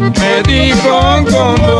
me 0.00 0.42
dijo 0.44 1.24
con 1.30 1.79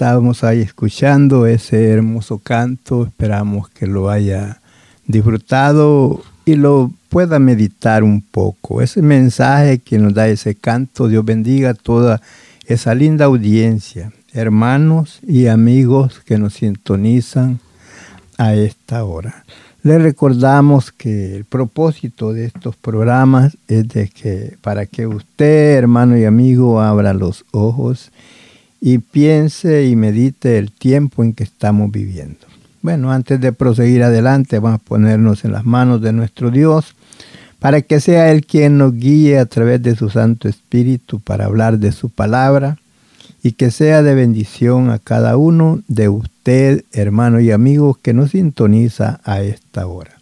Estábamos 0.00 0.44
ahí 0.44 0.62
escuchando 0.62 1.44
ese 1.44 1.90
hermoso 1.90 2.38
canto, 2.38 3.04
esperamos 3.04 3.68
que 3.68 3.86
lo 3.86 4.08
haya 4.08 4.62
disfrutado 5.06 6.22
y 6.46 6.54
lo 6.54 6.90
pueda 7.10 7.38
meditar 7.38 8.02
un 8.02 8.22
poco. 8.22 8.80
Ese 8.80 9.02
mensaje 9.02 9.80
que 9.80 9.98
nos 9.98 10.14
da 10.14 10.26
ese 10.26 10.54
canto, 10.54 11.06
Dios 11.06 11.22
bendiga 11.22 11.68
a 11.68 11.74
toda 11.74 12.22
esa 12.64 12.94
linda 12.94 13.26
audiencia, 13.26 14.10
hermanos 14.32 15.20
y 15.22 15.48
amigos 15.48 16.22
que 16.24 16.38
nos 16.38 16.54
sintonizan 16.54 17.60
a 18.38 18.54
esta 18.54 19.04
hora. 19.04 19.44
Les 19.82 20.00
recordamos 20.00 20.92
que 20.92 21.36
el 21.36 21.44
propósito 21.44 22.32
de 22.32 22.46
estos 22.46 22.74
programas 22.74 23.58
es 23.68 23.86
de 23.88 24.08
que 24.08 24.56
para 24.62 24.86
que 24.86 25.06
usted, 25.06 25.76
hermano 25.76 26.16
y 26.16 26.24
amigo, 26.24 26.80
abra 26.80 27.12
los 27.12 27.44
ojos 27.50 28.10
piense 28.98 29.86
y 29.86 29.96
medite 29.96 30.58
el 30.58 30.72
tiempo 30.72 31.22
en 31.22 31.34
que 31.34 31.44
estamos 31.44 31.90
viviendo. 31.92 32.46
Bueno, 32.82 33.12
antes 33.12 33.40
de 33.40 33.52
proseguir 33.52 34.02
adelante, 34.02 34.58
vamos 34.58 34.80
a 34.80 34.84
ponernos 34.84 35.44
en 35.44 35.52
las 35.52 35.66
manos 35.66 36.00
de 36.00 36.12
nuestro 36.12 36.50
Dios 36.50 36.94
para 37.58 37.82
que 37.82 38.00
sea 38.00 38.30
Él 38.30 38.46
quien 38.46 38.78
nos 38.78 38.94
guíe 38.94 39.38
a 39.38 39.44
través 39.44 39.82
de 39.82 39.94
su 39.94 40.08
Santo 40.08 40.48
Espíritu 40.48 41.20
para 41.20 41.44
hablar 41.44 41.78
de 41.78 41.92
su 41.92 42.08
palabra 42.08 42.78
y 43.42 43.52
que 43.52 43.70
sea 43.70 44.02
de 44.02 44.14
bendición 44.14 44.90
a 44.90 44.98
cada 44.98 45.36
uno 45.36 45.82
de 45.86 46.08
usted, 46.08 46.84
hermano 46.92 47.40
y 47.40 47.50
amigo, 47.50 47.98
que 48.00 48.14
nos 48.14 48.30
sintoniza 48.30 49.20
a 49.24 49.42
esta 49.42 49.86
hora. 49.86 50.12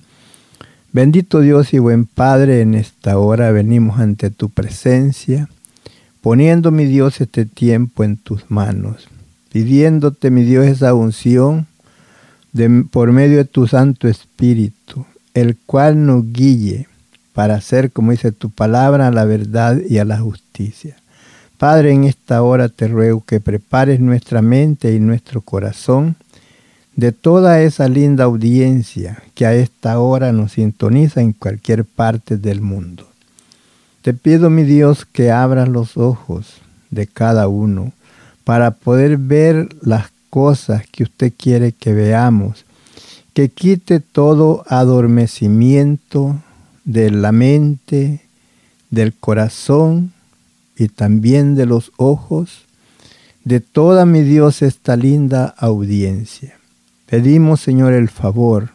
Bendito 0.92 1.40
Dios 1.40 1.72
y 1.75 1.78
buen 1.78 2.06
Padre, 2.06 2.60
en 2.60 2.75
esta 2.75 3.19
hora 3.19 3.52
venimos 3.52 4.00
ante 4.00 4.30
tu 4.30 4.48
presencia 4.48 5.48
poniendo, 6.20 6.70
mi 6.70 6.84
Dios, 6.84 7.20
este 7.20 7.44
tiempo 7.44 8.04
en 8.04 8.16
tus 8.16 8.50
manos, 8.50 9.08
pidiéndote, 9.52 10.30
mi 10.30 10.42
Dios, 10.44 10.66
esa 10.66 10.94
unción 10.94 11.66
por 12.90 13.12
medio 13.12 13.38
de 13.38 13.44
tu 13.44 13.66
Santo 13.66 14.08
Espíritu, 14.08 15.06
el 15.34 15.56
cual 15.66 16.04
nos 16.06 16.32
guíe 16.32 16.88
para 17.32 17.54
hacer, 17.54 17.92
como 17.92 18.10
dice 18.10 18.32
tu 18.32 18.50
palabra, 18.50 19.08
a 19.08 19.10
la 19.12 19.24
verdad 19.24 19.78
y 19.88 19.98
a 19.98 20.04
la 20.04 20.18
justicia. 20.18 20.96
Padre, 21.56 21.92
en 21.92 22.04
esta 22.04 22.42
hora 22.42 22.68
te 22.68 22.88
ruego 22.88 23.22
que 23.24 23.40
prepares 23.40 24.00
nuestra 24.00 24.42
mente 24.42 24.94
y 24.94 25.00
nuestro 25.00 25.40
corazón 25.40 26.16
de 26.94 27.12
toda 27.12 27.60
esa 27.62 27.88
linda 27.88 28.24
audiencia 28.24 29.22
que 29.34 29.46
a 29.46 29.54
esta 29.54 30.00
hora 30.00 30.32
nos 30.32 30.52
sintoniza 30.52 31.20
en 31.20 31.32
cualquier 31.32 31.84
parte 31.84 32.36
del 32.36 32.60
mundo. 32.60 33.07
Te 34.03 34.14
pido, 34.14 34.48
mi 34.48 34.62
Dios, 34.62 35.04
que 35.04 35.31
abras 35.31 35.69
los 35.69 35.96
ojos 35.96 36.58
de 36.90 37.06
cada 37.06 37.49
uno 37.49 37.93
para 38.44 38.70
poder 38.70 39.19
ver 39.19 39.69
las 39.82 40.11
cosas 40.31 40.84
que 40.90 41.02
usted 41.02 41.32
quiere 41.37 41.72
que 41.72 41.93
veamos, 41.93 42.64
que 43.34 43.49
quite 43.49 44.00
todo 44.00 44.64
adormecimiento 44.69 46.37
de 46.84 47.11
la 47.11 47.32
mente, 47.32 48.22
del 48.90 49.12
corazón 49.14 50.12
y 50.76 50.88
también 50.88 51.55
de 51.55 51.67
los 51.67 51.93
ojos, 51.96 52.62
de 53.44 53.61
toda 53.61 54.06
mi 54.06 54.22
Dios 54.22 54.62
esta 54.62 54.96
linda 54.96 55.55
audiencia. 55.58 56.56
Pedimos, 57.06 57.61
Señor, 57.61 57.94
el 57.94 58.08
favor, 58.08 58.70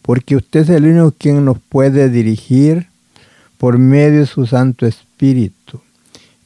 porque 0.00 0.36
usted 0.36 0.60
es 0.60 0.70
el 0.70 0.86
único 0.86 1.12
quien 1.16 1.44
nos 1.44 1.58
puede 1.58 2.08
dirigir 2.08 2.86
por 3.62 3.78
medio 3.78 4.18
de 4.18 4.26
su 4.26 4.44
Santo 4.44 4.86
Espíritu. 4.86 5.80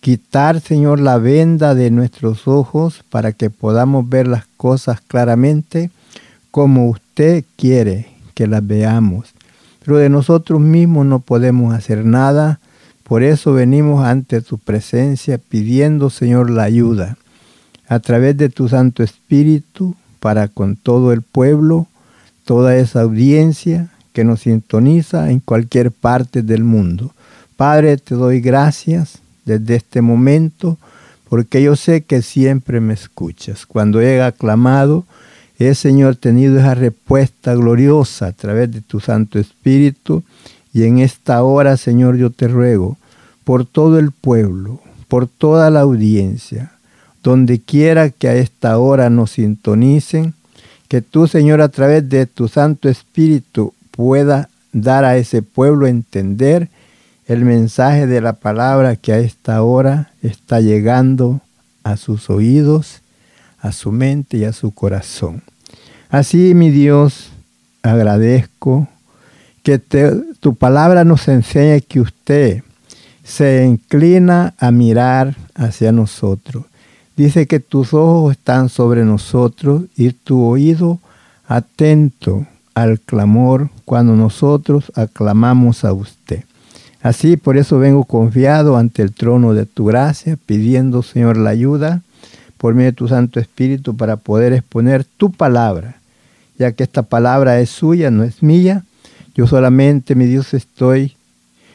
Quitar, 0.00 0.60
Señor, 0.60 1.00
la 1.00 1.16
venda 1.16 1.74
de 1.74 1.90
nuestros 1.90 2.46
ojos 2.46 3.04
para 3.08 3.32
que 3.32 3.48
podamos 3.48 4.06
ver 4.06 4.28
las 4.28 4.44
cosas 4.58 5.00
claramente 5.00 5.88
como 6.50 6.90
usted 6.90 7.42
quiere 7.56 8.08
que 8.34 8.46
las 8.46 8.66
veamos. 8.66 9.32
Pero 9.82 9.96
de 9.96 10.10
nosotros 10.10 10.60
mismos 10.60 11.06
no 11.06 11.20
podemos 11.20 11.72
hacer 11.72 12.04
nada. 12.04 12.60
Por 13.02 13.22
eso 13.22 13.54
venimos 13.54 14.04
ante 14.04 14.42
tu 14.42 14.58
presencia 14.58 15.38
pidiendo, 15.38 16.10
Señor, 16.10 16.50
la 16.50 16.64
ayuda 16.64 17.16
a 17.88 17.98
través 17.98 18.36
de 18.36 18.50
tu 18.50 18.68
Santo 18.68 19.02
Espíritu 19.02 19.96
para 20.20 20.48
con 20.48 20.76
todo 20.76 21.14
el 21.14 21.22
pueblo, 21.22 21.86
toda 22.44 22.76
esa 22.76 23.00
audiencia, 23.00 23.88
que 24.16 24.24
nos 24.24 24.40
sintoniza 24.40 25.30
en 25.30 25.40
cualquier 25.40 25.92
parte 25.92 26.40
del 26.40 26.64
mundo. 26.64 27.12
Padre, 27.54 27.98
te 27.98 28.14
doy 28.14 28.40
gracias 28.40 29.18
desde 29.44 29.74
este 29.74 30.00
momento 30.00 30.78
porque 31.28 31.62
yo 31.62 31.76
sé 31.76 32.00
que 32.00 32.22
siempre 32.22 32.80
me 32.80 32.94
escuchas. 32.94 33.66
Cuando 33.66 34.00
he 34.00 34.22
aclamado, 34.22 35.04
he, 35.58 35.74
Señor, 35.74 36.16
tenido 36.16 36.58
esa 36.58 36.74
respuesta 36.74 37.54
gloriosa 37.54 38.28
a 38.28 38.32
través 38.32 38.72
de 38.72 38.80
tu 38.80 39.00
Santo 39.00 39.38
Espíritu. 39.38 40.22
Y 40.72 40.84
en 40.84 40.98
esta 41.00 41.42
hora, 41.42 41.76
Señor, 41.76 42.16
yo 42.16 42.30
te 42.30 42.48
ruego, 42.48 42.96
por 43.44 43.66
todo 43.66 43.98
el 43.98 44.12
pueblo, 44.12 44.80
por 45.08 45.26
toda 45.26 45.68
la 45.70 45.80
audiencia, 45.80 46.72
donde 47.22 47.58
quiera 47.58 48.08
que 48.08 48.28
a 48.28 48.34
esta 48.34 48.78
hora 48.78 49.10
nos 49.10 49.32
sintonicen, 49.32 50.32
que 50.88 51.02
tú, 51.02 51.26
Señor, 51.26 51.60
a 51.60 51.68
través 51.68 52.08
de 52.08 52.24
tu 52.24 52.48
Santo 52.48 52.88
Espíritu 52.88 53.74
pueda 53.96 54.48
dar 54.72 55.04
a 55.04 55.16
ese 55.16 55.42
pueblo 55.42 55.86
entender 55.86 56.68
el 57.26 57.44
mensaje 57.44 58.06
de 58.06 58.20
la 58.20 58.34
palabra 58.34 58.96
que 58.96 59.12
a 59.12 59.18
esta 59.18 59.62
hora 59.62 60.12
está 60.22 60.60
llegando 60.60 61.40
a 61.82 61.96
sus 61.96 62.30
oídos, 62.30 63.00
a 63.58 63.72
su 63.72 63.90
mente 63.90 64.36
y 64.36 64.44
a 64.44 64.52
su 64.52 64.70
corazón. 64.70 65.42
Así, 66.08 66.54
mi 66.54 66.70
Dios, 66.70 67.30
agradezco 67.82 68.86
que 69.62 69.78
tu 70.38 70.54
palabra 70.54 71.04
nos 71.04 71.26
enseñe 71.26 71.80
que 71.80 72.00
usted 72.00 72.62
se 73.24 73.64
inclina 73.64 74.54
a 74.58 74.70
mirar 74.70 75.34
hacia 75.54 75.90
nosotros. 75.90 76.64
Dice 77.16 77.46
que 77.46 77.58
tus 77.58 77.92
ojos 77.92 78.32
están 78.32 78.68
sobre 78.68 79.04
nosotros 79.04 79.82
y 79.96 80.10
tu 80.10 80.44
oído 80.44 81.00
atento 81.48 82.46
al 82.76 83.00
clamor 83.00 83.70
cuando 83.86 84.14
nosotros 84.16 84.92
aclamamos 84.94 85.82
a 85.86 85.94
usted. 85.94 86.44
Así, 87.00 87.38
por 87.38 87.56
eso 87.56 87.78
vengo 87.78 88.04
confiado 88.04 88.76
ante 88.76 89.00
el 89.00 89.12
trono 89.12 89.54
de 89.54 89.64
tu 89.64 89.86
gracia, 89.86 90.36
pidiendo, 90.44 91.02
Señor, 91.02 91.38
la 91.38 91.50
ayuda 91.50 92.02
por 92.58 92.74
medio 92.74 92.90
de 92.90 92.96
tu 92.96 93.08
Santo 93.08 93.40
Espíritu 93.40 93.96
para 93.96 94.18
poder 94.18 94.52
exponer 94.52 95.04
tu 95.04 95.32
palabra, 95.32 95.96
ya 96.58 96.72
que 96.72 96.82
esta 96.82 97.02
palabra 97.02 97.60
es 97.60 97.70
suya, 97.70 98.10
no 98.10 98.24
es 98.24 98.42
mía. 98.42 98.84
Yo 99.34 99.46
solamente, 99.46 100.14
mi 100.14 100.26
Dios, 100.26 100.52
estoy 100.52 101.16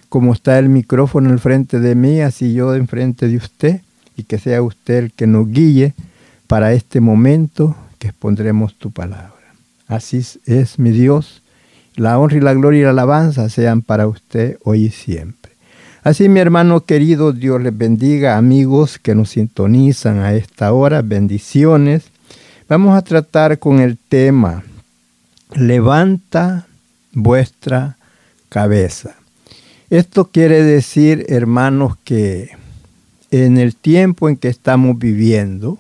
como 0.08 0.34
está 0.34 0.60
el 0.60 0.70
micrófono 0.70 1.32
al 1.32 1.40
frente 1.40 1.80
de 1.80 1.96
mí, 1.96 2.22
así 2.22 2.54
yo 2.54 2.76
enfrente 2.76 3.28
de 3.28 3.38
usted, 3.38 3.82
y 4.16 4.24
que 4.24 4.38
sea 4.38 4.62
usted 4.62 5.06
el 5.06 5.12
que 5.14 5.26
nos 5.26 5.48
guíe 5.48 5.96
para 6.46 6.74
este 6.74 7.02
momento 7.02 7.76
que 7.98 8.10
expondremos 8.10 8.76
tu 8.76 8.92
palabra. 8.92 9.41
Así 9.92 10.26
es, 10.46 10.80
mi 10.80 10.92
Dios, 10.92 11.42
la 11.98 12.18
honra 12.18 12.38
y 12.38 12.40
la 12.40 12.54
gloria 12.54 12.80
y 12.80 12.84
la 12.84 12.92
alabanza 12.92 13.50
sean 13.50 13.82
para 13.82 14.08
usted 14.08 14.58
hoy 14.64 14.86
y 14.86 14.90
siempre. 14.90 15.52
Así, 16.02 16.30
mi 16.30 16.40
hermano 16.40 16.86
querido, 16.86 17.34
Dios 17.34 17.62
les 17.62 17.78
bendiga, 17.78 18.38
amigos 18.38 18.98
que 18.98 19.16
nos 19.16 19.32
sintonizan 19.32 20.20
a 20.20 20.34
esta 20.34 20.72
hora, 20.72 21.02
bendiciones. 21.02 22.06
Vamos 22.70 22.98
a 22.98 23.02
tratar 23.02 23.60
con 23.60 23.82
el 23.82 23.98
tema, 23.98 24.64
levanta 25.56 26.68
vuestra 27.12 27.98
cabeza. 28.48 29.18
Esto 29.90 30.32
quiere 30.32 30.64
decir, 30.64 31.26
hermanos, 31.28 31.98
que 32.06 32.52
en 33.30 33.58
el 33.58 33.76
tiempo 33.76 34.30
en 34.30 34.38
que 34.38 34.48
estamos 34.48 34.98
viviendo, 34.98 35.80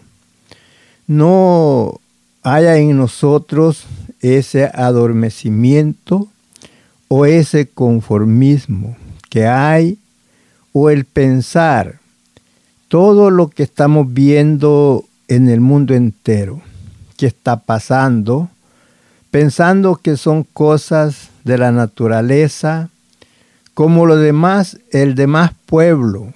no 1.07 2.01
haya 2.43 2.75
en 2.77 2.97
nosotros 2.97 3.85
ese 4.21 4.65
adormecimiento 4.73 6.27
o 7.07 7.25
ese 7.25 7.67
conformismo 7.67 8.95
que 9.29 9.47
hay 9.47 9.97
o 10.73 10.89
el 10.89 11.05
pensar 11.05 11.99
todo 12.87 13.29
lo 13.29 13.49
que 13.49 13.63
estamos 13.63 14.13
viendo 14.13 15.05
en 15.27 15.49
el 15.49 15.61
mundo 15.61 15.93
entero, 15.93 16.61
que 17.17 17.25
está 17.25 17.57
pasando, 17.57 18.49
pensando 19.31 19.95
que 19.95 20.17
son 20.17 20.43
cosas 20.43 21.29
de 21.45 21.57
la 21.57 21.71
naturaleza, 21.71 22.89
como 23.73 24.05
lo 24.05 24.17
demás, 24.17 24.77
el 24.91 25.15
demás 25.15 25.51
pueblo 25.65 26.33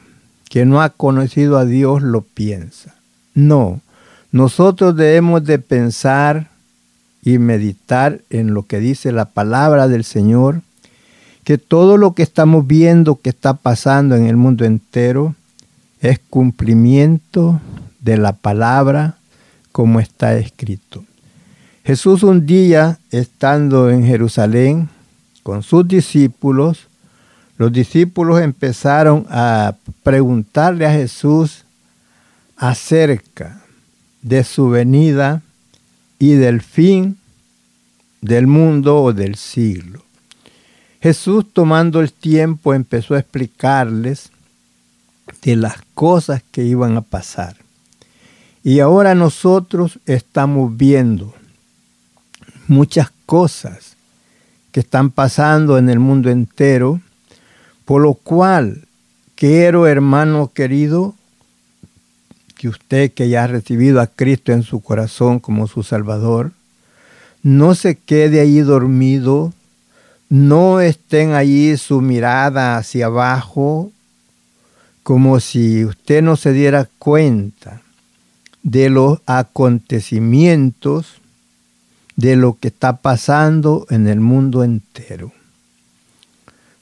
que 0.49 0.65
no 0.65 0.81
ha 0.81 0.89
conocido 0.89 1.57
a 1.57 1.65
Dios 1.65 2.01
lo 2.01 2.21
piensa. 2.21 2.95
No, 3.33 3.81
nosotros 4.31 4.95
debemos 4.95 5.43
de 5.43 5.59
pensar 5.59 6.49
y 7.25 7.39
meditar 7.39 8.21
en 8.29 8.53
lo 8.53 8.67
que 8.67 8.79
dice 8.79 9.11
la 9.11 9.25
palabra 9.25 9.87
del 9.87 10.05
Señor, 10.05 10.61
que 11.43 11.57
todo 11.57 11.97
lo 11.97 12.13
que 12.13 12.23
estamos 12.23 12.65
viendo 12.65 13.19
que 13.19 13.29
está 13.29 13.55
pasando 13.55 14.15
en 14.15 14.27
el 14.27 14.37
mundo 14.37 14.63
entero 14.63 15.35
es 15.99 16.19
cumplimiento 16.29 17.59
de 17.99 18.17
la 18.17 18.33
palabra 18.33 19.17
como 19.71 19.99
está 19.99 20.37
escrito. 20.37 21.03
Jesús 21.83 22.23
un 22.23 22.45
día, 22.45 22.99
estando 23.11 23.89
en 23.89 24.05
Jerusalén 24.05 24.89
con 25.43 25.63
sus 25.63 25.87
discípulos, 25.87 26.87
los 27.57 27.71
discípulos 27.71 28.41
empezaron 28.41 29.25
a 29.29 29.75
preguntarle 30.03 30.85
a 30.85 30.91
Jesús 30.91 31.63
acerca 32.55 33.61
de 34.21 34.43
su 34.43 34.69
venida 34.69 35.41
y 36.25 36.33
del 36.33 36.61
fin 36.61 37.17
del 38.21 38.47
mundo 38.47 39.01
o 39.03 39.13
del 39.13 39.35
siglo. 39.35 40.03
Jesús 41.01 41.45
tomando 41.53 42.01
el 42.01 42.11
tiempo 42.11 42.73
empezó 42.73 43.13
a 43.13 43.19
explicarles 43.19 44.31
de 45.43 45.55
las 45.55 45.75
cosas 45.93 46.41
que 46.51 46.63
iban 46.63 46.97
a 46.97 47.01
pasar. 47.01 47.57
Y 48.63 48.79
ahora 48.79 49.13
nosotros 49.13 49.99
estamos 50.07 50.75
viendo 50.75 51.33
muchas 52.67 53.11
cosas 53.27 53.95
que 54.71 54.79
están 54.79 55.11
pasando 55.11 55.77
en 55.77 55.89
el 55.89 55.99
mundo 55.99 56.31
entero 56.31 57.01
por 57.85 58.01
lo 58.01 58.15
cual, 58.15 58.87
quiero, 59.35 59.85
hermano 59.85 60.51
querido, 60.51 61.13
que 62.65 62.69
usted 62.69 63.11
que 63.11 63.29
ya 63.29 63.43
ha 63.43 63.47
recibido 63.47 64.01
a 64.01 64.07
Cristo 64.07 64.51
en 64.51 64.63
su 64.63 64.79
corazón 64.79 65.39
como 65.39 65.67
su 65.67 65.83
Salvador, 65.83 66.51
no 67.43 67.75
se 67.75 67.93
quede 67.93 68.39
ahí 68.39 68.57
dormido, 68.61 69.53
no 70.29 70.79
estén 70.79 71.33
allí 71.33 71.77
su 71.77 72.01
mirada 72.01 72.77
hacia 72.77 73.05
abajo, 73.05 73.91
como 75.03 75.39
si 75.39 75.85
usted 75.85 76.23
no 76.23 76.37
se 76.37 76.53
diera 76.53 76.89
cuenta 76.97 77.83
de 78.63 78.89
los 78.89 79.19
acontecimientos, 79.27 81.21
de 82.15 82.35
lo 82.35 82.57
que 82.59 82.69
está 82.69 82.97
pasando 82.97 83.85
en 83.91 84.07
el 84.07 84.19
mundo 84.19 84.63
entero. 84.63 85.31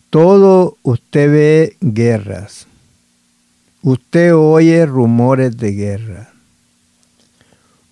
Todo 0.10 0.78
usted 0.84 1.30
ve 1.30 1.78
guerras. 1.82 2.68
Usted 3.86 4.34
oye 4.34 4.86
rumores 4.86 5.58
de 5.58 5.74
guerra. 5.74 6.30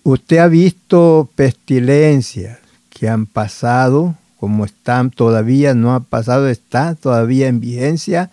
Usted 0.04 0.38
ha 0.38 0.48
visto 0.48 1.28
pestilencias 1.34 2.60
que 2.88 3.10
han 3.10 3.26
pasado, 3.26 4.14
como 4.40 4.64
están 4.64 5.10
todavía, 5.10 5.74
no 5.74 5.92
ha 5.94 6.00
pasado, 6.00 6.48
está 6.48 6.94
todavía 6.94 7.48
en 7.48 7.60
vigencia, 7.60 8.30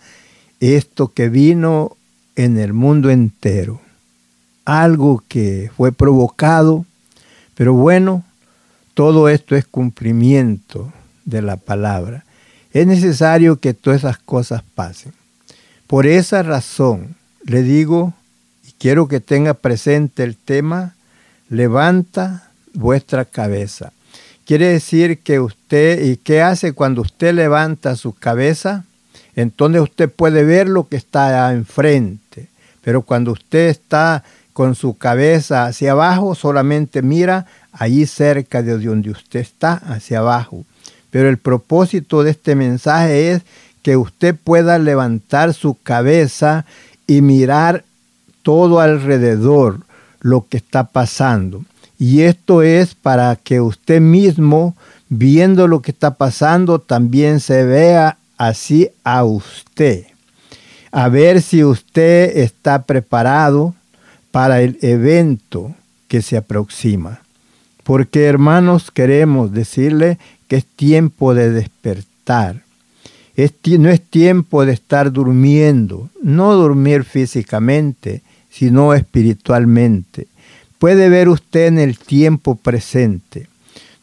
esto 0.60 1.12
que 1.12 1.28
vino 1.28 1.98
en 2.34 2.56
el 2.56 2.72
mundo 2.72 3.10
entero. 3.10 3.82
Algo 4.64 5.22
que 5.28 5.70
fue 5.76 5.92
provocado, 5.92 6.86
pero 7.54 7.74
bueno, 7.74 8.24
todo 8.94 9.28
esto 9.28 9.54
es 9.54 9.66
cumplimiento 9.66 10.90
de 11.26 11.42
la 11.42 11.58
palabra. 11.58 12.24
Es 12.72 12.86
necesario 12.86 13.56
que 13.56 13.74
todas 13.74 14.00
esas 14.00 14.16
cosas 14.16 14.62
pasen. 14.74 15.12
Por 15.86 16.06
esa 16.06 16.42
razón 16.42 17.19
le 17.44 17.62
digo, 17.62 18.14
y 18.66 18.72
quiero 18.78 19.08
que 19.08 19.20
tenga 19.20 19.54
presente 19.54 20.22
el 20.24 20.36
tema, 20.36 20.94
levanta 21.48 22.50
vuestra 22.74 23.24
cabeza. 23.24 23.92
Quiere 24.44 24.68
decir 24.68 25.18
que 25.18 25.40
usted, 25.40 26.02
¿y 26.04 26.16
qué 26.16 26.42
hace 26.42 26.72
cuando 26.72 27.02
usted 27.02 27.34
levanta 27.34 27.96
su 27.96 28.12
cabeza? 28.12 28.84
Entonces 29.36 29.80
usted 29.80 30.10
puede 30.10 30.44
ver 30.44 30.68
lo 30.68 30.88
que 30.88 30.96
está 30.96 31.52
enfrente. 31.52 32.48
Pero 32.82 33.02
cuando 33.02 33.32
usted 33.32 33.68
está 33.68 34.24
con 34.52 34.74
su 34.74 34.96
cabeza 34.96 35.66
hacia 35.66 35.92
abajo, 35.92 36.34
solamente 36.34 37.02
mira 37.02 37.46
allí 37.72 38.06
cerca 38.06 38.62
de 38.62 38.78
donde 38.78 39.10
usted 39.10 39.40
está, 39.40 39.74
hacia 39.74 40.18
abajo. 40.18 40.64
Pero 41.10 41.28
el 41.28 41.38
propósito 41.38 42.22
de 42.22 42.32
este 42.32 42.54
mensaje 42.54 43.32
es 43.32 43.42
que 43.82 43.96
usted 43.96 44.34
pueda 44.34 44.78
levantar 44.78 45.54
su 45.54 45.76
cabeza 45.82 46.64
y 47.10 47.22
mirar 47.22 47.84
todo 48.44 48.78
alrededor 48.78 49.80
lo 50.20 50.46
que 50.48 50.58
está 50.58 50.84
pasando. 50.84 51.64
Y 51.98 52.20
esto 52.20 52.62
es 52.62 52.94
para 52.94 53.34
que 53.34 53.60
usted 53.60 54.00
mismo, 54.00 54.76
viendo 55.08 55.66
lo 55.66 55.82
que 55.82 55.90
está 55.90 56.14
pasando, 56.14 56.78
también 56.78 57.40
se 57.40 57.64
vea 57.64 58.16
así 58.38 58.90
a 59.02 59.24
usted. 59.24 60.04
A 60.92 61.08
ver 61.08 61.42
si 61.42 61.64
usted 61.64 62.38
está 62.38 62.82
preparado 62.82 63.74
para 64.30 64.62
el 64.62 64.78
evento 64.80 65.74
que 66.06 66.22
se 66.22 66.36
aproxima. 66.36 67.22
Porque 67.82 68.26
hermanos, 68.26 68.92
queremos 68.92 69.50
decirle 69.52 70.20
que 70.46 70.58
es 70.58 70.64
tiempo 70.64 71.34
de 71.34 71.50
despertar. 71.50 72.62
No 73.78 73.88
es 73.88 74.00
tiempo 74.02 74.64
de 74.64 74.72
estar 74.72 75.12
durmiendo, 75.12 76.10
no 76.22 76.54
dormir 76.54 77.04
físicamente, 77.04 78.22
sino 78.50 78.94
espiritualmente. 78.94 80.26
Puede 80.78 81.08
ver 81.08 81.28
usted 81.28 81.66
en 81.66 81.78
el 81.78 81.98
tiempo 81.98 82.56
presente, 82.56 83.48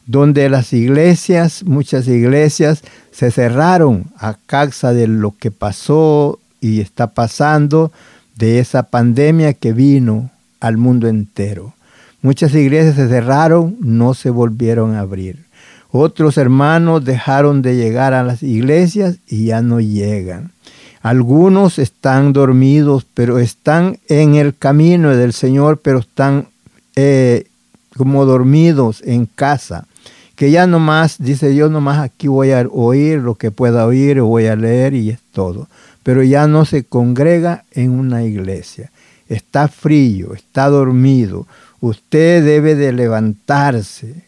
donde 0.06 0.48
las 0.48 0.72
iglesias, 0.72 1.64
muchas 1.64 2.08
iglesias, 2.08 2.82
se 3.10 3.30
cerraron 3.30 4.06
a 4.16 4.36
causa 4.46 4.92
de 4.92 5.06
lo 5.08 5.34
que 5.36 5.50
pasó 5.50 6.38
y 6.60 6.80
está 6.80 7.08
pasando, 7.08 7.92
de 8.36 8.60
esa 8.60 8.84
pandemia 8.84 9.52
que 9.52 9.72
vino 9.72 10.30
al 10.60 10.76
mundo 10.76 11.08
entero. 11.08 11.74
Muchas 12.22 12.54
iglesias 12.54 12.94
se 12.94 13.08
cerraron, 13.08 13.76
no 13.80 14.14
se 14.14 14.30
volvieron 14.30 14.94
a 14.94 15.00
abrir. 15.00 15.47
Otros 15.90 16.36
hermanos 16.36 17.04
dejaron 17.04 17.62
de 17.62 17.76
llegar 17.76 18.12
a 18.12 18.22
las 18.22 18.42
iglesias 18.42 19.16
y 19.26 19.46
ya 19.46 19.62
no 19.62 19.80
llegan. 19.80 20.52
Algunos 21.00 21.78
están 21.78 22.32
dormidos, 22.32 23.06
pero 23.14 23.38
están 23.38 23.98
en 24.08 24.34
el 24.34 24.56
camino 24.56 25.16
del 25.16 25.32
Señor, 25.32 25.80
pero 25.82 26.00
están 26.00 26.48
eh, 26.96 27.46
como 27.96 28.26
dormidos 28.26 29.02
en 29.04 29.26
casa. 29.26 29.86
Que 30.34 30.50
ya 30.50 30.66
nomás, 30.66 31.16
dice 31.18 31.48
Dios, 31.48 31.70
nomás 31.70 31.98
aquí 31.98 32.28
voy 32.28 32.50
a 32.50 32.66
oír 32.70 33.18
lo 33.18 33.36
que 33.36 33.50
pueda 33.50 33.86
oír, 33.86 34.20
voy 34.20 34.46
a 34.46 34.56
leer 34.56 34.94
y 34.94 35.10
es 35.10 35.18
todo. 35.32 35.68
Pero 36.02 36.22
ya 36.22 36.46
no 36.46 36.64
se 36.64 36.84
congrega 36.84 37.64
en 37.72 37.90
una 37.90 38.24
iglesia. 38.24 38.90
Está 39.28 39.68
frío, 39.68 40.34
está 40.34 40.68
dormido. 40.68 41.46
Usted 41.80 42.44
debe 42.44 42.74
de 42.74 42.92
levantarse, 42.92 44.24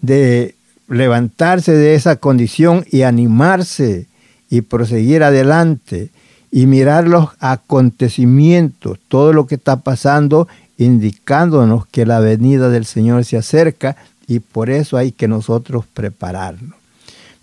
de 0.00 0.54
levantarse 0.88 1.72
de 1.72 1.94
esa 1.94 2.16
condición 2.16 2.84
y 2.90 3.02
animarse 3.02 4.06
y 4.50 4.62
proseguir 4.62 5.22
adelante 5.22 6.10
y 6.50 6.66
mirar 6.66 7.08
los 7.08 7.30
acontecimientos, 7.40 8.98
todo 9.08 9.32
lo 9.32 9.46
que 9.46 9.56
está 9.56 9.80
pasando, 9.80 10.46
indicándonos 10.78 11.86
que 11.86 12.06
la 12.06 12.20
venida 12.20 12.68
del 12.68 12.84
Señor 12.84 13.24
se 13.24 13.36
acerca 13.36 13.96
y 14.26 14.38
por 14.38 14.70
eso 14.70 14.96
hay 14.96 15.12
que 15.12 15.28
nosotros 15.28 15.84
prepararnos. 15.92 16.74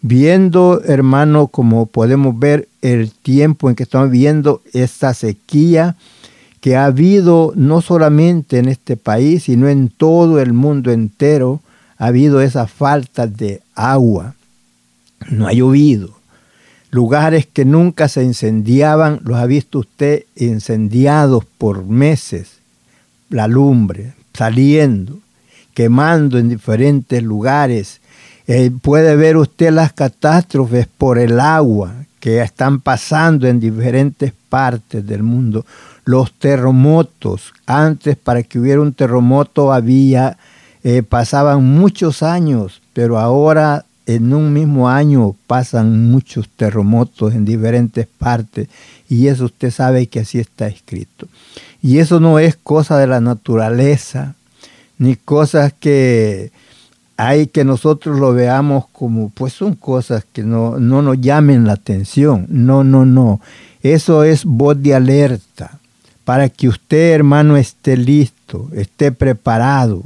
Viendo, 0.02 0.82
hermano, 0.86 1.48
como 1.48 1.86
podemos 1.86 2.40
ver 2.40 2.68
el 2.82 3.12
tiempo 3.12 3.70
en 3.70 3.76
que 3.76 3.84
estamos 3.84 4.10
viendo 4.10 4.62
esta 4.74 5.14
sequía 5.14 5.96
que 6.62 6.76
ha 6.76 6.86
habido 6.86 7.54
no 7.56 7.82
solamente 7.82 8.60
en 8.60 8.68
este 8.68 8.96
país, 8.96 9.44
sino 9.44 9.68
en 9.68 9.90
todo 9.90 10.40
el 10.40 10.54
mundo 10.54 10.92
entero, 10.92 11.60
ha 12.02 12.08
habido 12.08 12.42
esa 12.42 12.66
falta 12.66 13.28
de 13.28 13.62
agua. 13.76 14.34
No 15.30 15.48
ha 15.48 15.54
llovido. 15.54 16.10
Lugares 16.90 17.46
que 17.46 17.64
nunca 17.64 18.08
se 18.08 18.24
incendiaban, 18.24 19.20
los 19.24 19.38
ha 19.38 19.46
visto 19.46 19.78
usted 19.78 20.24
incendiados 20.36 21.46
por 21.60 21.86
meses. 21.86 22.54
La 23.30 23.48
lumbre 23.48 24.16
saliendo, 24.34 25.20
quemando 25.76 26.40
en 26.40 26.50
diferentes 26.50 27.22
lugares. 27.22 28.02
Eh, 28.48 28.72
puede 28.82 29.16
ver 29.16 29.38
usted 29.38 29.72
las 29.72 29.94
catástrofes 29.94 30.88
por 30.88 31.20
el 31.20 31.40
agua 31.40 31.94
que 32.20 32.42
están 32.42 32.82
pasando 32.82 33.48
en 33.48 33.60
diferentes 33.60 34.34
partes 34.50 35.06
del 35.06 35.22
mundo. 35.22 35.68
Los 36.04 36.34
terremotos. 36.34 37.54
Antes 37.68 38.18
para 38.18 38.42
que 38.42 38.58
hubiera 38.58 38.82
un 38.82 38.94
terremoto 38.94 39.72
había 39.72 40.40
eh, 40.84 41.04
pasaban 41.04 41.64
muchos 41.64 42.24
años, 42.24 42.82
pero 42.94 43.20
ahora 43.20 43.86
en 44.06 44.34
un 44.34 44.52
mismo 44.52 44.90
año 44.90 45.36
pasan 45.48 46.10
muchos 46.10 46.50
terremotos 46.50 47.34
en 47.34 47.46
diferentes 47.46 48.08
partes 48.08 48.68
y 49.10 49.28
eso 49.28 49.46
usted 49.46 49.72
sabe 49.72 50.08
que 50.08 50.22
así 50.22 50.40
está 50.40 50.68
escrito. 50.68 51.28
Y 51.82 52.00
eso 52.00 52.20
no 52.20 52.40
es 52.40 52.56
cosa 52.56 52.98
de 52.98 53.08
la 53.08 53.22
naturaleza, 53.22 54.36
ni 54.98 55.16
cosas 55.16 55.74
que 55.74 56.52
hay 57.18 57.48
que 57.48 57.64
nosotros 57.64 58.20
lo 58.20 58.34
veamos 58.34 58.86
como, 58.92 59.30
pues 59.30 59.54
son 59.54 59.76
cosas 59.76 60.26
que 60.32 60.44
no, 60.44 60.80
no 60.80 61.02
nos 61.02 61.20
llamen 61.20 61.66
la 61.66 61.74
atención. 61.74 62.48
No, 62.50 62.84
no, 62.84 63.06
no. 63.06 63.42
Eso 63.84 64.24
es 64.24 64.46
voz 64.46 64.82
de 64.82 64.96
alerta 64.96 65.80
para 66.24 66.50
que 66.50 66.68
usted, 66.68 67.14
hermano, 67.14 67.58
esté 67.58 67.98
listo, 67.98 68.70
esté 68.74 69.12
preparado 69.12 70.04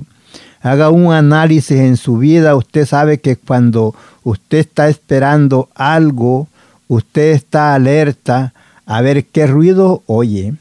haga 0.65 0.89
un 0.89 1.13
análisis 1.13 1.79
en 1.79 1.95
su 1.95 2.17
vida, 2.17 2.55
usted 2.55 2.88
sabe 2.88 3.19
que 3.19 3.36
cuando 3.36 3.93
usted 4.24 4.57
está 4.57 4.89
esperando 4.89 5.69
algo, 5.75 6.48
usted 6.88 7.34
está 7.34 7.75
alerta 7.75 8.51
a 8.88 9.01
ver 9.01 9.25
qué 9.25 9.45
ruido 9.45 10.01
oye. 10.07 10.55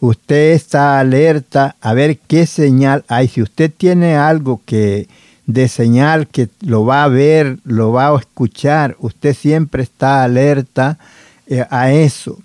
Usted 0.00 0.52
está 0.52 1.00
alerta 1.00 1.76
a 1.80 1.94
ver 1.94 2.18
qué 2.18 2.46
señal 2.46 3.04
hay. 3.08 3.28
Si 3.28 3.40
usted 3.40 3.72
tiene 3.74 4.16
algo 4.16 4.60
que 4.66 5.08
de 5.46 5.66
señal 5.68 6.26
que 6.26 6.50
lo 6.60 6.84
va 6.84 7.04
a 7.04 7.08
ver, 7.08 7.56
lo 7.64 7.90
va 7.90 8.08
a 8.08 8.18
escuchar, 8.18 8.96
usted 9.00 9.34
siempre 9.34 9.82
está 9.82 10.24
alerta 10.24 10.98
eh, 11.46 11.64
a 11.70 11.90
eso 11.90 12.38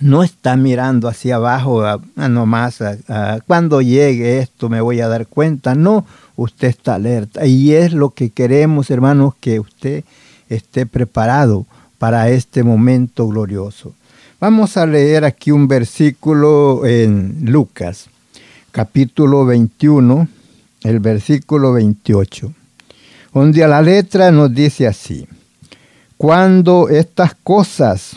no 0.00 0.22
está 0.22 0.56
mirando 0.56 1.08
hacia 1.08 1.36
abajo, 1.36 1.84
a, 1.84 2.00
nomás 2.16 2.82
cuando 3.46 3.80
llegue 3.80 4.40
esto 4.40 4.68
me 4.68 4.80
voy 4.80 5.00
a 5.00 5.08
dar 5.08 5.26
cuenta. 5.26 5.74
No, 5.74 6.04
usted 6.36 6.68
está 6.68 6.96
alerta. 6.96 7.46
Y 7.46 7.72
es 7.72 7.92
lo 7.92 8.10
que 8.10 8.30
queremos, 8.30 8.90
hermanos, 8.90 9.34
que 9.40 9.60
usted 9.60 10.04
esté 10.48 10.86
preparado 10.86 11.66
para 11.98 12.28
este 12.30 12.62
momento 12.62 13.26
glorioso. 13.26 13.94
Vamos 14.38 14.76
a 14.76 14.84
leer 14.84 15.24
aquí 15.24 15.50
un 15.50 15.66
versículo 15.66 16.84
en 16.84 17.38
Lucas, 17.44 18.08
capítulo 18.70 19.46
21, 19.46 20.28
el 20.82 21.00
versículo 21.00 21.72
28, 21.72 22.52
donde 23.32 23.64
a 23.64 23.68
la 23.68 23.80
letra 23.80 24.30
nos 24.30 24.52
dice 24.52 24.86
así, 24.86 25.26
cuando 26.18 26.90
estas 26.90 27.34
cosas 27.34 28.16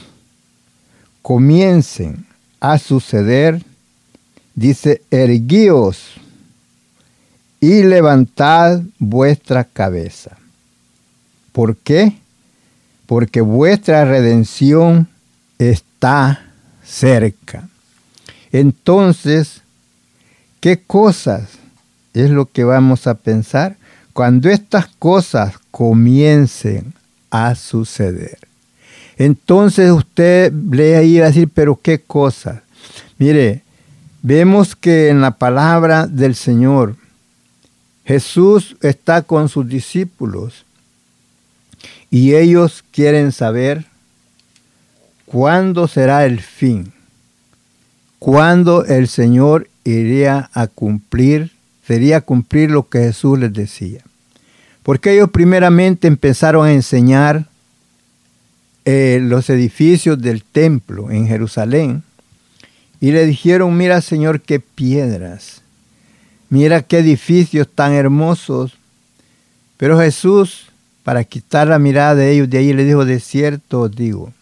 comiencen 1.21 2.25
a 2.59 2.77
suceder, 2.77 3.63
dice, 4.55 5.01
erguíos 5.11 6.19
y 7.59 7.83
levantad 7.83 8.81
vuestra 8.97 9.63
cabeza. 9.63 10.38
¿Por 11.51 11.75
qué? 11.77 12.17
Porque 13.05 13.41
vuestra 13.41 14.05
redención 14.05 15.07
está 15.57 16.41
cerca. 16.83 17.67
Entonces, 18.51 19.61
¿qué 20.59 20.81
cosas 20.81 21.49
es 22.13 22.29
lo 22.29 22.45
que 22.45 22.63
vamos 22.63 23.07
a 23.07 23.15
pensar 23.15 23.77
cuando 24.13 24.49
estas 24.49 24.88
cosas 24.88 25.55
comiencen 25.71 26.93
a 27.29 27.55
suceder? 27.55 28.49
Entonces 29.19 29.91
usted 29.91 30.53
y 30.53 31.19
va 31.19 31.25
a 31.25 31.27
decir, 31.27 31.49
pero 31.53 31.77
qué 31.79 31.99
cosa. 31.99 32.63
Mire, 33.17 33.63
vemos 34.21 34.77
que 34.77 35.09
en 35.09 35.19
la 35.19 35.31
palabra 35.31 36.07
del 36.07 36.35
Señor, 36.35 36.95
Jesús 38.05 38.77
está 38.81 39.21
con 39.21 39.49
sus 39.49 39.67
discípulos 39.67 40.65
y 42.09 42.35
ellos 42.35 42.81
quieren 42.91 43.33
saber 43.33 43.85
cuándo 45.25 45.89
será 45.89 46.25
el 46.25 46.39
fin, 46.39 46.93
cuándo 48.19 48.85
el 48.85 49.09
Señor 49.09 49.69
iría 49.83 50.49
a 50.53 50.67
cumplir, 50.67 51.51
sería 51.85 52.21
cumplir 52.21 52.71
lo 52.71 52.88
que 52.88 52.99
Jesús 52.99 53.38
les 53.38 53.51
decía. 53.51 54.01
Porque 54.81 55.11
ellos 55.11 55.29
primeramente 55.29 56.07
empezaron 56.07 56.65
a 56.65 56.71
enseñar 56.71 57.49
eh, 58.86 59.19
los 59.21 59.50
edificios 59.50 60.21
del 60.21 60.43
templo 60.43 61.12
en 61.12 61.27
Jerusalén 61.27 62.03
y 63.01 63.12
le 63.12 63.25
dijeron, 63.25 63.77
mira 63.77 64.01
Señor, 64.01 64.41
qué 64.41 64.59
piedras, 64.59 65.62
mira 66.50 66.81
qué 66.81 67.00
edificios 67.00 67.67
tan 67.67 67.93
hermosos. 67.93 68.74
Pero 69.77 69.98
Jesús, 70.00 70.67
para 71.03 71.24
quitar 71.24 71.67
la 71.67 71.79
mirada 71.79 72.15
de 72.15 72.31
ellos, 72.31 72.50
de 72.50 72.57
ahí 72.57 72.74
le 72.74 72.83
dijo, 72.83 73.05
de 73.05 73.19
cierto 73.19 73.81
os 73.81 73.95
digo, 73.95 74.33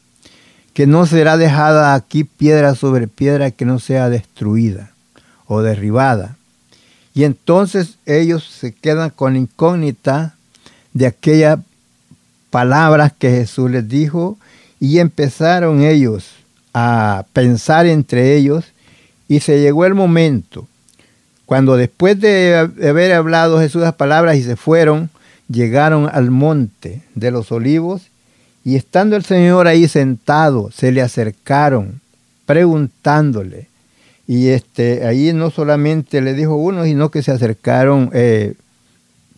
que 0.74 0.88
no 0.88 1.06
será 1.06 1.38
dejada 1.38 1.94
aquí 1.94 2.24
piedra 2.24 2.76
sobre 2.76 3.08
piedra 3.08 3.52
que 3.52 3.66
no 3.66 3.80
sea 3.80 4.10
destruida 4.10 4.92
o 5.46 5.62
derribada. 5.62 6.38
Y 7.14 7.24
entonces 7.24 7.98
ellos 8.06 8.44
se 8.44 8.74
quedan 8.74 9.10
con 9.10 9.36
incógnita 9.36 10.36
de 10.94 11.08
aquella 11.08 11.60
palabras 12.50 13.14
que 13.18 13.30
Jesús 13.30 13.72
les 13.72 13.88
dijo 13.88 14.38
y 14.80 15.00
empezaron 15.00 15.82
ellos 15.82 16.36
a 16.74 17.26
pensar 17.34 17.86
entre 17.86 18.36
ellos 18.36 18.66
y 19.28 19.40
se 19.40 19.60
llegó 19.60 19.86
el 19.86 19.96
momento 19.96 20.68
cuando 21.48 21.78
después 21.78 22.20
de 22.20 22.58
haber 22.58 23.14
hablado 23.14 23.62
Jesús 23.62 23.82
las 23.82 23.96
palabras 23.96 24.36
y 24.36 24.44
se 24.44 24.58
fueron, 24.58 25.10
llegaron 25.48 26.10
al 26.12 26.30
monte 26.30 27.04
de 27.16 27.32
los 27.32 27.54
olivos 27.54 28.02
Y 28.66 28.76
estando 28.76 29.16
el 29.16 29.24
Señor 29.24 29.66
ahí 29.66 29.88
sentado, 29.88 30.72
se 30.72 30.92
le 30.92 31.02
acercaron 31.02 32.02
preguntándole. 32.46 33.68
Y 34.28 34.50
este, 34.50 35.06
ahí 35.06 35.32
no 35.32 35.50
solamente 35.50 36.20
le 36.20 36.34
dijo 36.34 36.56
uno, 36.56 36.84
sino 36.84 37.12
que 37.12 37.24
se 37.24 37.32
acercaron 37.32 38.10
eh, 38.12 38.56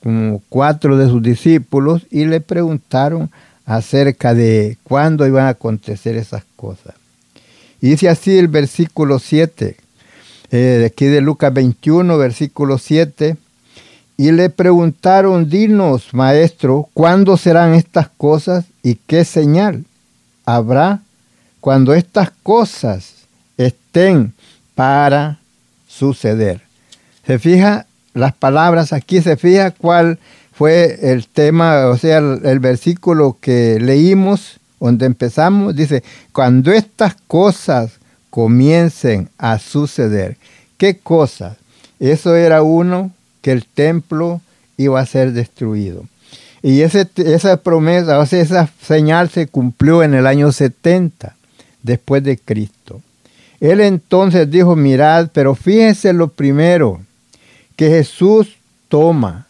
como 0.01 0.41
cuatro 0.49 0.97
de 0.97 1.07
sus 1.07 1.21
discípulos 1.21 2.05
y 2.09 2.25
le 2.25 2.41
preguntaron 2.41 3.29
acerca 3.65 4.33
de 4.33 4.77
cuándo 4.83 5.27
iban 5.27 5.45
a 5.45 5.49
acontecer 5.49 6.15
esas 6.15 6.43
cosas. 6.55 6.95
Y 7.81 7.91
dice 7.91 8.09
así 8.09 8.37
el 8.37 8.47
versículo 8.47 9.19
7, 9.19 9.77
eh, 10.51 10.57
de 10.57 10.85
aquí 10.85 11.05
de 11.05 11.21
Lucas 11.21 11.53
21, 11.53 12.17
versículo 12.17 12.77
7, 12.77 13.37
y 14.17 14.31
le 14.31 14.49
preguntaron, 14.49 15.49
dinos, 15.49 16.13
maestro, 16.13 16.89
¿cuándo 16.93 17.37
serán 17.37 17.73
estas 17.73 18.09
cosas 18.09 18.65
y 18.83 18.95
qué 18.95 19.23
señal 19.23 19.85
habrá 20.45 21.01
cuando 21.61 21.93
estas 21.93 22.31
cosas 22.43 23.13
estén 23.57 24.33
para 24.75 25.39
suceder? 25.87 26.61
Se 27.25 27.39
fija 27.39 27.85
las 28.13 28.33
palabras 28.33 28.93
aquí, 28.93 29.21
se 29.21 29.37
fija 29.37 29.71
cuál 29.71 30.19
fue 30.53 31.11
el 31.13 31.27
tema, 31.27 31.87
o 31.87 31.97
sea, 31.97 32.17
el, 32.17 32.59
versículo 32.59 33.37
que 33.39 33.79
leímos, 33.79 34.59
donde 34.79 35.05
empezamos, 35.05 35.75
dice, 35.75 36.03
cuando 36.33 36.71
estas 36.71 37.15
cosas 37.27 37.91
comiencen 38.29 39.29
a 39.37 39.59
suceder, 39.59 40.37
¿qué 40.77 40.97
cosas? 40.97 41.57
Eso 41.99 42.35
era 42.35 42.61
uno, 42.61 43.11
que 43.41 43.51
el 43.51 43.65
templo 43.65 44.41
iba 44.77 44.99
a 44.99 45.05
ser 45.05 45.31
destruido. 45.31 46.03
Y 46.61 46.81
ese, 46.81 47.07
esa 47.15 47.57
promesa, 47.57 48.19
o 48.19 48.25
sea, 48.25 48.41
esa 48.41 48.69
señal 48.81 49.29
se 49.29 49.47
cumplió 49.47 50.03
en 50.03 50.13
el 50.13 50.27
año 50.27 50.51
70 50.51 51.35
después 51.83 52.23
de 52.23 52.37
Cristo. 52.37 53.01
Él 53.59 53.81
entonces 53.81 54.49
dijo, 54.49 54.75
mirad, 54.75 55.29
pero 55.33 55.55
fíjense 55.55 56.13
lo 56.13 56.29
primero, 56.29 57.01
que 57.79 57.87
Jesús 57.87 58.57
toma 58.89 59.47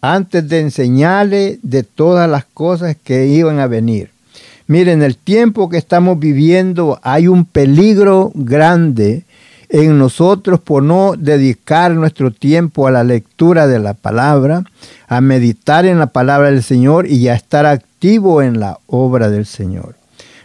antes 0.00 0.48
de 0.48 0.58
enseñarle 0.58 1.60
de 1.62 1.84
todas 1.84 2.28
las 2.28 2.44
cosas 2.44 2.96
que 3.04 3.28
iban 3.28 3.60
a 3.60 3.68
venir. 3.68 4.10
Miren, 4.66 5.00
el 5.00 5.16
tiempo 5.16 5.68
que 5.68 5.78
estamos 5.78 6.18
viviendo 6.18 6.98
hay 7.04 7.28
un 7.28 7.44
peligro 7.44 8.32
grande 8.34 9.22
en 9.68 9.96
nosotros 9.96 10.58
por 10.58 10.82
no 10.82 11.12
dedicar 11.16 11.92
nuestro 11.92 12.32
tiempo 12.32 12.88
a 12.88 12.90
la 12.90 13.04
lectura 13.04 13.68
de 13.68 13.78
la 13.78 13.94
palabra, 13.94 14.64
a 15.06 15.20
meditar 15.20 15.86
en 15.86 16.00
la 16.00 16.08
palabra 16.08 16.50
del 16.50 16.64
Señor 16.64 17.06
y 17.06 17.28
a 17.28 17.34
estar 17.34 17.64
activo 17.64 18.42
en 18.42 18.58
la 18.58 18.80
obra 18.88 19.30
del 19.30 19.46
Señor. 19.46 19.94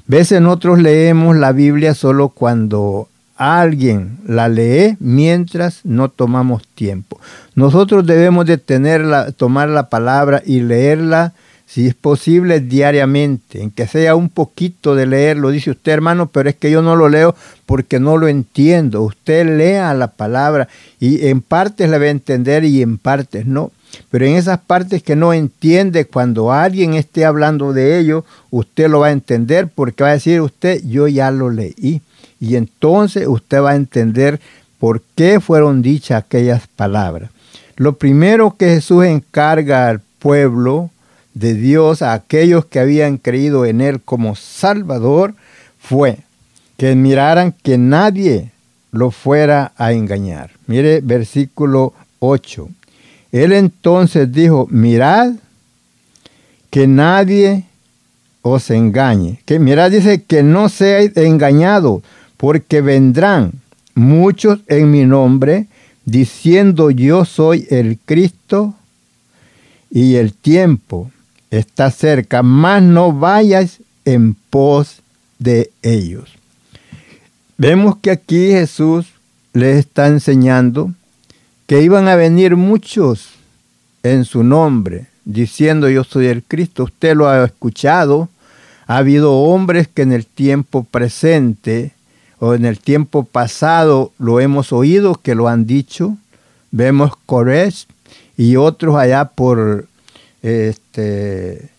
Veces 0.05 0.39
nosotros 0.39 0.77
leemos 0.77 1.35
la 1.35 1.51
Biblia 1.51 1.95
solo 1.95 2.29
cuando 2.29 3.07
alguien 3.43 4.19
la 4.27 4.47
lee 4.47 4.95
mientras 4.99 5.81
no 5.83 6.09
tomamos 6.09 6.67
tiempo. 6.67 7.19
Nosotros 7.55 8.05
debemos 8.05 8.45
de 8.45 8.57
tenerla, 8.57 9.31
tomar 9.31 9.69
la 9.69 9.89
palabra 9.89 10.41
y 10.45 10.61
leerla, 10.61 11.33
si 11.65 11.87
es 11.87 11.95
posible, 11.95 12.59
diariamente, 12.59 13.61
en 13.61 13.71
que 13.71 13.87
sea 13.87 14.15
un 14.15 14.29
poquito 14.29 14.93
de 14.95 15.07
leerlo. 15.07 15.49
Dice 15.49 15.71
usted, 15.71 15.91
hermano, 15.91 16.27
pero 16.27 16.49
es 16.49 16.55
que 16.55 16.69
yo 16.69 16.81
no 16.81 16.95
lo 16.95 17.09
leo 17.09 17.35
porque 17.65 17.99
no 17.99 18.17
lo 18.17 18.27
entiendo. 18.27 19.01
Usted 19.01 19.57
lea 19.57 19.93
la 19.93 20.07
palabra 20.07 20.67
y 20.99 21.27
en 21.27 21.41
partes 21.41 21.89
la 21.89 21.97
va 21.97 22.05
a 22.05 22.09
entender 22.09 22.63
y 22.63 22.81
en 22.81 22.97
partes 22.97 23.45
no. 23.47 23.71
Pero 24.09 24.25
en 24.25 24.35
esas 24.35 24.59
partes 24.59 25.03
que 25.03 25.15
no 25.15 25.33
entiende, 25.33 26.05
cuando 26.05 26.51
alguien 26.51 26.93
esté 26.93 27.25
hablando 27.25 27.73
de 27.73 27.99
ello, 27.99 28.25
usted 28.51 28.89
lo 28.89 29.01
va 29.01 29.07
a 29.07 29.11
entender 29.11 29.67
porque 29.67 30.03
va 30.03 30.11
a 30.11 30.13
decir 30.13 30.41
usted, 30.41 30.81
yo 30.85 31.07
ya 31.07 31.31
lo 31.31 31.49
leí. 31.49 32.01
Y 32.39 32.55
entonces 32.55 33.27
usted 33.27 33.61
va 33.61 33.71
a 33.71 33.75
entender 33.75 34.39
por 34.79 35.01
qué 35.15 35.39
fueron 35.39 35.81
dichas 35.81 36.23
aquellas 36.23 36.67
palabras. 36.67 37.29
Lo 37.75 37.93
primero 37.97 38.55
que 38.57 38.67
Jesús 38.67 39.05
encarga 39.05 39.89
al 39.89 40.01
pueblo 40.19 40.89
de 41.33 41.53
Dios, 41.53 42.01
a 42.01 42.13
aquellos 42.13 42.65
que 42.65 42.79
habían 42.79 43.17
creído 43.17 43.65
en 43.65 43.81
Él 43.81 44.01
como 44.01 44.35
Salvador, 44.35 45.33
fue 45.79 46.19
que 46.77 46.95
miraran 46.95 47.53
que 47.63 47.77
nadie 47.77 48.51
lo 48.91 49.09
fuera 49.09 49.71
a 49.77 49.93
engañar. 49.93 50.51
Mire 50.67 51.01
versículo 51.01 51.93
8. 52.19 52.69
Él 53.33 53.51
entonces 53.51 54.31
dijo, 54.31 54.67
mirad 54.69 55.33
que 56.69 56.85
nadie 56.85 57.65
os 58.43 58.69
engañe. 58.69 59.41
Que 59.45 59.57
mirad 59.57 59.89
dice 59.89 60.21
que 60.21 60.43
no 60.43 60.69
seáis 60.69 61.17
engañados 61.17 62.03
porque 62.37 62.81
vendrán 62.81 63.53
muchos 63.95 64.59
en 64.67 64.91
mi 64.91 65.05
nombre, 65.05 65.65
diciendo 66.05 66.91
yo 66.91 67.25
soy 67.25 67.65
el 67.71 67.97
Cristo 68.05 68.75
y 69.89 70.15
el 70.15 70.33
tiempo 70.33 71.09
está 71.49 71.89
cerca, 71.89 72.43
mas 72.43 72.83
no 72.83 73.13
vayas 73.13 73.79
en 74.05 74.35
pos 74.51 75.01
de 75.39 75.71
ellos. 75.81 76.29
Vemos 77.57 77.97
que 77.97 78.11
aquí 78.11 78.51
Jesús 78.51 79.07
les 79.53 79.77
está 79.77 80.05
enseñando 80.05 80.91
que 81.73 81.81
iban 81.81 82.07
a 82.07 82.15
venir 82.15 82.55
muchos 82.55 83.29
en 84.03 84.25
su 84.25 84.43
nombre, 84.43 85.07
diciendo 85.25 85.89
yo 85.89 86.03
soy 86.03 86.27
el 86.27 86.43
Cristo. 86.43 86.83
Usted 86.83 87.15
lo 87.15 87.27
ha 87.27 87.43
escuchado. 87.43 88.29
Ha 88.85 88.97
habido 88.97 89.33
hombres 89.33 89.87
que 89.87 90.03
en 90.03 90.11
el 90.11 90.27
tiempo 90.27 90.83
presente 90.83 91.93
o 92.37 92.53
en 92.53 92.65
el 92.65 92.77
tiempo 92.77 93.23
pasado 93.23 94.11
lo 94.19 94.39
hemos 94.39 94.71
oído 94.71 95.15
que 95.15 95.33
lo 95.33 95.47
han 95.47 95.65
dicho. 95.65 96.15
Vemos 96.69 97.13
Cores 97.25 97.87
y 98.37 98.55
otros 98.55 98.95
allá 98.95 99.29
por, 99.29 99.87
este, 100.43 101.71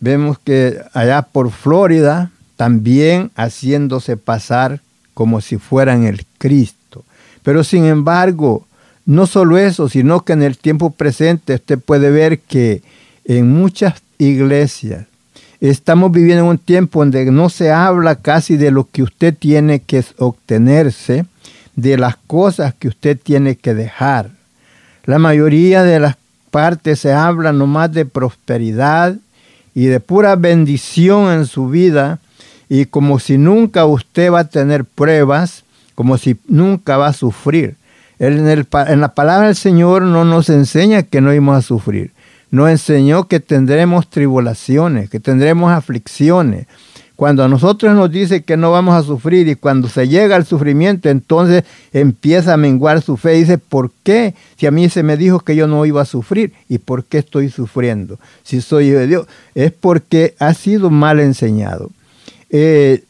vemos 0.00 0.40
que 0.40 0.80
allá 0.94 1.22
por 1.22 1.52
Florida 1.52 2.32
también 2.56 3.30
haciéndose 3.36 4.16
pasar 4.16 4.80
como 5.14 5.40
si 5.40 5.58
fueran 5.58 6.02
el 6.02 6.26
Cristo. 6.38 7.04
Pero 7.44 7.62
sin 7.62 7.84
embargo, 7.84 8.66
no 9.08 9.26
solo 9.26 9.58
eso, 9.58 9.88
sino 9.88 10.24
que 10.24 10.34
en 10.34 10.42
el 10.42 10.56
tiempo 10.56 10.90
presente 10.90 11.54
usted 11.54 11.80
puede 11.80 12.10
ver 12.10 12.38
que 12.38 12.82
en 13.24 13.52
muchas 13.52 14.02
iglesias 14.18 15.08
Estamos 15.60 16.12
viviendo 16.12 16.44
en 16.44 16.50
un 16.50 16.58
tiempo 16.58 17.00
donde 17.00 17.24
no 17.32 17.50
se 17.50 17.72
habla 17.72 18.14
casi 18.14 18.56
de 18.56 18.70
lo 18.70 18.88
que 18.88 19.02
usted 19.02 19.34
tiene 19.36 19.80
que 19.80 20.04
obtenerse, 20.18 21.26
de 21.74 21.98
las 21.98 22.16
cosas 22.28 22.74
que 22.78 22.86
usted 22.86 23.18
tiene 23.20 23.56
que 23.56 23.74
dejar. 23.74 24.30
La 25.04 25.18
mayoría 25.18 25.82
de 25.82 25.98
las 25.98 26.16
partes 26.52 27.00
se 27.00 27.12
habla 27.12 27.52
nomás 27.52 27.92
de 27.92 28.06
prosperidad 28.06 29.16
y 29.74 29.86
de 29.86 29.98
pura 29.98 30.36
bendición 30.36 31.32
en 31.32 31.46
su 31.46 31.68
vida 31.68 32.20
y 32.68 32.84
como 32.84 33.18
si 33.18 33.36
nunca 33.36 33.84
usted 33.84 34.30
va 34.30 34.40
a 34.40 34.48
tener 34.48 34.84
pruebas, 34.84 35.64
como 35.96 36.18
si 36.18 36.36
nunca 36.46 36.98
va 36.98 37.08
a 37.08 37.12
sufrir. 37.12 37.74
En, 38.18 38.48
en 38.48 39.00
la 39.00 39.14
palabra 39.14 39.46
del 39.46 39.56
Señor 39.56 40.02
no 40.02 40.24
nos 40.24 40.48
enseña 40.48 41.02
que 41.02 41.20
no 41.20 41.32
íbamos 41.32 41.56
a 41.56 41.62
sufrir 41.62 42.12
nos 42.50 42.70
enseñó 42.70 43.28
que 43.28 43.40
tendremos 43.40 44.08
tribulaciones, 44.08 45.10
que 45.10 45.20
tendremos 45.20 45.70
aflicciones. 45.72 46.66
Cuando 47.16 47.42
a 47.42 47.48
nosotros 47.48 47.96
nos 47.96 48.12
dice 48.12 48.44
que 48.44 48.56
no 48.56 48.70
vamos 48.70 48.94
a 48.94 49.02
sufrir 49.02 49.48
y 49.48 49.56
cuando 49.56 49.88
se 49.88 50.06
llega 50.06 50.36
al 50.36 50.46
sufrimiento, 50.46 51.08
entonces 51.08 51.64
empieza 51.92 52.54
a 52.54 52.56
menguar 52.56 53.02
su 53.02 53.16
fe. 53.16 53.32
Dice, 53.32 53.58
¿por 53.58 53.90
qué? 54.04 54.34
Si 54.56 54.66
a 54.66 54.70
mí 54.70 54.88
se 54.88 55.02
me 55.02 55.16
dijo 55.16 55.40
que 55.40 55.56
yo 55.56 55.66
no 55.66 55.84
iba 55.84 56.00
a 56.00 56.04
sufrir, 56.04 56.52
¿y 56.68 56.78
por 56.78 57.04
qué 57.04 57.18
estoy 57.18 57.50
sufriendo? 57.50 58.20
Si 58.44 58.60
soy 58.60 58.90
de 58.90 59.08
Dios, 59.08 59.26
es 59.56 59.72
porque 59.72 60.36
ha 60.38 60.54
sido 60.54 60.90
mal 60.90 61.18
enseñado. 61.18 61.90
Eh, 62.50 63.02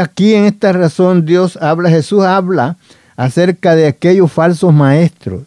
aquí 0.00 0.34
en 0.34 0.44
esta 0.44 0.72
razón 0.72 1.26
Dios 1.26 1.58
habla, 1.60 1.90
Jesús 1.90 2.22
habla 2.22 2.76
acerca 3.16 3.74
de 3.74 3.86
aquellos 3.86 4.32
falsos 4.32 4.72
maestros 4.72 5.42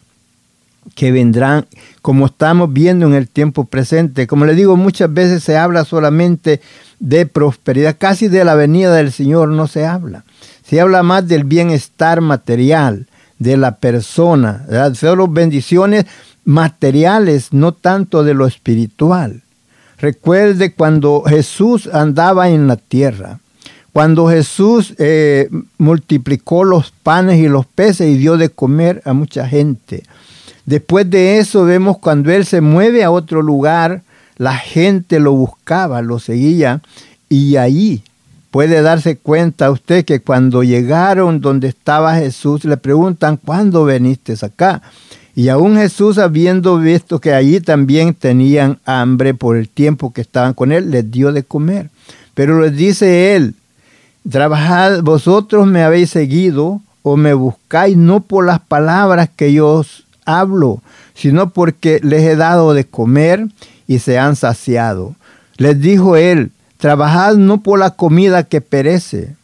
que 0.94 1.12
vendrán, 1.12 1.66
como 2.02 2.26
estamos 2.26 2.72
viendo 2.72 3.06
en 3.06 3.14
el 3.14 3.28
tiempo 3.28 3.64
presente. 3.64 4.26
Como 4.26 4.44
le 4.44 4.54
digo, 4.54 4.76
muchas 4.76 5.12
veces 5.12 5.44
se 5.44 5.56
habla 5.56 5.84
solamente 5.84 6.60
de 6.98 7.26
prosperidad, 7.26 7.96
casi 7.98 8.28
de 8.28 8.44
la 8.44 8.54
venida 8.54 8.94
del 8.94 9.12
Señor 9.12 9.48
no 9.48 9.66
se 9.66 9.86
habla. 9.86 10.24
Se 10.64 10.80
habla 10.80 11.02
más 11.02 11.26
del 11.26 11.44
bienestar 11.44 12.20
material 12.20 13.06
de 13.38 13.56
la 13.56 13.76
persona, 13.76 14.64
¿verdad? 14.68 14.94
solo 14.94 15.26
bendiciones 15.28 16.04
materiales, 16.44 17.52
no 17.52 17.72
tanto 17.72 18.22
de 18.22 18.34
lo 18.34 18.46
espiritual. 18.46 19.42
Recuerde 19.98 20.72
cuando 20.72 21.22
Jesús 21.26 21.88
andaba 21.92 22.48
en 22.48 22.66
la 22.66 22.76
tierra, 22.76 23.38
cuando 23.92 24.28
Jesús 24.28 24.94
eh, 24.98 25.48
multiplicó 25.78 26.64
los 26.64 26.90
panes 26.90 27.38
y 27.38 27.48
los 27.48 27.66
peces 27.66 28.08
y 28.08 28.18
dio 28.18 28.36
de 28.36 28.50
comer 28.50 29.02
a 29.04 29.12
mucha 29.12 29.48
gente. 29.48 30.04
Después 30.64 31.10
de 31.10 31.38
eso 31.38 31.64
vemos 31.64 31.98
cuando 31.98 32.30
Él 32.30 32.44
se 32.46 32.60
mueve 32.60 33.02
a 33.02 33.10
otro 33.10 33.42
lugar, 33.42 34.02
la 34.36 34.56
gente 34.56 35.18
lo 35.18 35.32
buscaba, 35.32 36.02
lo 36.02 36.18
seguía 36.18 36.80
y 37.28 37.56
ahí 37.56 38.02
puede 38.50 38.82
darse 38.82 39.16
cuenta 39.16 39.70
usted 39.70 40.04
que 40.04 40.20
cuando 40.20 40.62
llegaron 40.62 41.40
donde 41.40 41.68
estaba 41.68 42.16
Jesús 42.16 42.64
le 42.64 42.76
preguntan, 42.76 43.36
¿cuándo 43.36 43.84
veniste 43.84 44.34
acá? 44.42 44.82
Y 45.34 45.48
aún 45.48 45.76
Jesús, 45.76 46.18
habiendo 46.18 46.78
visto 46.78 47.20
que 47.20 47.32
allí 47.32 47.60
también 47.60 48.14
tenían 48.14 48.78
hambre 48.84 49.32
por 49.32 49.56
el 49.56 49.68
tiempo 49.68 50.12
que 50.12 50.20
estaban 50.20 50.54
con 50.54 50.72
él, 50.72 50.90
les 50.90 51.10
dio 51.10 51.32
de 51.32 51.44
comer. 51.44 51.88
Pero 52.34 52.60
les 52.60 52.76
dice 52.76 53.36
él, 53.36 53.54
trabajad, 54.28 55.02
vosotros 55.02 55.66
me 55.66 55.82
habéis 55.82 56.10
seguido 56.10 56.80
o 57.02 57.16
me 57.16 57.34
buscáis 57.34 57.96
no 57.96 58.20
por 58.20 58.44
las 58.44 58.60
palabras 58.60 59.30
que 59.34 59.52
yo 59.52 59.68
os 59.68 60.04
hablo, 60.24 60.82
sino 61.14 61.50
porque 61.50 62.00
les 62.02 62.22
he 62.22 62.36
dado 62.36 62.74
de 62.74 62.84
comer 62.84 63.46
y 63.86 63.98
se 63.98 64.18
han 64.18 64.36
saciado. 64.36 65.14
Les 65.56 65.80
dijo 65.80 66.16
él, 66.16 66.52
trabajad 66.78 67.34
no 67.34 67.62
por 67.62 67.78
la 67.78 67.90
comida 67.90 68.44
que 68.44 68.60
perece, 68.60 69.34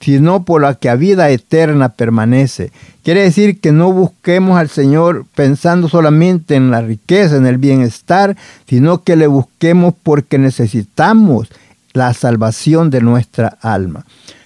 sino 0.00 0.44
por 0.44 0.62
la 0.62 0.74
que 0.74 0.88
a 0.88 0.94
vida 0.94 1.30
eterna 1.30 1.90
permanece. 1.90 2.70
Quiere 3.02 3.22
decir 3.22 3.60
que 3.60 3.72
no 3.72 3.92
busquemos 3.92 4.58
al 4.58 4.68
Señor 4.68 5.24
pensando 5.34 5.88
solamente 5.88 6.54
en 6.54 6.70
la 6.70 6.82
riqueza, 6.82 7.36
en 7.36 7.46
el 7.46 7.58
bienestar, 7.58 8.36
sino 8.68 9.02
que 9.02 9.16
le 9.16 9.26
busquemos 9.26 9.94
porque 10.02 10.38
necesitamos 10.38 11.48
la 11.96 12.14
salvación 12.14 12.90
de 12.90 13.00
nuestra 13.00 13.58
alma. 13.60 14.04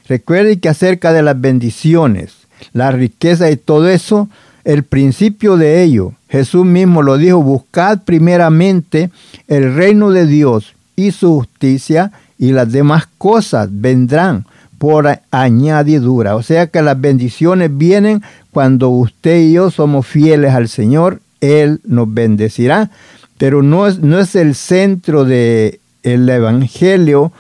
Recuerde 0.09 0.59
que 0.59 0.69
acerca 0.69 1.13
de 1.13 1.23
las 1.23 1.41
bendiciones, 1.41 2.33
la 2.73 2.91
riqueza 2.91 3.51
y 3.51 3.57
todo 3.57 3.89
eso, 3.89 4.29
el 4.65 4.85
principio 4.85 5.57
de 5.57 5.83
ello, 5.83 6.13
Jesús 6.29 6.65
mismo 6.65 7.03
lo 7.03 7.19
dijo, 7.19 7.43
buscad 7.43 8.01
primeramente 8.05 9.11
el 9.49 9.75
reino 9.75 10.11
de 10.11 10.27
Dios 10.27 10.75
y 10.97 11.11
su 11.11 11.35
justicia 11.35 12.13
y 12.39 12.53
las 12.53 12.71
demás 12.71 13.09
cosas 13.19 13.69
vendrán 13.71 14.47
por 14.79 15.21
añadidura. 15.31 16.37
O 16.37 16.43
sea 16.43 16.69
que 16.69 16.83
las 16.83 17.01
bendiciones 17.01 17.77
vienen 17.77 18.23
cuando 18.53 18.91
usted 18.91 19.41
y 19.41 19.53
yo 19.53 19.71
somos 19.71 20.07
fieles 20.07 20.55
al 20.55 20.69
Señor, 20.69 21.21
Él 21.41 21.81
nos 21.85 22.13
bendecirá. 22.13 22.91
Pero 23.39 23.63
no 23.63 23.87
es, 23.87 23.99
no 23.99 24.19
es 24.21 24.37
el 24.37 24.55
centro 24.55 25.25
del 25.25 25.80
el 26.03 26.29
Evangelio 26.29 27.33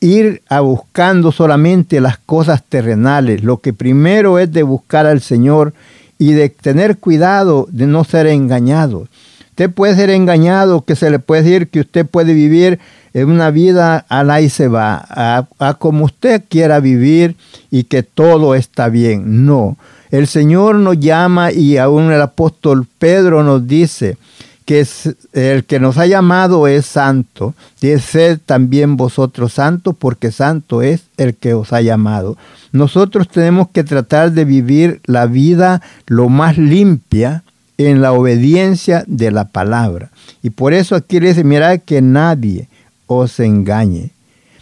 ir 0.00 0.42
a 0.48 0.60
buscando 0.60 1.32
solamente 1.32 2.00
las 2.00 2.18
cosas 2.18 2.62
terrenales. 2.62 3.42
Lo 3.42 3.58
que 3.58 3.72
primero 3.72 4.38
es 4.38 4.52
de 4.52 4.62
buscar 4.62 5.06
al 5.06 5.20
Señor 5.20 5.72
y 6.18 6.32
de 6.32 6.48
tener 6.50 6.98
cuidado 6.98 7.66
de 7.70 7.86
no 7.86 8.04
ser 8.04 8.26
engañado. 8.26 9.08
Usted 9.50 9.70
puede 9.70 9.94
ser 9.94 10.10
engañado, 10.10 10.84
que 10.84 10.96
se 10.96 11.10
le 11.10 11.20
puede 11.20 11.42
decir 11.42 11.68
que 11.68 11.80
usted 11.80 12.04
puede 12.04 12.34
vivir 12.34 12.80
en 13.14 13.30
una 13.30 13.50
vida 13.50 14.04
a 14.08 14.24
la 14.24 14.40
y 14.40 14.50
se 14.50 14.66
va, 14.66 15.04
a, 15.08 15.74
como 15.78 16.04
usted 16.04 16.42
quiera 16.48 16.80
vivir 16.80 17.36
y 17.70 17.84
que 17.84 18.02
todo 18.02 18.56
está 18.56 18.88
bien. 18.88 19.46
No, 19.46 19.76
el 20.10 20.26
Señor 20.26 20.74
nos 20.74 20.98
llama 20.98 21.52
y 21.52 21.76
aún 21.76 22.10
el 22.10 22.20
apóstol 22.20 22.86
Pedro 22.98 23.44
nos 23.44 23.66
dice 23.66 24.18
que 24.64 24.86
el 25.32 25.64
que 25.64 25.78
nos 25.78 25.98
ha 25.98 26.06
llamado 26.06 26.66
es 26.66 26.86
santo, 26.86 27.54
y 27.80 27.98
ser 27.98 28.38
también 28.38 28.96
vosotros 28.96 29.52
santos, 29.52 29.94
porque 29.98 30.32
santo 30.32 30.80
es 30.82 31.02
el 31.16 31.34
que 31.34 31.54
os 31.54 31.72
ha 31.72 31.82
llamado. 31.82 32.36
Nosotros 32.72 33.28
tenemos 33.28 33.68
que 33.68 33.84
tratar 33.84 34.32
de 34.32 34.44
vivir 34.44 35.00
la 35.04 35.26
vida 35.26 35.82
lo 36.06 36.28
más 36.28 36.56
limpia 36.56 37.44
en 37.76 38.00
la 38.00 38.12
obediencia 38.12 39.04
de 39.06 39.30
la 39.30 39.44
palabra. 39.48 40.10
Y 40.42 40.50
por 40.50 40.72
eso 40.72 40.94
aquí 40.94 41.20
le 41.20 41.28
dice, 41.28 41.44
mira 41.44 41.78
que 41.78 42.00
nadie 42.00 42.68
os 43.06 43.38
engañe. 43.40 44.10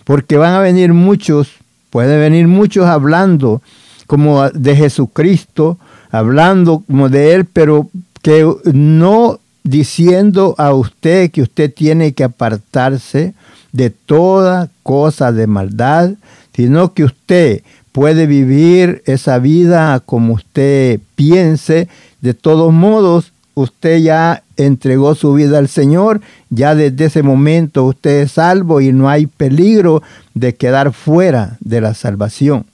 Porque 0.04 0.36
van 0.36 0.54
a 0.54 0.60
venir 0.60 0.92
muchos, 0.92 1.48
pueden 1.90 2.18
venir 2.18 2.48
muchos 2.48 2.86
hablando 2.86 3.62
como 4.06 4.48
de 4.50 4.74
Jesucristo, 4.76 5.78
hablando 6.10 6.82
como 6.86 7.08
de 7.08 7.34
Él, 7.34 7.44
pero 7.44 7.88
que 8.20 8.46
no 8.72 9.38
diciendo 9.64 10.54
a 10.58 10.74
usted 10.74 11.30
que 11.30 11.42
usted 11.42 11.72
tiene 11.72 12.12
que 12.12 12.24
apartarse 12.24 13.34
de 13.72 13.90
toda 13.90 14.68
cosa 14.82 15.32
de 15.32 15.46
maldad, 15.46 16.10
sino 16.54 16.92
que 16.92 17.04
usted 17.04 17.62
puede 17.92 18.26
vivir 18.26 19.02
esa 19.06 19.38
vida 19.38 20.00
como 20.00 20.34
usted 20.34 21.00
piense. 21.14 21.88
De 22.20 22.34
todos 22.34 22.72
modos, 22.72 23.32
usted 23.54 23.98
ya 23.98 24.42
entregó 24.56 25.14
su 25.14 25.34
vida 25.34 25.58
al 25.58 25.68
Señor, 25.68 26.20
ya 26.50 26.74
desde 26.74 27.06
ese 27.06 27.22
momento 27.22 27.84
usted 27.84 28.22
es 28.22 28.32
salvo 28.32 28.80
y 28.80 28.92
no 28.92 29.08
hay 29.08 29.26
peligro 29.26 30.02
de 30.34 30.54
quedar 30.54 30.92
fuera 30.92 31.56
de 31.60 31.80
la 31.80 31.94
salvación. 31.94 32.64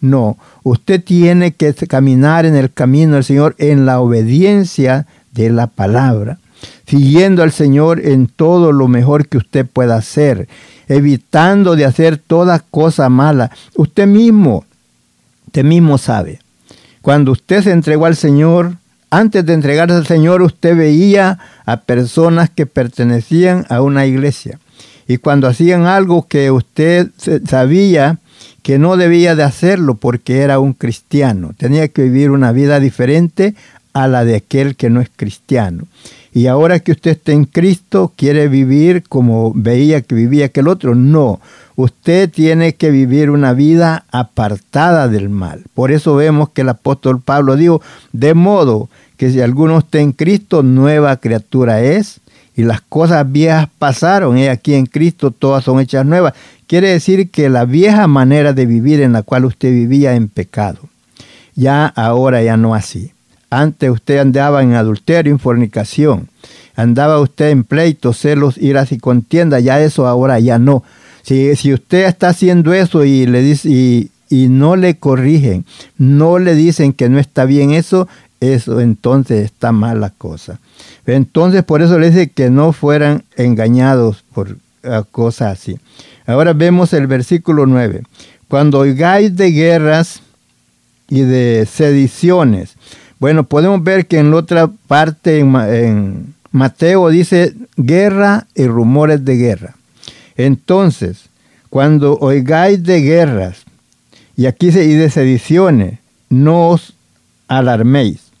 No, 0.00 0.36
usted 0.64 1.02
tiene 1.02 1.52
que 1.52 1.72
caminar 1.74 2.44
en 2.44 2.56
el 2.56 2.72
camino 2.72 3.14
del 3.14 3.24
Señor 3.24 3.54
en 3.58 3.86
la 3.86 4.00
obediencia 4.00 5.06
de 5.32 5.50
la 5.50 5.66
palabra, 5.66 6.38
siguiendo 6.86 7.42
al 7.42 7.52
Señor 7.52 8.00
en 8.00 8.26
todo 8.26 8.72
lo 8.72 8.88
mejor 8.88 9.26
que 9.28 9.38
usted 9.38 9.66
pueda 9.66 9.96
hacer, 9.96 10.48
evitando 10.88 11.76
de 11.76 11.84
hacer 11.84 12.18
toda 12.18 12.60
cosa 12.60 13.08
mala. 13.08 13.50
Usted 13.76 14.06
mismo, 14.06 14.64
usted 15.46 15.64
mismo 15.64 15.98
sabe. 15.98 16.40
Cuando 17.00 17.32
usted 17.32 17.62
se 17.62 17.72
entregó 17.72 18.06
al 18.06 18.16
Señor, 18.16 18.76
antes 19.10 19.44
de 19.44 19.52
entregarse 19.52 19.94
al 19.94 20.06
Señor, 20.06 20.40
usted 20.40 20.76
veía 20.76 21.38
a 21.66 21.78
personas 21.78 22.48
que 22.48 22.64
pertenecían 22.64 23.66
a 23.68 23.82
una 23.82 24.06
iglesia. 24.06 24.58
Y 25.06 25.18
cuando 25.18 25.48
hacían 25.48 25.84
algo 25.84 26.26
que 26.26 26.50
usted 26.50 27.10
sabía 27.46 28.18
que 28.62 28.78
no 28.78 28.96
debía 28.96 29.34
de 29.34 29.42
hacerlo 29.42 29.96
porque 29.96 30.38
era 30.38 30.60
un 30.60 30.72
cristiano, 30.72 31.52
tenía 31.58 31.88
que 31.88 32.04
vivir 32.04 32.30
una 32.30 32.52
vida 32.52 32.80
diferente 32.80 33.54
a 33.92 34.08
la 34.08 34.24
de 34.24 34.36
aquel 34.36 34.76
que 34.76 34.90
no 34.90 35.00
es 35.00 35.10
cristiano. 35.14 35.84
Y 36.34 36.46
ahora 36.46 36.80
que 36.80 36.92
usted 36.92 37.10
está 37.12 37.32
en 37.32 37.44
Cristo, 37.44 38.12
quiere 38.16 38.48
vivir 38.48 39.02
como 39.02 39.52
veía 39.54 40.00
que 40.00 40.14
vivía 40.14 40.46
aquel 40.46 40.68
otro. 40.68 40.94
No, 40.94 41.40
usted 41.76 42.30
tiene 42.30 42.74
que 42.74 42.90
vivir 42.90 43.28
una 43.30 43.52
vida 43.52 44.06
apartada 44.10 45.08
del 45.08 45.28
mal. 45.28 45.62
Por 45.74 45.92
eso 45.92 46.16
vemos 46.16 46.48
que 46.50 46.62
el 46.62 46.70
apóstol 46.70 47.20
Pablo 47.20 47.56
dijo, 47.56 47.82
de 48.12 48.32
modo 48.32 48.88
que 49.18 49.30
si 49.30 49.40
alguno 49.40 49.78
está 49.78 50.00
en 50.00 50.12
Cristo, 50.12 50.62
nueva 50.62 51.16
criatura 51.18 51.82
es, 51.82 52.20
y 52.56 52.62
las 52.62 52.80
cosas 52.80 53.30
viejas 53.30 53.68
pasaron, 53.78 54.36
y 54.36 54.48
aquí 54.48 54.74
en 54.74 54.86
Cristo 54.86 55.30
todas 55.30 55.64
son 55.64 55.80
hechas 55.80 56.04
nuevas. 56.04 56.34
Quiere 56.66 56.88
decir 56.88 57.30
que 57.30 57.48
la 57.50 57.64
vieja 57.66 58.06
manera 58.06 58.52
de 58.52 58.66
vivir 58.66 59.00
en 59.00 59.12
la 59.12 59.22
cual 59.22 59.44
usted 59.44 59.70
vivía 59.70 60.14
en 60.14 60.28
pecado, 60.28 60.80
ya 61.54 61.86
ahora 61.86 62.42
ya 62.42 62.56
no 62.56 62.74
así. 62.74 63.12
Antes 63.52 63.90
usted 63.90 64.16
andaba 64.16 64.62
en 64.62 64.72
adulterio, 64.72 65.30
en 65.30 65.38
fornicación, 65.38 66.30
andaba 66.74 67.20
usted 67.20 67.50
en 67.50 67.64
pleitos, 67.64 68.16
celos, 68.18 68.56
iras 68.56 68.92
y 68.92 68.98
contienda, 68.98 69.60
ya 69.60 69.78
eso 69.78 70.06
ahora 70.06 70.40
ya 70.40 70.58
no. 70.58 70.82
Si, 71.20 71.54
si 71.56 71.74
usted 71.74 72.06
está 72.06 72.30
haciendo 72.30 72.72
eso 72.72 73.04
y 73.04 73.26
le 73.26 73.42
dice 73.42 73.68
y, 73.68 74.10
y 74.30 74.48
no 74.48 74.74
le 74.74 74.96
corrigen, 74.96 75.66
no 75.98 76.38
le 76.38 76.54
dicen 76.54 76.94
que 76.94 77.10
no 77.10 77.18
está 77.18 77.44
bien 77.44 77.72
eso, 77.72 78.08
eso 78.40 78.80
entonces 78.80 79.44
está 79.44 79.70
mal 79.70 80.00
la 80.00 80.08
cosa. 80.08 80.58
Entonces 81.04 81.62
por 81.62 81.82
eso 81.82 81.98
le 81.98 82.08
dice 82.08 82.30
que 82.30 82.48
no 82.48 82.72
fueran 82.72 83.22
engañados 83.36 84.24
por 84.32 84.56
ah, 84.82 85.04
cosas 85.10 85.58
así. 85.58 85.78
Ahora 86.24 86.54
vemos 86.54 86.94
el 86.94 87.06
versículo 87.06 87.66
9. 87.66 88.00
Cuando 88.48 88.78
oigáis 88.78 89.36
de 89.36 89.50
guerras 89.50 90.22
y 91.10 91.20
de 91.20 91.68
sediciones. 91.70 92.76
Bueno, 93.22 93.44
podemos 93.44 93.84
ver 93.84 94.08
que 94.08 94.18
en 94.18 94.32
la 94.32 94.38
otra 94.38 94.66
parte, 94.88 95.38
en, 95.38 96.34
Mateo, 96.50 97.08
dice 97.08 97.54
guerra 97.76 98.48
y 98.56 98.66
rumores 98.66 99.24
de 99.24 99.36
guerra. 99.36 99.76
Entonces, 100.36 101.26
cuando 101.70 102.18
oigáis 102.18 102.82
de 102.82 103.00
guerras, 103.00 103.62
y 104.36 104.46
aquí 104.46 104.72
se 104.72 104.86
y 104.86 104.94
de 104.94 105.08
sediciones, 105.08 106.00
no 106.30 106.70
os 106.70 106.94
alarméis, 107.46 108.32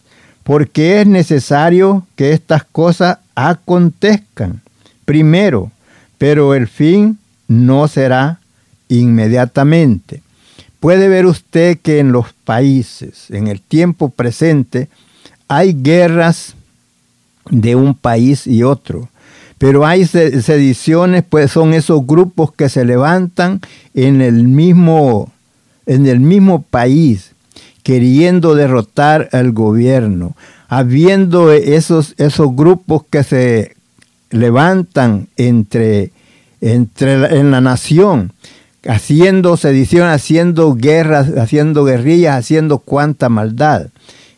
porque 0.42 1.00
es 1.00 1.06
necesario 1.06 2.04
que 2.16 2.32
estas 2.32 2.64
cosas 2.64 3.18
acontezcan 3.36 4.62
primero, 5.04 5.70
pero 6.18 6.54
el 6.56 6.66
fin 6.66 7.20
no 7.46 7.86
será 7.86 8.40
inmediatamente. 8.88 10.22
Puede 10.82 11.06
ver 11.06 11.26
usted 11.26 11.78
que 11.78 12.00
en 12.00 12.10
los 12.10 12.32
países, 12.32 13.30
en 13.30 13.46
el 13.46 13.60
tiempo 13.60 14.08
presente, 14.08 14.88
hay 15.46 15.76
guerras 15.80 16.56
de 17.48 17.76
un 17.76 17.94
país 17.94 18.48
y 18.48 18.64
otro. 18.64 19.08
Pero 19.58 19.86
hay 19.86 20.06
sediciones, 20.06 21.22
pues 21.22 21.52
son 21.52 21.72
esos 21.72 22.04
grupos 22.04 22.50
que 22.50 22.68
se 22.68 22.84
levantan 22.84 23.60
en 23.94 24.20
el 24.20 24.42
mismo, 24.42 25.30
en 25.86 26.08
el 26.08 26.18
mismo 26.18 26.62
país 26.62 27.30
queriendo 27.84 28.56
derrotar 28.56 29.28
al 29.30 29.52
gobierno, 29.52 30.34
habiendo 30.68 31.52
esos, 31.52 32.16
esos 32.18 32.56
grupos 32.56 33.04
que 33.08 33.22
se 33.22 33.76
levantan 34.30 35.28
entre, 35.36 36.10
entre 36.60 37.38
en 37.38 37.52
la 37.52 37.60
nación, 37.60 38.32
haciendo 38.86 39.56
sedición, 39.56 40.08
haciendo 40.08 40.74
guerras, 40.74 41.28
haciendo 41.36 41.84
guerrillas, 41.84 42.38
haciendo 42.38 42.78
cuanta 42.78 43.28
maldad. 43.28 43.88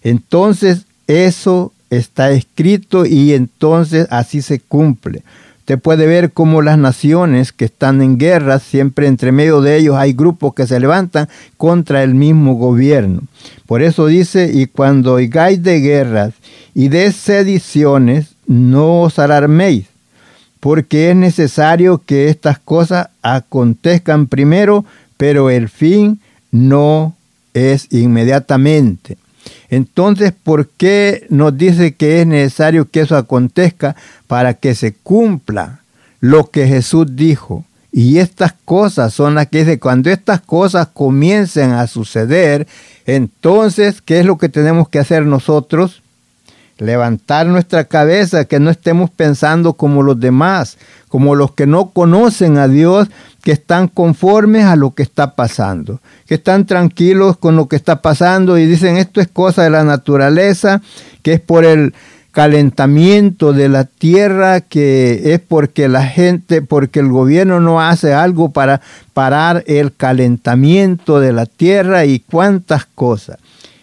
Entonces 0.03 0.87
eso 1.07 1.73
está 1.91 2.31
escrito 2.33 3.07
y 3.07 3.33
entonces 3.35 4.07
así 4.11 4.43
se 4.43 4.61
cumple. 4.61 5.23
Usted 5.61 5.79
puede 5.79 6.07
ver 6.07 6.33
cómo 6.33 6.61
las 6.61 6.77
naciones 6.77 7.51
que 7.53 7.65
están 7.65 8.03
en 8.03 8.19
guerra, 8.19 8.59
siempre 8.59 9.07
entre 9.07 9.33
medio 9.33 9.63
de 9.63 9.79
ellos 9.79 9.97
hay 9.97 10.13
grupos 10.13 10.53
que 10.53 10.67
se 10.67 10.79
levantan 10.79 11.29
contra 11.57 12.03
el 12.03 12.15
mismo 12.15 12.57
gobierno. 12.57 13.23
Por 13.67 13.81
eso 13.81 14.07
dice, 14.07 14.51
y 14.53 14.67
cuando 14.67 15.15
oigáis 15.15 15.63
de 15.63 15.81
guerras 15.81 16.35
y 16.75 16.89
de 16.89 17.11
sediciones, 17.13 18.35
no 18.47 19.01
os 19.01 19.19
alarméis, 19.19 19.87
porque 20.65 21.11
es 21.11 21.17
necesario 21.17 22.01
que 22.07 22.31
estas 22.31 22.59
cosas 22.59 23.11
acontezcan 23.21 24.29
primero, 24.29 24.87
pero 25.19 25.51
el 25.51 25.69
fin 25.69 26.23
no 26.53 27.15
es 27.53 27.93
inmediatamente. 27.93 29.19
Entonces, 29.69 30.33
¿por 30.33 30.69
qué 30.69 31.27
nos 31.29 31.59
dice 31.59 31.93
que 31.93 32.23
es 32.23 32.27
necesario 32.27 32.89
que 32.89 33.03
eso 33.03 33.15
acontezca 33.15 33.95
para 34.27 34.55
que 34.55 34.75
se 34.75 34.95
cumpla 34.95 35.81
lo 36.21 36.49
que 36.49 36.67
Jesús 36.67 37.15
dijo? 37.15 37.67
Y 37.93 38.17
estas 38.17 38.55
cosas 38.65 39.13
son 39.13 39.35
las 39.35 39.49
que 39.49 39.59
dice, 39.59 39.79
cuando 39.79 40.09
estas 40.09 40.41
cosas 40.41 40.89
comiencen 40.95 41.73
a 41.73 41.87
suceder, 41.87 42.67
entonces, 43.05 44.01
¿qué 44.01 44.21
es 44.21 44.25
lo 44.25 44.39
que 44.39 44.49
tenemos 44.49 44.89
que 44.89 44.99
hacer 44.99 45.27
nosotros? 45.27 46.01
Levantar 46.79 47.47
nuestra 47.47 47.85
cabeza, 47.85 48.45
que 48.45 48.61
no 48.61 48.71
estemos 48.71 49.11
pensando 49.11 49.75
como 49.75 50.03
los 50.03 50.19
demás, 50.19 50.77
como 51.09 51.35
los 51.35 51.53
que 51.53 51.67
no 51.67 51.91
conocen 51.91 52.59
a 52.59 52.69
Dios, 52.69 53.09
que 53.43 53.53
están 53.53 53.89
conformes 53.89 54.65
a 54.65 54.77
lo 54.77 54.95
que 54.95 55.03
está 55.03 55.35
pasando, 55.35 56.01
que 56.27 56.35
están 56.35 56.67
tranquilos 56.67 57.37
con 57.37 57.57
lo 57.57 57.69
que 57.69 57.77
está 57.77 58.03
pasando 58.03 58.59
y 58.59 58.67
dicen 58.67 58.97
esto 58.97 59.21
es 59.21 59.29
cosa 59.29 59.63
de 59.63 59.71
la 59.71 59.85
naturaleza, 59.85 60.81
que 61.23 61.35
es 61.35 61.41
por 61.41 61.65
el 61.65 61.95
calentamiento 62.35 63.53
de 63.53 63.69
la 63.69 63.85
tierra, 63.85 64.61
que 64.61 65.35
es 65.35 65.41
porque 65.41 65.89
la 65.89 66.05
gente, 66.05 66.63
porque 66.63 66.99
el 66.99 67.09
gobierno 67.09 67.61
no 67.61 67.81
hace 67.81 68.13
algo 68.13 68.51
para 68.51 68.81
parar 69.13 69.63
el 69.69 69.95
calentamiento 69.95 71.21
de 71.21 71.33
la 71.33 71.47
tierra 71.47 72.07
y 72.07 72.19
cuántas 72.19 72.87
cosas. 72.87 73.39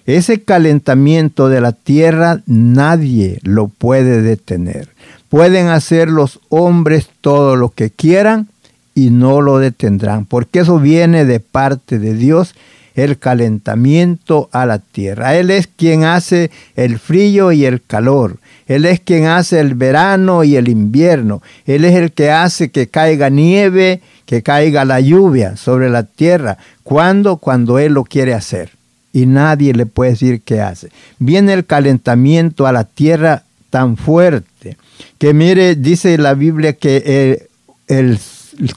Ese 0.06 0.42
calentamiento 0.42 1.48
de 1.48 1.62
la 1.62 1.74
tierra 1.74 2.42
nadie 2.48 3.40
lo 3.44 3.68
puede 3.68 4.22
detener. 4.22 4.90
Pueden 5.30 5.68
hacer 5.68 6.10
los 6.10 6.40
hombres 6.50 7.10
todo 7.22 7.56
lo 7.56 7.70
que 7.70 7.92
quieran 7.92 8.48
y 8.96 9.12
no 9.12 9.42
lo 9.42 9.60
detendrán, 9.60 10.26
porque 10.26 10.60
eso 10.60 10.80
viene 10.80 11.24
de 11.26 11.40
parte 11.40 12.00
de 12.00 12.16
Dios, 12.16 12.56
el 12.96 13.20
calentamiento 13.20 14.50
a 14.52 14.66
la 14.66 14.80
tierra. 14.80 15.36
Él 15.36 15.52
es 15.52 15.68
quien 15.68 16.04
hace 16.04 16.52
el 16.76 17.00
frío 17.00 17.52
y 17.52 17.66
el 17.66 17.82
calor. 17.82 18.38
Él 18.68 18.86
es 18.86 19.00
quien 19.00 19.28
hace 19.28 19.60
el 19.60 19.76
verano 19.76 20.44
y 20.44 20.56
el 20.56 20.68
invierno. 20.68 21.42
Él 21.66 21.86
es 21.86 21.96
el 21.96 22.12
que 22.12 22.32
hace 22.32 22.70
que 22.70 22.88
caiga 22.88 23.30
nieve, 23.30 24.02
que 24.26 24.42
caiga 24.42 24.84
la 24.84 25.00
lluvia 25.00 25.56
sobre 25.56 25.90
la 25.90 26.04
tierra. 26.04 26.58
¿Cuándo? 26.84 27.38
Cuando 27.38 27.80
Él 27.80 27.94
lo 27.94 28.04
quiere 28.04 28.34
hacer 28.34 28.81
y 29.13 29.26
nadie 29.26 29.74
le 29.74 29.86
puede 29.86 30.12
decir 30.12 30.41
qué 30.41 30.62
hace. 30.62 30.89
Viene 31.19 31.54
el 31.54 31.65
calentamiento 31.65 32.67
a 32.67 32.71
la 32.71 32.84
tierra 32.84 33.43
tan 33.69 33.97
fuerte 33.97 34.78
que 35.17 35.34
mire, 35.34 35.76
dice 35.76 36.17
la 36.17 36.34
Biblia 36.34 36.74
que 36.74 37.47
el, 37.88 38.19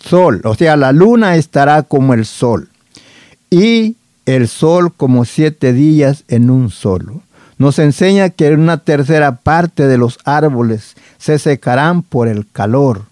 sol, 0.02 0.40
o 0.44 0.54
sea, 0.54 0.76
la 0.76 0.92
luna 0.92 1.36
estará 1.36 1.82
como 1.82 2.14
el 2.14 2.24
sol 2.24 2.68
y 3.50 3.96
el 4.26 4.48
sol 4.48 4.92
como 4.94 5.24
siete 5.24 5.72
días 5.72 6.24
en 6.28 6.50
un 6.50 6.70
solo. 6.70 7.22
Nos 7.58 7.78
enseña 7.78 8.30
que 8.30 8.50
una 8.50 8.78
tercera 8.78 9.36
parte 9.36 9.86
de 9.86 9.98
los 9.98 10.18
árboles 10.24 10.96
se 11.18 11.38
secarán 11.38 12.02
por 12.02 12.28
el 12.28 12.46
calor. 12.50 13.02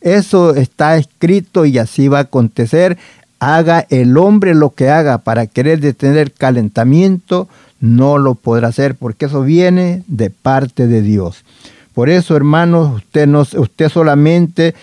Eso 0.00 0.56
está 0.56 0.96
escrito 0.96 1.64
y 1.64 1.78
así 1.78 2.08
va 2.08 2.18
a 2.18 2.22
acontecer 2.22 2.98
haga 3.42 3.84
el 3.90 4.16
hombre 4.18 4.54
lo 4.54 4.70
que 4.70 4.88
haga 4.88 5.18
para 5.18 5.48
querer 5.48 5.80
detener 5.80 6.30
calentamiento, 6.30 7.48
no 7.80 8.16
lo 8.16 8.36
podrá 8.36 8.68
hacer 8.68 8.94
porque 8.94 9.24
eso 9.24 9.42
viene 9.42 10.04
de 10.06 10.30
parte 10.30 10.86
de 10.86 11.02
Dios. 11.02 11.44
Por 11.92 12.08
eso, 12.08 12.36
hermanos, 12.36 12.94
usted, 12.94 13.28
usted 13.28 13.88
solamente 13.88 14.76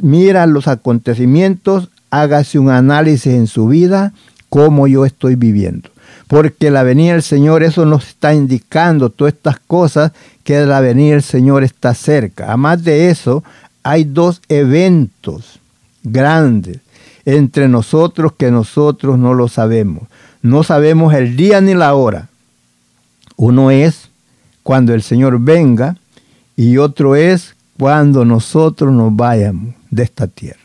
mira 0.00 0.46
los 0.46 0.68
acontecimientos, 0.68 1.90
hágase 2.08 2.58
un 2.58 2.70
análisis 2.70 3.34
en 3.34 3.46
su 3.46 3.68
vida, 3.68 4.14
cómo 4.48 4.86
yo 4.86 5.04
estoy 5.04 5.34
viviendo. 5.34 5.90
Porque 6.28 6.70
la 6.70 6.84
venida 6.84 7.12
del 7.12 7.22
Señor, 7.22 7.62
eso 7.62 7.84
nos 7.84 8.08
está 8.08 8.32
indicando 8.32 9.10
todas 9.10 9.34
estas 9.34 9.58
cosas, 9.60 10.12
que 10.44 10.64
la 10.64 10.80
venida 10.80 11.12
del 11.12 11.22
Señor 11.22 11.62
está 11.62 11.92
cerca. 11.92 12.46
Además 12.46 12.82
de 12.82 13.10
eso, 13.10 13.44
hay 13.82 14.04
dos 14.04 14.40
eventos 14.48 15.60
grandes 16.02 16.78
entre 17.28 17.68
nosotros 17.68 18.32
que 18.38 18.50
nosotros 18.50 19.18
no 19.18 19.34
lo 19.34 19.48
sabemos. 19.48 20.04
No 20.40 20.62
sabemos 20.62 21.12
el 21.12 21.36
día 21.36 21.60
ni 21.60 21.74
la 21.74 21.94
hora. 21.94 22.30
Uno 23.36 23.70
es 23.70 24.08
cuando 24.62 24.94
el 24.94 25.02
Señor 25.02 25.38
venga 25.38 25.98
y 26.56 26.78
otro 26.78 27.16
es 27.16 27.54
cuando 27.78 28.24
nosotros 28.24 28.94
nos 28.94 29.14
vayamos 29.14 29.74
de 29.90 30.04
esta 30.04 30.26
tierra. 30.26 30.58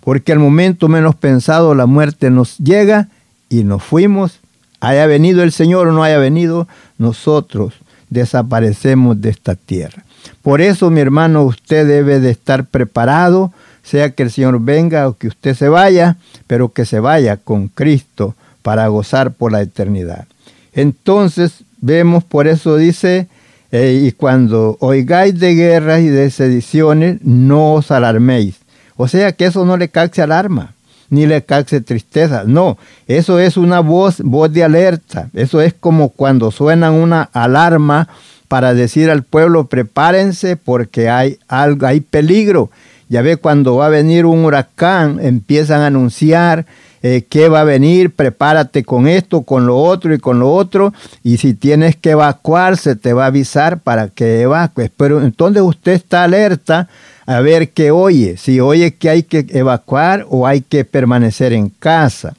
Porque 0.00 0.32
al 0.32 0.38
momento 0.38 0.88
menos 0.88 1.16
pensado 1.16 1.74
la 1.74 1.84
muerte 1.84 2.30
nos 2.30 2.56
llega 2.56 3.08
y 3.50 3.64
nos 3.64 3.82
fuimos. 3.82 4.40
Haya 4.80 5.06
venido 5.06 5.42
el 5.42 5.52
Señor 5.52 5.88
o 5.88 5.92
no 5.92 6.02
haya 6.02 6.16
venido, 6.16 6.66
nosotros 6.96 7.74
desaparecemos 8.08 9.20
de 9.20 9.28
esta 9.28 9.54
tierra. 9.54 10.02
Por 10.40 10.62
eso, 10.62 10.88
mi 10.90 11.02
hermano, 11.02 11.42
usted 11.42 11.86
debe 11.86 12.20
de 12.20 12.30
estar 12.30 12.64
preparado 12.64 13.52
sea 13.86 14.10
que 14.10 14.24
el 14.24 14.30
Señor 14.32 14.60
venga 14.60 15.08
o 15.08 15.16
que 15.16 15.28
usted 15.28 15.54
se 15.54 15.68
vaya, 15.68 16.16
pero 16.46 16.70
que 16.72 16.84
se 16.84 16.98
vaya 16.98 17.36
con 17.36 17.68
Cristo 17.68 18.34
para 18.62 18.88
gozar 18.88 19.30
por 19.32 19.52
la 19.52 19.62
eternidad. 19.62 20.26
Entonces 20.72 21.62
vemos, 21.80 22.24
por 22.24 22.48
eso 22.48 22.76
dice, 22.76 23.28
eh, 23.70 24.02
y 24.04 24.10
cuando 24.10 24.76
oigáis 24.80 25.38
de 25.38 25.54
guerras 25.54 26.00
y 26.00 26.08
de 26.08 26.30
sediciones, 26.30 27.18
no 27.22 27.74
os 27.74 27.92
alarméis. 27.92 28.56
O 28.96 29.06
sea 29.06 29.32
que 29.32 29.46
eso 29.46 29.64
no 29.64 29.76
le 29.76 29.88
cause 29.88 30.20
alarma, 30.20 30.74
ni 31.08 31.26
le 31.26 31.44
cause 31.44 31.80
tristeza. 31.80 32.42
No, 32.44 32.78
eso 33.06 33.38
es 33.38 33.56
una 33.56 33.78
voz, 33.78 34.20
voz 34.20 34.52
de 34.52 34.64
alerta. 34.64 35.30
Eso 35.32 35.60
es 35.60 35.74
como 35.74 36.08
cuando 36.08 36.50
suena 36.50 36.90
una 36.90 37.22
alarma 37.22 38.08
para 38.48 38.74
decir 38.74 39.10
al 39.10 39.22
pueblo, 39.22 39.66
prepárense 39.68 40.56
porque 40.56 41.08
hay 41.08 41.38
algo, 41.46 41.86
hay 41.86 42.00
peligro. 42.00 42.70
Ya 43.08 43.22
ve, 43.22 43.36
cuando 43.36 43.76
va 43.76 43.86
a 43.86 43.90
venir 43.90 44.26
un 44.26 44.44
huracán, 44.44 45.18
empiezan 45.20 45.80
a 45.82 45.86
anunciar 45.86 46.66
eh, 47.02 47.24
que 47.28 47.48
va 47.48 47.60
a 47.60 47.64
venir, 47.64 48.10
prepárate 48.10 48.82
con 48.82 49.06
esto, 49.06 49.42
con 49.42 49.66
lo 49.66 49.76
otro 49.76 50.12
y 50.12 50.18
con 50.18 50.40
lo 50.40 50.52
otro. 50.52 50.92
Y 51.22 51.36
si 51.36 51.54
tienes 51.54 51.94
que 51.94 52.10
evacuar, 52.10 52.76
se 52.76 52.96
te 52.96 53.12
va 53.12 53.24
a 53.24 53.28
avisar 53.28 53.78
para 53.78 54.08
que 54.08 54.40
evacues. 54.40 54.90
Pero 54.96 55.22
entonces 55.22 55.62
usted 55.62 55.92
está 55.92 56.24
alerta 56.24 56.88
a 57.26 57.40
ver 57.40 57.70
qué 57.70 57.90
oye, 57.90 58.36
si 58.36 58.60
oye 58.60 58.94
que 58.94 59.10
hay 59.10 59.22
que 59.24 59.46
evacuar 59.50 60.26
o 60.30 60.46
hay 60.46 60.62
que 60.62 60.84
permanecer 60.84 61.52
en 61.52 61.68
casa. 61.68 62.34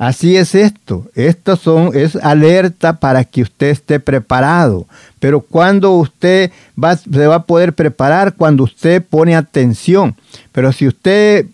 Así 0.00 0.34
es 0.38 0.54
esto. 0.54 1.10
Esto 1.14 1.56
son, 1.56 1.90
es 1.94 2.16
alerta 2.16 2.94
para 2.94 3.22
que 3.22 3.42
usted 3.42 3.66
esté 3.66 4.00
preparado. 4.00 4.86
Pero 5.18 5.42
cuando 5.42 5.92
usted 5.92 6.50
va, 6.82 6.96
se 6.96 7.26
va 7.26 7.34
a 7.34 7.42
poder 7.42 7.74
preparar, 7.74 8.32
cuando 8.32 8.64
usted 8.64 9.04
pone 9.04 9.36
atención. 9.36 10.16
Pero 10.52 10.72
si 10.72 10.88
usted 10.88 11.44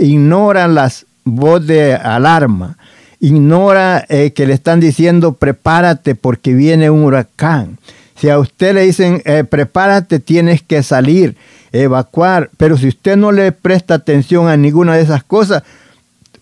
ignora 0.00 0.66
las 0.66 1.06
voces 1.22 1.68
de 1.68 1.94
alarma, 1.94 2.76
ignora 3.20 4.04
eh, 4.08 4.32
que 4.32 4.46
le 4.46 4.54
están 4.54 4.80
diciendo 4.80 5.34
prepárate 5.34 6.16
porque 6.16 6.54
viene 6.54 6.90
un 6.90 7.04
huracán. 7.04 7.78
Si 8.16 8.28
a 8.28 8.40
usted 8.40 8.74
le 8.74 8.82
dicen 8.82 9.22
eh, 9.24 9.44
prepárate, 9.44 10.18
tienes 10.18 10.60
que 10.60 10.82
salir, 10.82 11.36
evacuar. 11.70 12.50
Pero 12.56 12.76
si 12.76 12.88
usted 12.88 13.16
no 13.16 13.30
le 13.30 13.52
presta 13.52 13.94
atención 13.94 14.48
a 14.48 14.56
ninguna 14.56 14.96
de 14.96 15.02
esas 15.02 15.22
cosas, 15.22 15.62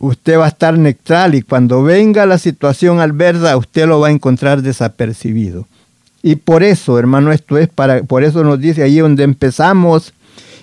usted 0.00 0.38
va 0.38 0.46
a 0.46 0.48
estar 0.48 0.76
neutral 0.76 1.34
y 1.34 1.42
cuando 1.42 1.82
venga 1.82 2.26
la 2.26 2.38
situación 2.38 3.00
adversa, 3.00 3.56
usted 3.56 3.86
lo 3.86 4.00
va 4.00 4.08
a 4.08 4.12
encontrar 4.12 4.62
desapercibido. 4.62 5.66
Y 6.22 6.36
por 6.36 6.62
eso, 6.62 6.98
hermano, 6.98 7.32
esto 7.32 7.56
es 7.58 7.68
para, 7.68 8.02
por 8.02 8.24
eso 8.24 8.42
nos 8.42 8.58
dice 8.58 8.82
ahí 8.82 8.98
donde 8.98 9.22
empezamos, 9.22 10.12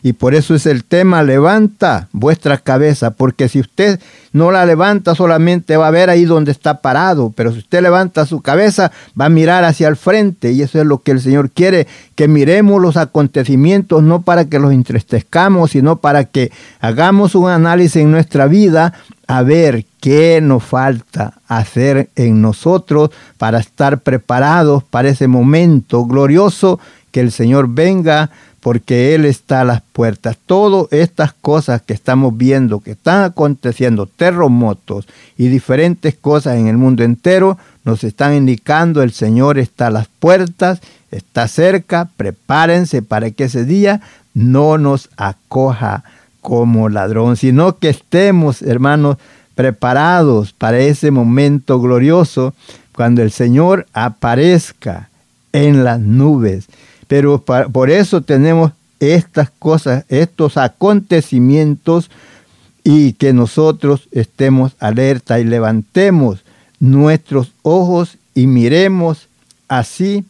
Y 0.03 0.13
por 0.13 0.35
eso 0.35 0.55
es 0.55 0.65
el 0.65 0.83
tema, 0.83 1.23
levanta 1.23 2.07
vuestra 2.11 2.57
cabeza, 2.57 3.11
porque 3.11 3.49
si 3.49 3.59
usted 3.59 3.99
no 4.33 4.51
la 4.51 4.65
levanta 4.65 5.15
solamente 5.15 5.77
va 5.77 5.87
a 5.87 5.91
ver 5.91 6.09
ahí 6.09 6.25
donde 6.25 6.51
está 6.51 6.81
parado, 6.81 7.33
pero 7.35 7.51
si 7.51 7.59
usted 7.59 7.81
levanta 7.81 8.25
su 8.25 8.41
cabeza 8.41 8.91
va 9.19 9.25
a 9.25 9.29
mirar 9.29 9.63
hacia 9.63 9.87
el 9.87 9.95
frente 9.95 10.51
y 10.51 10.61
eso 10.61 10.79
es 10.79 10.85
lo 10.85 10.99
que 10.99 11.11
el 11.11 11.21
Señor 11.21 11.49
quiere, 11.49 11.87
que 12.15 12.27
miremos 12.27 12.81
los 12.81 12.97
acontecimientos 12.97 14.03
no 14.03 14.21
para 14.21 14.45
que 14.45 14.59
los 14.59 14.71
entristezcamos, 14.71 15.71
sino 15.71 15.97
para 15.97 16.25
que 16.25 16.51
hagamos 16.79 17.35
un 17.35 17.49
análisis 17.49 18.03
en 18.03 18.11
nuestra 18.11 18.47
vida 18.47 18.93
a 19.27 19.41
ver 19.41 19.85
qué 19.99 20.39
nos 20.41 20.63
falta 20.63 21.33
hacer 21.47 22.09
en 22.15 22.41
nosotros 22.41 23.09
para 23.37 23.59
estar 23.59 23.99
preparados 23.99 24.83
para 24.83 25.09
ese 25.09 25.27
momento 25.27 26.05
glorioso 26.05 26.79
que 27.11 27.19
el 27.19 27.31
Señor 27.31 27.67
venga 27.69 28.29
porque 28.67 29.15
Él 29.15 29.23
está 29.23 29.61
a 29.61 29.63
las 29.63 29.81
puertas. 29.93 30.35
Todas 30.45 30.91
estas 30.91 31.31
cosas 31.31 31.81
que 31.81 31.93
estamos 31.93 32.35
viendo, 32.35 32.81
que 32.81 32.91
están 32.91 33.23
aconteciendo, 33.23 34.07
terremotos 34.07 35.07
y 35.37 35.47
diferentes 35.47 36.15
cosas 36.15 36.57
en 36.57 36.67
el 36.67 36.75
mundo 36.75 37.05
entero, 37.05 37.57
nos 37.85 38.03
están 38.03 38.33
indicando 38.33 39.01
el 39.01 39.13
Señor 39.13 39.57
está 39.57 39.87
a 39.87 39.91
las 39.91 40.09
puertas, 40.09 40.81
está 41.11 41.47
cerca, 41.47 42.09
prepárense 42.17 43.01
para 43.01 43.31
que 43.31 43.45
ese 43.45 43.63
día 43.63 44.01
no 44.33 44.77
nos 44.77 45.11
acoja 45.15 46.03
como 46.41 46.89
ladrón, 46.89 47.37
sino 47.37 47.77
que 47.77 47.87
estemos, 47.87 48.61
hermanos, 48.61 49.15
preparados 49.55 50.51
para 50.51 50.79
ese 50.79 51.09
momento 51.09 51.79
glorioso 51.79 52.53
cuando 52.93 53.21
el 53.21 53.31
Señor 53.31 53.85
aparezca 53.93 55.07
en 55.53 55.85
las 55.85 56.01
nubes. 56.01 56.67
Pero 57.07 57.43
por 57.43 57.89
eso 57.89 58.21
tenemos 58.21 58.71
estas 58.99 59.49
cosas, 59.59 60.05
estos 60.09 60.57
acontecimientos 60.57 62.09
y 62.83 63.13
que 63.13 63.33
nosotros 63.33 64.07
estemos 64.11 64.73
alerta 64.79 65.39
y 65.39 65.43
levantemos 65.43 66.43
nuestros 66.79 67.51
ojos 67.61 68.17
y 68.33 68.47
miremos 68.47 69.27
así 69.67 70.25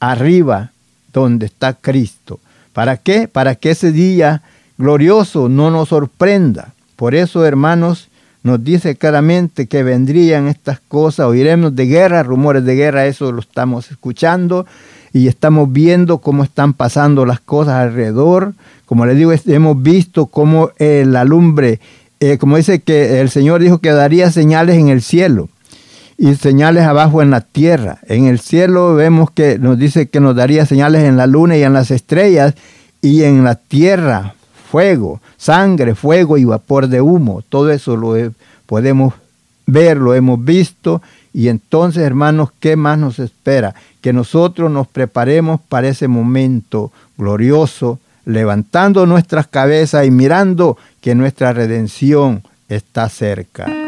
arriba 0.00 0.72
donde 1.12 1.46
está 1.46 1.74
Cristo. 1.74 2.40
¿Para 2.72 2.96
qué? 2.96 3.28
Para 3.28 3.54
que 3.54 3.70
ese 3.70 3.92
día 3.92 4.42
glorioso 4.78 5.48
no 5.48 5.70
nos 5.70 5.90
sorprenda. 5.90 6.74
Por 6.96 7.14
eso, 7.14 7.44
hermanos, 7.44 8.08
nos 8.42 8.62
dice 8.64 8.96
claramente 8.96 9.66
que 9.66 9.82
vendrían 9.82 10.48
estas 10.48 10.80
cosas, 10.80 11.26
oiremos 11.26 11.76
de 11.76 11.86
guerra, 11.86 12.22
rumores 12.22 12.64
de 12.64 12.74
guerra, 12.74 13.06
eso 13.06 13.30
lo 13.30 13.40
estamos 13.40 13.90
escuchando 13.90 14.66
y 15.12 15.28
estamos 15.28 15.72
viendo 15.72 16.18
cómo 16.18 16.44
están 16.44 16.72
pasando 16.72 17.26
las 17.26 17.40
cosas 17.40 17.74
alrededor. 17.74 18.54
Como 18.86 19.06
les 19.06 19.16
digo, 19.16 19.32
hemos 19.46 19.82
visto 19.82 20.26
cómo 20.26 20.70
eh, 20.78 21.04
la 21.06 21.24
lumbre, 21.24 21.80
eh, 22.20 22.38
como 22.38 22.56
dice 22.56 22.80
que 22.80 23.20
el 23.20 23.30
Señor 23.30 23.60
dijo 23.60 23.78
que 23.78 23.90
daría 23.90 24.30
señales 24.30 24.76
en 24.76 24.88
el 24.88 25.02
cielo 25.02 25.48
y 26.18 26.34
señales 26.36 26.84
abajo 26.84 27.20
en 27.20 27.30
la 27.30 27.40
tierra. 27.40 27.98
En 28.06 28.26
el 28.26 28.38
cielo 28.38 28.94
vemos 28.94 29.30
que 29.30 29.58
nos 29.58 29.78
dice 29.78 30.08
que 30.08 30.20
nos 30.20 30.36
daría 30.36 30.66
señales 30.66 31.04
en 31.04 31.16
la 31.16 31.26
luna 31.26 31.56
y 31.56 31.62
en 31.62 31.72
las 31.72 31.90
estrellas 31.90 32.54
y 33.00 33.24
en 33.24 33.44
la 33.44 33.56
tierra 33.56 34.34
fuego, 34.70 35.20
sangre, 35.36 35.94
fuego 35.94 36.38
y 36.38 36.44
vapor 36.44 36.88
de 36.88 37.00
humo. 37.00 37.42
Todo 37.48 37.70
eso 37.70 37.96
lo 37.96 38.14
podemos 38.66 39.12
ver, 39.66 39.98
lo 39.98 40.14
hemos 40.14 40.42
visto. 40.42 41.02
Y 41.32 41.48
entonces, 41.48 42.02
hermanos, 42.02 42.50
¿qué 42.60 42.76
más 42.76 42.98
nos 42.98 43.18
espera? 43.18 43.74
Que 44.00 44.12
nosotros 44.12 44.70
nos 44.70 44.86
preparemos 44.86 45.60
para 45.68 45.88
ese 45.88 46.08
momento 46.08 46.92
glorioso, 47.16 47.98
levantando 48.24 49.06
nuestras 49.06 49.46
cabezas 49.46 50.06
y 50.06 50.10
mirando 50.10 50.76
que 51.00 51.14
nuestra 51.14 51.52
redención 51.52 52.42
está 52.68 53.08
cerca. 53.08 53.81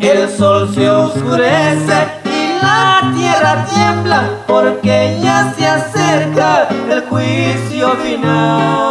El 0.00 0.28
sol 0.36 0.74
se 0.74 0.88
oscurece 0.88 1.98
y 2.24 2.62
la 2.62 3.12
tierra 3.14 3.66
tiembla 3.72 4.30
porque 4.46 5.18
ya 5.22 5.52
se 5.56 5.66
acerca 5.66 6.68
el 6.90 7.02
juicio 7.02 7.90
final. 7.96 8.86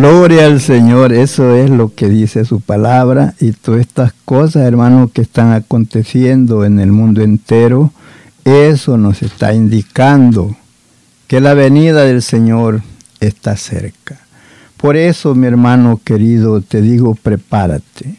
Gloria 0.00 0.46
al 0.46 0.60
Señor, 0.60 1.12
eso 1.12 1.54
es 1.54 1.68
lo 1.68 1.94
que 1.94 2.08
dice 2.08 2.44
su 2.44 2.60
palabra 2.60 3.34
y 3.38 3.52
todas 3.52 3.80
estas 3.80 4.14
cosas, 4.24 4.62
hermanos, 4.62 5.10
que 5.12 5.20
están 5.20 5.52
aconteciendo 5.52 6.64
en 6.64 6.80
el 6.80 6.90
mundo 6.90 7.20
entero, 7.20 7.92
eso 8.44 8.96
nos 8.96 9.20
está 9.20 9.52
indicando 9.52 10.56
que 11.30 11.40
la 11.40 11.54
venida 11.54 12.04
del 12.04 12.22
Señor 12.22 12.82
está 13.20 13.56
cerca. 13.56 14.18
Por 14.76 14.96
eso, 14.96 15.36
mi 15.36 15.46
hermano 15.46 16.00
querido, 16.02 16.60
te 16.60 16.82
digo, 16.82 17.14
prepárate. 17.14 18.16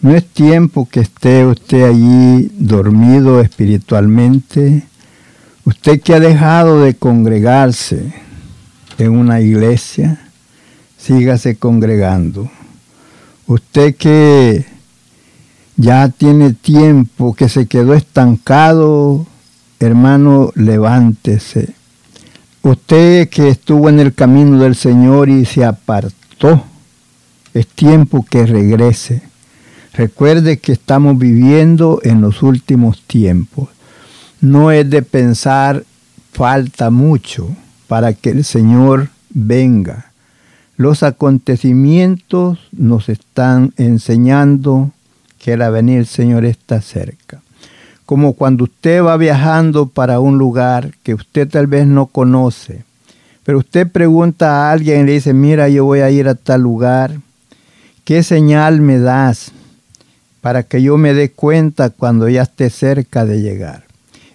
No 0.00 0.12
es 0.12 0.26
tiempo 0.26 0.88
que 0.90 0.98
esté 0.98 1.46
usted 1.46 1.84
allí 1.84 2.50
dormido 2.58 3.40
espiritualmente. 3.40 4.82
Usted 5.64 6.00
que 6.00 6.14
ha 6.14 6.18
dejado 6.18 6.82
de 6.82 6.94
congregarse 6.94 8.12
en 8.98 9.10
una 9.12 9.40
iglesia, 9.40 10.18
sígase 10.98 11.54
congregando. 11.54 12.50
Usted 13.46 13.94
que 13.94 14.66
ya 15.76 16.08
tiene 16.08 16.54
tiempo, 16.54 17.36
que 17.36 17.48
se 17.48 17.68
quedó 17.68 17.94
estancado, 17.94 19.28
hermano, 19.78 20.50
levántese. 20.56 21.80
Usted 22.62 23.28
que 23.28 23.48
estuvo 23.48 23.88
en 23.88 23.98
el 23.98 24.14
camino 24.14 24.58
del 24.58 24.76
Señor 24.76 25.28
y 25.28 25.44
se 25.46 25.64
apartó, 25.64 26.62
es 27.54 27.66
tiempo 27.66 28.24
que 28.24 28.46
regrese. 28.46 29.22
Recuerde 29.94 30.58
que 30.58 30.70
estamos 30.70 31.18
viviendo 31.18 31.98
en 32.04 32.20
los 32.20 32.40
últimos 32.42 33.02
tiempos. 33.02 33.68
No 34.40 34.70
es 34.70 34.88
de 34.88 35.02
pensar 35.02 35.84
falta 36.32 36.90
mucho 36.90 37.48
para 37.88 38.12
que 38.12 38.30
el 38.30 38.44
Señor 38.44 39.10
venga. 39.30 40.12
Los 40.76 41.02
acontecimientos 41.02 42.60
nos 42.70 43.08
están 43.08 43.74
enseñando 43.76 44.92
que 45.38 45.54
el 45.54 45.70
venir 45.70 45.96
del 45.96 46.06
Señor 46.06 46.44
está 46.44 46.80
cerca. 46.80 47.41
Como 48.12 48.34
cuando 48.34 48.64
usted 48.64 49.02
va 49.02 49.16
viajando 49.16 49.86
para 49.86 50.20
un 50.20 50.36
lugar 50.36 50.92
que 51.02 51.14
usted 51.14 51.48
tal 51.48 51.66
vez 51.66 51.86
no 51.86 52.04
conoce, 52.04 52.84
pero 53.42 53.60
usted 53.60 53.90
pregunta 53.90 54.50
a 54.50 54.72
alguien 54.72 55.00
y 55.00 55.04
le 55.04 55.12
dice, 55.12 55.32
mira, 55.32 55.70
yo 55.70 55.86
voy 55.86 56.00
a 56.00 56.10
ir 56.10 56.28
a 56.28 56.34
tal 56.34 56.60
lugar, 56.60 57.14
¿qué 58.04 58.22
señal 58.22 58.82
me 58.82 58.98
das 58.98 59.52
para 60.42 60.62
que 60.62 60.82
yo 60.82 60.98
me 60.98 61.14
dé 61.14 61.30
cuenta 61.30 61.88
cuando 61.88 62.28
ya 62.28 62.42
esté 62.42 62.68
cerca 62.68 63.24
de 63.24 63.40
llegar? 63.40 63.84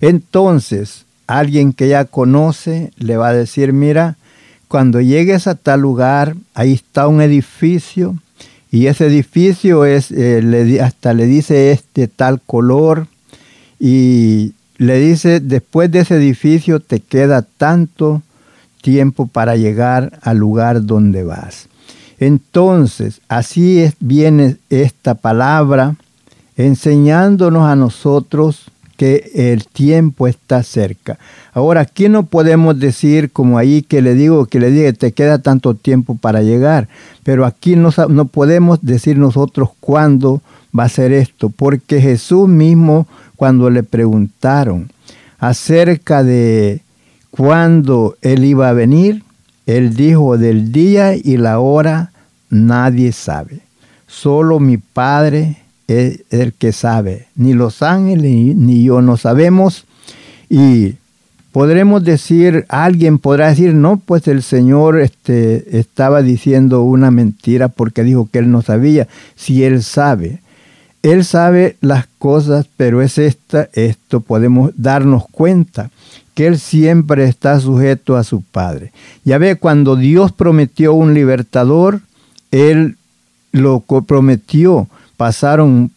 Entonces, 0.01 1.05
alguien 1.27 1.71
que 1.71 1.87
ya 1.87 2.05
conoce 2.05 2.91
le 2.97 3.15
va 3.15 3.27
a 3.27 3.33
decir, 3.33 3.73
mira, 3.73 4.15
cuando 4.67 5.01
llegues 5.01 5.45
a 5.45 5.53
tal 5.53 5.81
lugar, 5.81 6.35
ahí 6.55 6.73
está 6.73 7.07
un 7.07 7.21
edificio 7.21 8.15
y 8.71 8.87
ese 8.87 9.05
edificio 9.05 9.85
es, 9.85 10.09
eh, 10.09 10.79
hasta 10.81 11.13
le 11.13 11.27
dice 11.27 11.69
este 11.69 12.07
tal 12.07 12.41
color 12.41 13.05
y 13.79 14.53
le 14.77 14.99
dice, 14.99 15.39
después 15.39 15.91
de 15.91 15.99
ese 15.99 16.15
edificio 16.15 16.79
te 16.79 16.99
queda 16.99 17.41
tanto 17.41 18.21
tiempo 18.81 19.27
para 19.27 19.55
llegar 19.55 20.19
al 20.21 20.37
lugar 20.37 20.85
donde 20.85 21.23
vas. 21.23 21.67
Entonces, 22.19 23.21
así 23.27 23.91
viene 23.99 24.57
esta 24.69 25.15
palabra 25.15 25.95
enseñándonos 26.55 27.67
a 27.67 27.75
nosotros 27.75 28.71
que 28.97 29.31
el 29.35 29.67
tiempo 29.67 30.27
está 30.27 30.63
cerca. 30.63 31.19
Ahora, 31.53 31.81
aquí 31.81 32.09
no 32.09 32.23
podemos 32.23 32.79
decir 32.79 33.31
como 33.31 33.59
ahí 33.59 33.83
que 33.83 34.01
le 34.01 34.15
digo, 34.15 34.47
que 34.47 34.59
le 34.59 34.71
diga, 34.71 34.91
te 34.93 35.11
queda 35.11 35.37
tanto 35.37 35.75
tiempo 35.75 36.15
para 36.15 36.41
llegar, 36.41 36.87
pero 37.23 37.45
aquí 37.45 37.75
no, 37.75 37.91
no 38.09 38.25
podemos 38.25 38.79
decir 38.81 39.17
nosotros 39.17 39.69
cuándo 39.79 40.41
va 40.77 40.85
a 40.85 40.89
ser 40.89 41.11
esto, 41.11 41.49
porque 41.49 42.01
Jesús 42.01 42.47
mismo, 42.49 43.07
cuando 43.37 43.69
le 43.69 43.83
preguntaron 43.83 44.91
acerca 45.39 46.23
de 46.23 46.81
cuándo 47.31 48.17
Él 48.21 48.43
iba 48.43 48.67
a 48.67 48.73
venir, 48.73 49.23
Él 49.65 49.93
dijo, 49.93 50.37
del 50.37 50.73
día 50.73 51.15
y 51.15 51.37
la 51.37 51.59
hora 51.59 52.11
nadie 52.49 53.13
sabe, 53.13 53.59
solo 54.07 54.59
mi 54.59 54.77
Padre 54.77 55.57
es 55.87 56.23
el 56.29 56.53
que 56.53 56.73
sabe. 56.73 57.27
Ni 57.35 57.53
los 57.53 57.81
ángeles 57.81 58.55
ni 58.55 58.83
yo 58.83 59.01
no 59.01 59.17
sabemos. 59.17 59.85
Y 60.49 60.95
podremos 61.51 62.03
decir, 62.03 62.65
alguien 62.69 63.19
podrá 63.19 63.49
decir, 63.49 63.73
no, 63.73 63.97
pues 63.97 64.27
el 64.27 64.43
Señor 64.43 64.99
este, 64.99 65.79
estaba 65.79 66.21
diciendo 66.21 66.83
una 66.83 67.11
mentira 67.11 67.69
porque 67.69 68.03
dijo 68.03 68.29
que 68.31 68.39
él 68.39 68.51
no 68.51 68.61
sabía. 68.61 69.07
Si 69.35 69.63
él 69.63 69.81
sabe. 69.83 70.41
Él 71.11 71.23
sabe 71.25 71.77
las 71.81 72.07
cosas, 72.17 72.67
pero 72.77 73.01
es 73.01 73.17
esta, 73.17 73.69
esto 73.73 74.19
podemos 74.19 74.71
darnos 74.75 75.25
cuenta 75.29 75.89
que 76.33 76.47
Él 76.47 76.59
siempre 76.59 77.25
está 77.25 77.59
sujeto 77.59 78.15
a 78.15 78.23
su 78.23 78.41
Padre. 78.41 78.91
Ya 79.23 79.37
ve, 79.37 79.55
cuando 79.55 79.95
Dios 79.95 80.31
prometió 80.31 80.93
un 80.93 81.13
libertador, 81.13 82.01
Él 82.51 82.97
lo 83.51 83.79
prometió 83.79 84.87
pasaron, 85.17 85.91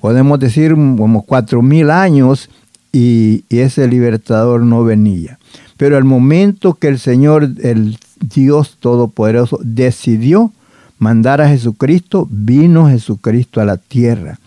podemos 0.00 0.38
decir, 0.38 0.74
como 0.74 1.22
cuatro 1.22 1.62
mil 1.62 1.90
años 1.90 2.48
y, 2.92 3.44
ese 3.48 3.88
libertador 3.88 4.62
no 4.62 4.84
venía. 4.84 5.38
Pero 5.76 5.96
al 5.96 6.04
momento 6.04 6.74
que 6.74 6.88
el 6.88 6.98
Señor, 6.98 7.50
el 7.62 7.98
Dios 8.20 8.76
Todopoderoso, 8.78 9.58
decidió 9.62 10.52
mandar 10.98 11.40
a 11.40 11.48
Jesucristo, 11.48 12.26
vino 12.30 12.88
Jesucristo 12.88 13.60
a 13.60 13.64
la 13.64 13.76
tierra. 13.76 14.38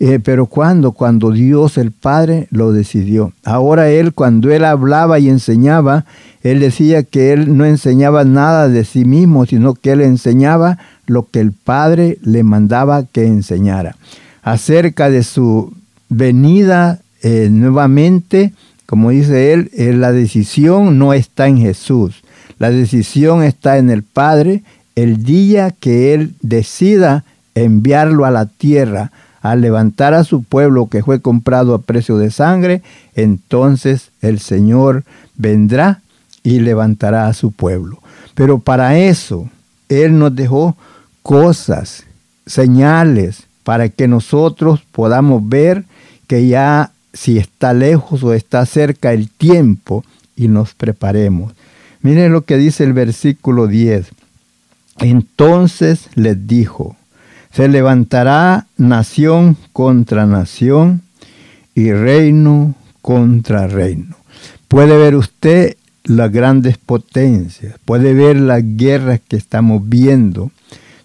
Eh, 0.00 0.20
pero 0.22 0.46
cuando, 0.46 0.92
cuando 0.92 1.32
Dios 1.32 1.76
el 1.76 1.90
Padre 1.90 2.46
lo 2.50 2.72
decidió. 2.72 3.32
Ahora 3.44 3.90
Él, 3.90 4.12
cuando 4.12 4.52
Él 4.52 4.64
hablaba 4.64 5.18
y 5.18 5.28
enseñaba, 5.28 6.04
Él 6.42 6.60
decía 6.60 7.02
que 7.02 7.32
Él 7.32 7.56
no 7.56 7.64
enseñaba 7.64 8.24
nada 8.24 8.68
de 8.68 8.84
sí 8.84 9.04
mismo, 9.04 9.44
sino 9.44 9.74
que 9.74 9.92
Él 9.92 10.02
enseñaba 10.02 10.78
lo 11.06 11.26
que 11.28 11.40
el 11.40 11.50
Padre 11.50 12.18
le 12.22 12.44
mandaba 12.44 13.04
que 13.04 13.26
enseñara. 13.26 13.96
Acerca 14.42 15.10
de 15.10 15.24
su 15.24 15.72
venida 16.08 17.00
eh, 17.22 17.48
nuevamente, 17.50 18.52
como 18.86 19.10
dice 19.10 19.52
él, 19.52 19.70
eh, 19.74 19.92
la 19.92 20.12
decisión 20.12 20.98
no 20.98 21.12
está 21.12 21.48
en 21.48 21.58
Jesús, 21.58 22.22
la 22.58 22.70
decisión 22.70 23.42
está 23.42 23.78
en 23.78 23.90
el 23.90 24.02
Padre 24.02 24.62
el 25.02 25.22
día 25.22 25.70
que 25.70 26.12
Él 26.12 26.34
decida 26.42 27.24
enviarlo 27.54 28.24
a 28.24 28.32
la 28.32 28.46
tierra, 28.46 29.12
a 29.40 29.54
levantar 29.54 30.12
a 30.12 30.24
su 30.24 30.42
pueblo 30.42 30.88
que 30.88 31.04
fue 31.04 31.20
comprado 31.20 31.74
a 31.74 31.82
precio 31.82 32.18
de 32.18 32.32
sangre, 32.32 32.82
entonces 33.14 34.10
el 34.22 34.40
Señor 34.40 35.04
vendrá 35.36 36.00
y 36.42 36.58
levantará 36.58 37.28
a 37.28 37.32
su 37.32 37.52
pueblo. 37.52 37.98
Pero 38.34 38.58
para 38.58 38.98
eso 38.98 39.48
Él 39.88 40.18
nos 40.18 40.34
dejó 40.34 40.76
cosas, 41.22 42.04
señales, 42.46 43.44
para 43.62 43.90
que 43.90 44.08
nosotros 44.08 44.82
podamos 44.90 45.48
ver 45.48 45.84
que 46.26 46.48
ya 46.48 46.90
si 47.12 47.38
está 47.38 47.72
lejos 47.72 48.24
o 48.24 48.34
está 48.34 48.66
cerca 48.66 49.12
el 49.12 49.30
tiempo 49.30 50.04
y 50.34 50.48
nos 50.48 50.74
preparemos. 50.74 51.52
Miren 52.02 52.32
lo 52.32 52.42
que 52.42 52.56
dice 52.56 52.82
el 52.82 52.92
versículo 52.92 53.68
10. 53.68 54.08
Entonces 55.00 56.08
les 56.14 56.46
dijo, 56.46 56.96
se 57.52 57.68
levantará 57.68 58.66
nación 58.76 59.56
contra 59.72 60.26
nación 60.26 61.02
y 61.74 61.92
reino 61.92 62.74
contra 63.00 63.66
reino. 63.66 64.16
Puede 64.66 64.96
ver 64.98 65.14
usted 65.14 65.76
las 66.04 66.32
grandes 66.32 66.78
potencias, 66.78 67.76
puede 67.84 68.14
ver 68.14 68.36
las 68.38 68.62
guerras 68.76 69.20
que 69.26 69.36
estamos 69.36 69.88
viendo, 69.88 70.50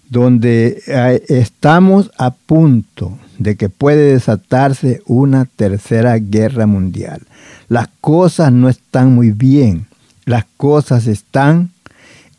donde 0.08 0.82
eh, 0.86 1.22
estamos 1.28 2.10
a 2.18 2.30
punto 2.30 3.18
de 3.38 3.56
que 3.56 3.68
puede 3.68 4.12
desatarse 4.12 5.02
una 5.06 5.44
tercera 5.44 6.16
guerra 6.18 6.66
mundial. 6.66 7.22
Las 7.68 7.88
cosas 8.00 8.52
no 8.52 8.68
están 8.68 9.14
muy 9.14 9.30
bien, 9.30 9.86
las 10.24 10.44
cosas 10.56 11.06
están 11.06 11.70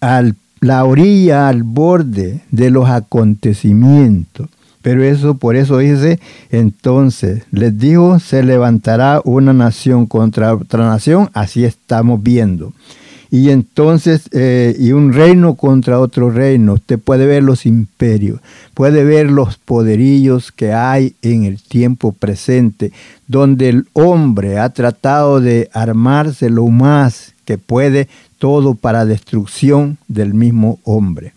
a 0.02 0.24
la 0.66 0.84
orilla, 0.84 1.48
al 1.48 1.62
borde 1.62 2.42
de 2.50 2.72
los 2.72 2.90
acontecimientos. 2.90 4.50
Pero 4.82 5.04
eso, 5.04 5.36
por 5.36 5.56
eso 5.56 5.78
dice, 5.78 6.20
entonces, 6.50 7.44
les 7.52 7.78
digo, 7.78 8.18
se 8.20 8.42
levantará 8.42 9.22
una 9.26 9.54
nación 9.54 10.08
contra 10.08 10.56
otra 10.56 10.88
nación, 10.88 11.30
así 11.34 11.64
estamos 11.64 12.22
viendo. 12.22 12.74
y 13.32 13.50
entonces, 13.50 14.30
eh, 14.32 14.76
y 14.80 14.92
un 14.94 15.12
reino 15.12 15.56
contra 15.56 16.00
otro 16.00 16.30
reino. 16.30 16.74
Usted 16.74 16.98
puede 16.98 17.26
ver 17.26 17.44
los 17.44 17.66
imperios, 17.66 18.40
puede 18.74 19.04
ver 19.04 19.30
los 19.30 19.58
poderillos 19.58 20.52
que 20.52 20.74
hay 20.74 21.16
en 21.22 21.44
el 21.44 21.62
tiempo 21.62 22.12
presente, 22.12 22.92
donde 23.28 23.70
el 23.70 23.88
hombre 23.94 24.58
ha 24.58 24.70
tratado 24.70 25.42
de 25.42 25.70
armarse 25.74 26.50
lo 26.50 26.68
más 26.68 27.35
que 27.46 27.58
puede, 27.58 28.08
todo 28.40 28.76
para 28.76 29.06
destrucción 29.06 29.98
del 30.08 30.34
mismo 30.34 30.80
hombre. 30.84 31.34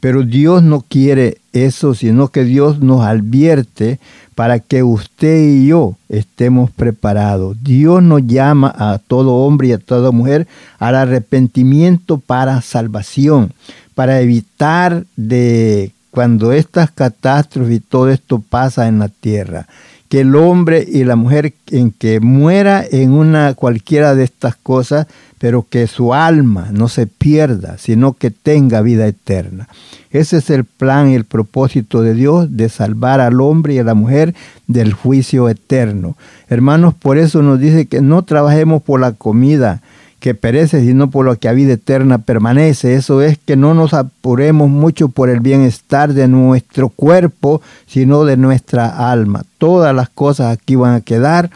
Pero 0.00 0.22
Dios 0.22 0.62
no 0.62 0.80
quiere 0.80 1.38
eso, 1.52 1.94
sino 1.94 2.28
que 2.28 2.44
Dios 2.44 2.80
nos 2.80 3.02
advierte 3.02 4.00
para 4.34 4.58
que 4.58 4.82
usted 4.82 5.38
y 5.42 5.66
yo 5.66 5.96
estemos 6.08 6.70
preparados. 6.70 7.58
Dios 7.62 8.02
nos 8.02 8.26
llama 8.26 8.74
a 8.74 8.98
todo 8.98 9.34
hombre 9.34 9.68
y 9.68 9.72
a 9.72 9.78
toda 9.78 10.10
mujer 10.10 10.48
al 10.78 10.94
arrepentimiento 10.94 12.16
para 12.16 12.62
salvación, 12.62 13.52
para 13.94 14.20
evitar 14.22 15.04
de 15.16 15.92
cuando 16.10 16.52
estas 16.52 16.90
catástrofes 16.90 17.76
y 17.76 17.80
todo 17.80 18.08
esto 18.08 18.40
pasa 18.40 18.88
en 18.88 18.98
la 18.98 19.08
tierra, 19.08 19.66
que 20.10 20.20
el 20.22 20.34
hombre 20.34 20.84
y 20.86 21.04
la 21.04 21.14
mujer 21.14 21.54
en 21.70 21.92
que 21.92 22.18
muera 22.18 22.84
en 22.90 23.12
una 23.12 23.54
cualquiera 23.54 24.16
de 24.16 24.24
estas 24.24 24.56
cosas, 24.56 25.06
pero 25.38 25.64
que 25.70 25.86
su 25.86 26.12
alma 26.12 26.70
no 26.72 26.88
se 26.88 27.06
pierda, 27.06 27.78
sino 27.78 28.14
que 28.14 28.32
tenga 28.32 28.82
vida 28.82 29.06
eterna. 29.06 29.68
Ese 30.10 30.38
es 30.38 30.50
el 30.50 30.64
plan 30.64 31.10
y 31.10 31.14
el 31.14 31.24
propósito 31.24 32.02
de 32.02 32.14
Dios 32.14 32.56
de 32.56 32.68
salvar 32.68 33.20
al 33.20 33.40
hombre 33.40 33.74
y 33.74 33.78
a 33.78 33.84
la 33.84 33.94
mujer 33.94 34.34
del 34.66 34.94
juicio 34.94 35.48
eterno. 35.48 36.16
Hermanos, 36.48 36.94
por 36.94 37.16
eso 37.16 37.40
nos 37.40 37.60
dice 37.60 37.86
que 37.86 38.00
no 38.00 38.22
trabajemos 38.22 38.82
por 38.82 38.98
la 38.98 39.12
comida 39.12 39.80
que 40.20 40.34
perece, 40.34 40.82
sino 40.82 41.10
por 41.10 41.24
lo 41.24 41.36
que 41.36 41.48
a 41.48 41.52
vida 41.52 41.72
eterna 41.72 42.18
permanece. 42.18 42.94
Eso 42.94 43.22
es 43.22 43.38
que 43.38 43.56
no 43.56 43.74
nos 43.74 43.94
apuremos 43.94 44.68
mucho 44.68 45.08
por 45.08 45.30
el 45.30 45.40
bienestar 45.40 46.12
de 46.12 46.28
nuestro 46.28 46.90
cuerpo, 46.90 47.62
sino 47.86 48.24
de 48.24 48.36
nuestra 48.36 49.10
alma. 49.10 49.44
Todas 49.58 49.94
las 49.94 50.10
cosas 50.10 50.52
aquí 50.52 50.76
van 50.76 50.94
a 50.94 51.00
quedar, 51.00 51.50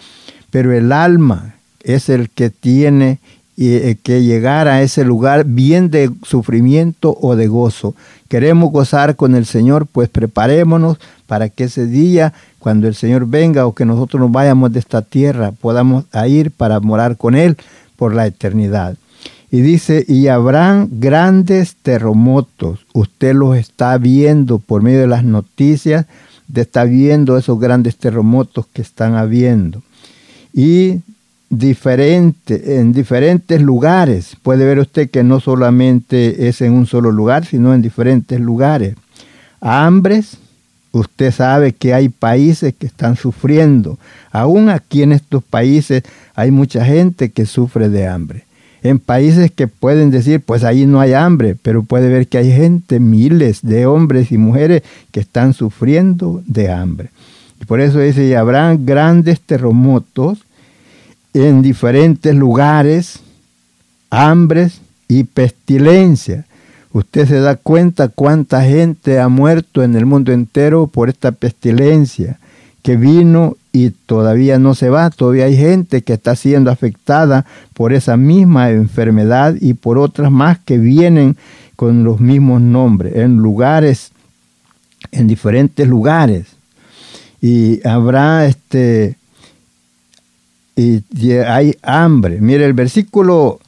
pero 0.50 0.72
el 0.72 0.92
alma 0.92 1.54
es 1.82 2.08
el 2.08 2.30
que 2.30 2.48
tiene 2.48 3.18
eh, 3.56 3.96
que 4.02 4.22
llegar 4.22 4.66
a 4.66 4.82
ese 4.82 5.04
lugar 5.04 5.44
bien 5.44 5.90
de 5.90 6.10
sufrimiento 6.22 7.16
o 7.20 7.36
de 7.36 7.46
gozo. 7.46 7.94
Queremos 8.28 8.72
gozar 8.72 9.14
con 9.14 9.34
el 9.34 9.44
Señor, 9.44 9.86
pues 9.86 10.08
preparémonos 10.08 10.98
para 11.26 11.50
que 11.50 11.64
ese 11.64 11.86
día, 11.86 12.32
cuando 12.58 12.88
el 12.88 12.94
Señor 12.94 13.26
venga 13.26 13.66
o 13.66 13.74
que 13.74 13.84
nosotros 13.84 14.20
nos 14.20 14.32
vayamos 14.32 14.72
de 14.72 14.80
esta 14.80 15.02
tierra, 15.02 15.52
podamos 15.52 16.06
ir 16.26 16.50
para 16.50 16.80
morar 16.80 17.16
con 17.16 17.34
Él 17.34 17.56
por 18.04 18.14
la 18.14 18.26
eternidad. 18.26 18.98
Y 19.50 19.62
dice, 19.62 20.04
y 20.06 20.28
habrán 20.28 21.00
grandes 21.00 21.74
terremotos. 21.76 22.84
Usted 22.92 23.34
los 23.34 23.56
está 23.56 23.96
viendo 23.96 24.58
por 24.58 24.82
medio 24.82 25.00
de 25.00 25.06
las 25.06 25.24
noticias, 25.24 26.04
está 26.54 26.84
viendo 26.84 27.38
esos 27.38 27.58
grandes 27.58 27.96
terremotos 27.96 28.66
que 28.66 28.82
están 28.82 29.14
habiendo. 29.14 29.82
Y 30.52 31.00
diferente, 31.48 32.78
en 32.78 32.92
diferentes 32.92 33.62
lugares. 33.62 34.36
Puede 34.42 34.66
ver 34.66 34.80
usted 34.80 35.08
que 35.08 35.24
no 35.24 35.40
solamente 35.40 36.46
es 36.46 36.60
en 36.60 36.74
un 36.74 36.84
solo 36.84 37.10
lugar, 37.10 37.46
sino 37.46 37.72
en 37.72 37.80
diferentes 37.80 38.38
lugares. 38.38 38.96
Hambres, 39.62 40.36
usted 40.98 41.32
sabe 41.32 41.72
que 41.72 41.92
hay 41.92 42.08
países 42.08 42.72
que 42.74 42.86
están 42.86 43.16
sufriendo. 43.16 43.98
Aún 44.30 44.68
aquí 44.68 45.02
en 45.02 45.12
estos 45.12 45.42
países 45.42 46.04
hay 46.34 46.50
mucha 46.50 46.84
gente 46.84 47.30
que 47.30 47.46
sufre 47.46 47.88
de 47.88 48.06
hambre. 48.06 48.44
En 48.82 48.98
países 48.98 49.50
que 49.50 49.66
pueden 49.66 50.10
decir, 50.10 50.40
pues 50.40 50.62
ahí 50.62 50.86
no 50.86 51.00
hay 51.00 51.14
hambre, 51.14 51.56
pero 51.60 51.82
puede 51.82 52.08
ver 52.08 52.28
que 52.28 52.38
hay 52.38 52.52
gente, 52.52 53.00
miles 53.00 53.60
de 53.62 53.86
hombres 53.86 54.30
y 54.30 54.38
mujeres 54.38 54.82
que 55.10 55.20
están 55.20 55.52
sufriendo 55.52 56.42
de 56.46 56.70
hambre. 56.70 57.10
Y 57.60 57.64
por 57.64 57.80
eso 57.80 57.98
dice, 57.98 58.26
y 58.26 58.34
habrán 58.34 58.86
grandes 58.86 59.40
terremotos 59.40 60.44
en 61.32 61.62
diferentes 61.62 62.34
lugares, 62.34 63.20
hambres 64.10 64.80
y 65.08 65.24
pestilencia. 65.24 66.44
Usted 66.94 67.26
se 67.26 67.40
da 67.40 67.56
cuenta 67.56 68.06
cuánta 68.06 68.62
gente 68.62 69.18
ha 69.18 69.28
muerto 69.28 69.82
en 69.82 69.96
el 69.96 70.06
mundo 70.06 70.30
entero 70.30 70.86
por 70.86 71.08
esta 71.08 71.32
pestilencia 71.32 72.38
que 72.84 72.96
vino 72.96 73.56
y 73.72 73.90
todavía 73.90 74.60
no 74.60 74.76
se 74.76 74.90
va. 74.90 75.10
Todavía 75.10 75.46
hay 75.46 75.56
gente 75.56 76.02
que 76.02 76.12
está 76.12 76.36
siendo 76.36 76.70
afectada 76.70 77.46
por 77.72 77.92
esa 77.92 78.16
misma 78.16 78.70
enfermedad 78.70 79.56
y 79.60 79.74
por 79.74 79.98
otras 79.98 80.30
más 80.30 80.60
que 80.60 80.78
vienen 80.78 81.36
con 81.74 82.04
los 82.04 82.20
mismos 82.20 82.60
nombres, 82.60 83.16
en 83.16 83.38
lugares, 83.38 84.12
en 85.10 85.26
diferentes 85.26 85.88
lugares. 85.88 86.46
Y 87.40 87.84
habrá 87.84 88.46
este, 88.46 89.16
y 90.76 91.02
hay 91.44 91.76
hambre. 91.82 92.40
Mire, 92.40 92.64
el 92.66 92.72
versículo 92.72 93.58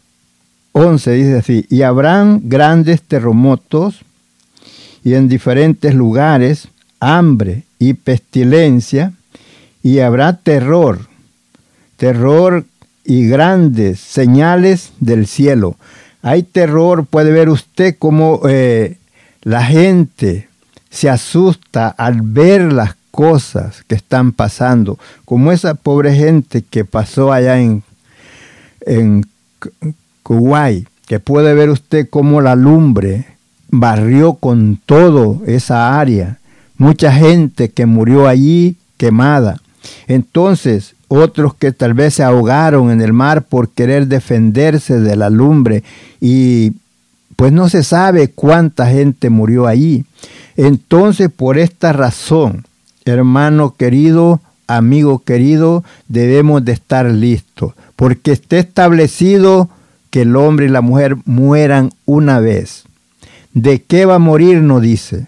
11 0.78 1.10
dice 1.12 1.38
así, 1.38 1.66
y 1.70 1.80
habrán 1.80 2.50
grandes 2.50 3.00
terremotos 3.00 4.00
y 5.02 5.14
en 5.14 5.26
diferentes 5.26 5.94
lugares 5.94 6.68
hambre 7.00 7.62
y 7.78 7.94
pestilencia, 7.94 9.14
y 9.82 10.00
habrá 10.00 10.36
terror, 10.36 11.06
terror 11.96 12.66
y 13.06 13.26
grandes 13.26 14.00
señales 14.00 14.92
del 15.00 15.26
cielo. 15.26 15.76
Hay 16.20 16.42
terror, 16.42 17.06
puede 17.06 17.32
ver 17.32 17.48
usted 17.48 17.96
cómo 17.98 18.42
eh, 18.46 18.98
la 19.44 19.64
gente 19.64 20.50
se 20.90 21.08
asusta 21.08 21.88
al 21.88 22.20
ver 22.20 22.70
las 22.70 22.96
cosas 23.10 23.82
que 23.86 23.94
están 23.94 24.32
pasando, 24.32 24.98
como 25.24 25.52
esa 25.52 25.74
pobre 25.74 26.14
gente 26.14 26.62
que 26.68 26.84
pasó 26.84 27.32
allá 27.32 27.58
en, 27.58 27.82
en 28.82 29.24
Kuwait, 30.26 30.88
que 31.06 31.20
puede 31.20 31.54
ver 31.54 31.70
usted 31.70 32.08
cómo 32.10 32.40
la 32.40 32.56
lumbre 32.56 33.26
barrió 33.68 34.34
con 34.34 34.80
todo 34.84 35.40
esa 35.46 36.00
área, 36.00 36.38
mucha 36.78 37.12
gente 37.12 37.68
que 37.68 37.86
murió 37.86 38.26
allí 38.26 38.74
quemada. 38.96 39.60
Entonces, 40.08 40.96
otros 41.06 41.54
que 41.54 41.70
tal 41.70 41.94
vez 41.94 42.14
se 42.14 42.24
ahogaron 42.24 42.90
en 42.90 43.02
el 43.02 43.12
mar 43.12 43.44
por 43.44 43.68
querer 43.68 44.08
defenderse 44.08 44.98
de 44.98 45.14
la 45.14 45.30
lumbre 45.30 45.84
y 46.20 46.72
pues 47.36 47.52
no 47.52 47.68
se 47.68 47.84
sabe 47.84 48.26
cuánta 48.26 48.88
gente 48.88 49.30
murió 49.30 49.68
allí. 49.68 50.04
Entonces, 50.56 51.30
por 51.30 51.56
esta 51.56 51.92
razón, 51.92 52.64
hermano 53.04 53.76
querido, 53.76 54.40
amigo 54.66 55.20
querido, 55.20 55.84
debemos 56.08 56.64
de 56.64 56.72
estar 56.72 57.06
listos, 57.06 57.74
porque 57.94 58.32
está 58.32 58.58
establecido 58.58 59.70
que 60.16 60.22
el 60.22 60.34
hombre 60.34 60.64
y 60.64 60.70
la 60.70 60.80
mujer 60.80 61.18
mueran 61.26 61.90
una 62.06 62.40
vez. 62.40 62.84
¿De 63.52 63.82
qué 63.82 64.06
va 64.06 64.14
a 64.14 64.18
morir? 64.18 64.62
No 64.62 64.80
dice, 64.80 65.26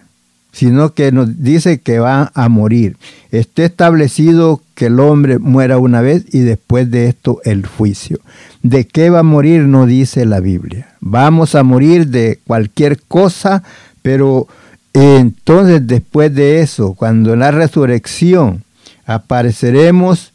sino 0.51 0.95
que 0.95 1.13
nos 1.13 1.43
dice 1.43 1.83
que 1.83 1.99
va 1.99 2.33
a 2.33 2.49
morir. 2.49 2.97
Está 3.31 3.67
establecido 3.67 4.63
que 4.75 4.87
el 4.87 4.99
hombre 4.99 5.39
muera 5.39 5.77
una 5.77 6.01
vez 6.01 6.25
y 6.33 6.39
después 6.39 6.91
de 6.91 7.07
esto 7.07 7.43
el 7.45 7.67
juicio. 7.67 8.19
¿De 8.63 8.87
qué 8.87 9.11
va 9.11 9.19
a 9.19 9.23
morir? 9.23 9.65
No 9.65 9.85
dice 9.85 10.25
la 10.25 10.41
Biblia. 10.41 10.95
Vamos 11.01 11.55
a 11.55 11.65
morir 11.65 12.07
de 12.09 12.41
cualquier 12.47 12.99
cosa, 13.03 13.63
pero 14.01 14.49
entonces 14.95 15.87
después 15.87 16.35
de 16.35 16.63
eso, 16.63 16.95
cuando 16.95 17.35
en 17.35 17.41
la 17.41 17.51
resurrección 17.51 18.65
apareceremos 19.05 20.33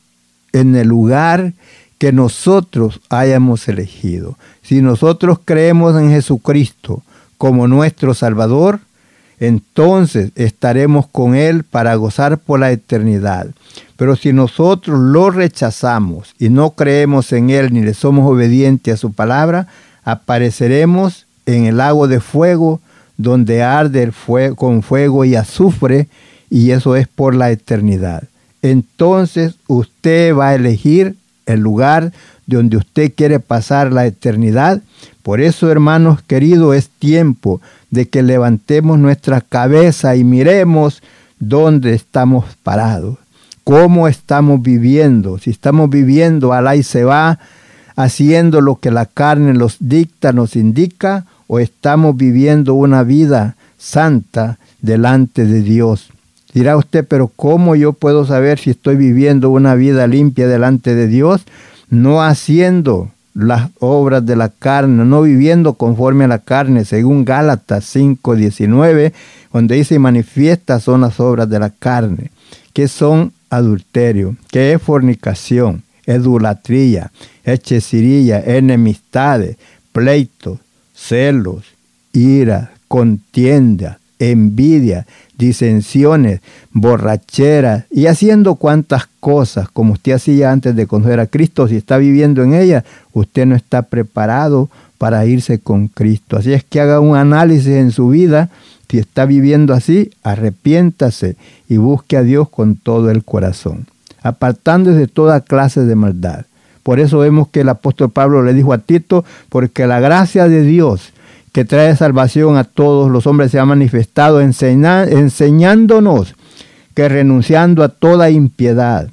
en 0.51 0.75
el 0.75 0.89
lugar 0.89 1.53
que 2.03 2.11
nosotros 2.11 2.99
hayamos 3.07 3.65
elegido. 3.69 4.37
Si 4.61 4.81
nosotros 4.81 5.39
creemos 5.45 5.95
en 5.95 6.09
Jesucristo 6.09 7.01
como 7.37 7.69
nuestro 7.69 8.13
Salvador, 8.13 8.81
entonces 9.39 10.33
estaremos 10.35 11.07
con 11.07 11.33
Él 11.33 11.63
para 11.63 11.95
gozar 11.95 12.39
por 12.39 12.59
la 12.59 12.73
eternidad. 12.73 13.47
Pero 13.95 14.17
si 14.17 14.33
nosotros 14.33 14.99
lo 14.99 15.29
rechazamos 15.29 16.35
y 16.37 16.49
no 16.49 16.71
creemos 16.71 17.31
en 17.31 17.49
Él 17.49 17.71
ni 17.71 17.79
le 17.79 17.93
somos 17.93 18.29
obedientes 18.29 18.95
a 18.95 18.97
su 18.97 19.13
palabra, 19.13 19.67
apareceremos 20.03 21.25
en 21.45 21.67
el 21.67 21.77
lago 21.77 22.09
de 22.09 22.19
fuego 22.19 22.81
donde 23.15 23.63
arde 23.63 24.11
fuego, 24.11 24.57
con 24.57 24.83
fuego 24.83 25.23
y 25.23 25.35
azufre, 25.35 26.09
y 26.49 26.71
eso 26.71 26.97
es 26.97 27.07
por 27.07 27.33
la 27.33 27.49
eternidad. 27.49 28.23
Entonces 28.61 29.55
usted 29.67 30.35
va 30.35 30.49
a 30.49 30.55
elegir 30.55 31.15
el 31.45 31.59
lugar 31.59 32.11
donde 32.45 32.77
usted 32.77 33.11
quiere 33.15 33.39
pasar 33.39 33.91
la 33.91 34.05
eternidad. 34.05 34.81
Por 35.21 35.41
eso, 35.41 35.71
hermanos 35.71 36.21
queridos, 36.21 36.75
es 36.75 36.89
tiempo 36.89 37.61
de 37.89 38.07
que 38.07 38.23
levantemos 38.23 38.99
nuestra 38.99 39.41
cabeza 39.41 40.15
y 40.15 40.23
miremos 40.23 41.01
dónde 41.39 41.93
estamos 41.93 42.45
parados, 42.63 43.17
cómo 43.63 44.07
estamos 44.07 44.61
viviendo. 44.61 45.37
Si 45.37 45.49
estamos 45.49 45.89
viviendo 45.89 46.53
al 46.53 46.75
y 46.77 46.83
se 46.83 47.03
va, 47.03 47.39
haciendo 47.95 48.61
lo 48.61 48.77
que 48.77 48.91
la 48.91 49.05
carne 49.05 49.53
nos 49.53 49.77
dicta, 49.79 50.33
nos 50.33 50.55
indica, 50.55 51.25
o 51.47 51.59
estamos 51.59 52.17
viviendo 52.17 52.73
una 52.73 53.03
vida 53.03 53.55
santa 53.77 54.57
delante 54.81 55.45
de 55.45 55.61
Dios. 55.61 56.09
Dirá 56.53 56.77
usted, 56.77 57.05
pero 57.07 57.31
¿cómo 57.35 57.75
yo 57.75 57.93
puedo 57.93 58.25
saber 58.25 58.59
si 58.59 58.69
estoy 58.69 58.95
viviendo 58.95 59.49
una 59.49 59.75
vida 59.75 60.05
limpia 60.07 60.47
delante 60.47 60.93
de 60.93 61.07
Dios? 61.07 61.41
No 61.89 62.21
haciendo 62.21 63.09
las 63.33 63.69
obras 63.79 64.25
de 64.25 64.35
la 64.35 64.49
carne, 64.49 65.03
no 65.05 65.23
viviendo 65.23 65.73
conforme 65.73 66.25
a 66.25 66.27
la 66.27 66.39
carne, 66.39 66.85
según 66.85 67.25
Gálatas 67.25 67.85
5:19, 67.85 69.13
donde 69.51 69.75
dice 69.75 69.97
manifiestas 69.97 70.83
son 70.83 71.01
las 71.01 71.19
obras 71.19 71.49
de 71.49 71.59
la 71.59 71.71
carne, 71.71 72.29
que 72.73 72.87
son 72.87 73.33
adulterio, 73.49 74.35
que 74.51 74.73
es 74.73 74.81
fornicación, 74.81 75.83
idolatría, 76.05 77.11
hechicería, 77.43 78.39
enemistades, 78.39 79.57
pleitos, 79.91 80.59
celos, 80.93 81.65
ira, 82.13 82.71
contienda, 82.87 83.99
envidia, 84.31 85.05
disensiones, 85.37 86.41
borracheras 86.71 87.85
y 87.91 88.07
haciendo 88.07 88.55
cuantas 88.55 89.07
cosas 89.19 89.67
como 89.69 89.93
usted 89.93 90.13
hacía 90.13 90.51
antes 90.51 90.75
de 90.75 90.87
conocer 90.87 91.19
a 91.19 91.27
Cristo, 91.27 91.67
si 91.67 91.75
está 91.75 91.97
viviendo 91.97 92.43
en 92.43 92.53
ella, 92.53 92.83
usted 93.13 93.45
no 93.45 93.55
está 93.55 93.83
preparado 93.83 94.69
para 94.97 95.25
irse 95.25 95.59
con 95.59 95.87
Cristo. 95.87 96.37
Así 96.37 96.53
es 96.53 96.63
que 96.63 96.79
haga 96.79 96.99
un 96.99 97.15
análisis 97.15 97.69
en 97.69 97.91
su 97.91 98.09
vida, 98.09 98.49
si 98.89 98.99
está 98.99 99.25
viviendo 99.25 99.73
así, 99.73 100.11
arrepiéntase 100.21 101.35
y 101.67 101.77
busque 101.77 102.15
a 102.15 102.21
Dios 102.21 102.47
con 102.49 102.75
todo 102.75 103.09
el 103.09 103.23
corazón, 103.23 103.87
apartándose 104.21 104.99
de 104.99 105.07
toda 105.07 105.41
clase 105.41 105.81
de 105.81 105.95
maldad. 105.95 106.45
Por 106.83 106.99
eso 106.99 107.17
vemos 107.17 107.47
que 107.47 107.61
el 107.61 107.69
apóstol 107.69 108.11
Pablo 108.11 108.43
le 108.43 108.53
dijo 108.53 108.71
a 108.71 108.77
Tito, 108.77 109.25
porque 109.49 109.87
la 109.87 109.99
gracia 109.99 110.47
de 110.47 110.61
Dios 110.61 111.12
que 111.53 111.63
trae 111.63 111.95
salvación 111.95 112.57
a 112.57 112.65
todos 112.65 113.09
los 113.09 113.27
hombres 113.27 113.51
se 113.51 113.59
ha 113.59 113.65
manifestado 113.65 114.41
enseñándonos 114.41 116.35
que 116.95 117.07
renunciando 117.07 117.83
a 117.83 117.89
toda 117.89 118.31
impiedad 118.31 119.07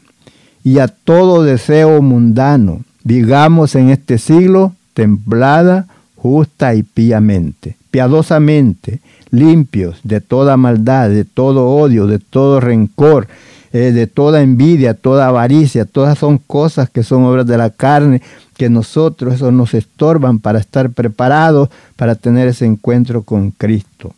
y 0.64 0.78
a 0.78 0.88
todo 0.88 1.42
deseo 1.42 2.02
mundano, 2.02 2.80
vivamos 3.04 3.74
en 3.74 3.90
este 3.90 4.18
siglo 4.18 4.74
templada, 4.94 5.86
justa 6.16 6.74
y 6.74 6.82
piamente, 6.82 7.76
piadosamente, 7.90 9.00
limpios 9.30 10.00
de 10.02 10.20
toda 10.20 10.56
maldad, 10.56 11.08
de 11.10 11.24
todo 11.24 11.68
odio, 11.68 12.06
de 12.06 12.18
todo 12.18 12.60
rencor, 12.60 13.28
eh, 13.72 13.92
de 13.92 14.06
toda 14.06 14.42
envidia, 14.42 14.94
toda 14.94 15.28
avaricia, 15.28 15.84
todas 15.84 16.18
son 16.18 16.38
cosas 16.38 16.90
que 16.90 17.02
son 17.02 17.24
obras 17.24 17.46
de 17.46 17.56
la 17.56 17.70
carne, 17.70 18.20
que 18.56 18.68
nosotros 18.68 19.34
eso 19.34 19.52
nos 19.52 19.74
estorban 19.74 20.38
para 20.38 20.58
estar 20.58 20.90
preparados 20.90 21.70
para 21.96 22.14
tener 22.14 22.48
ese 22.48 22.66
encuentro 22.66 23.22
con 23.22 23.52
Cristo. 23.52 24.12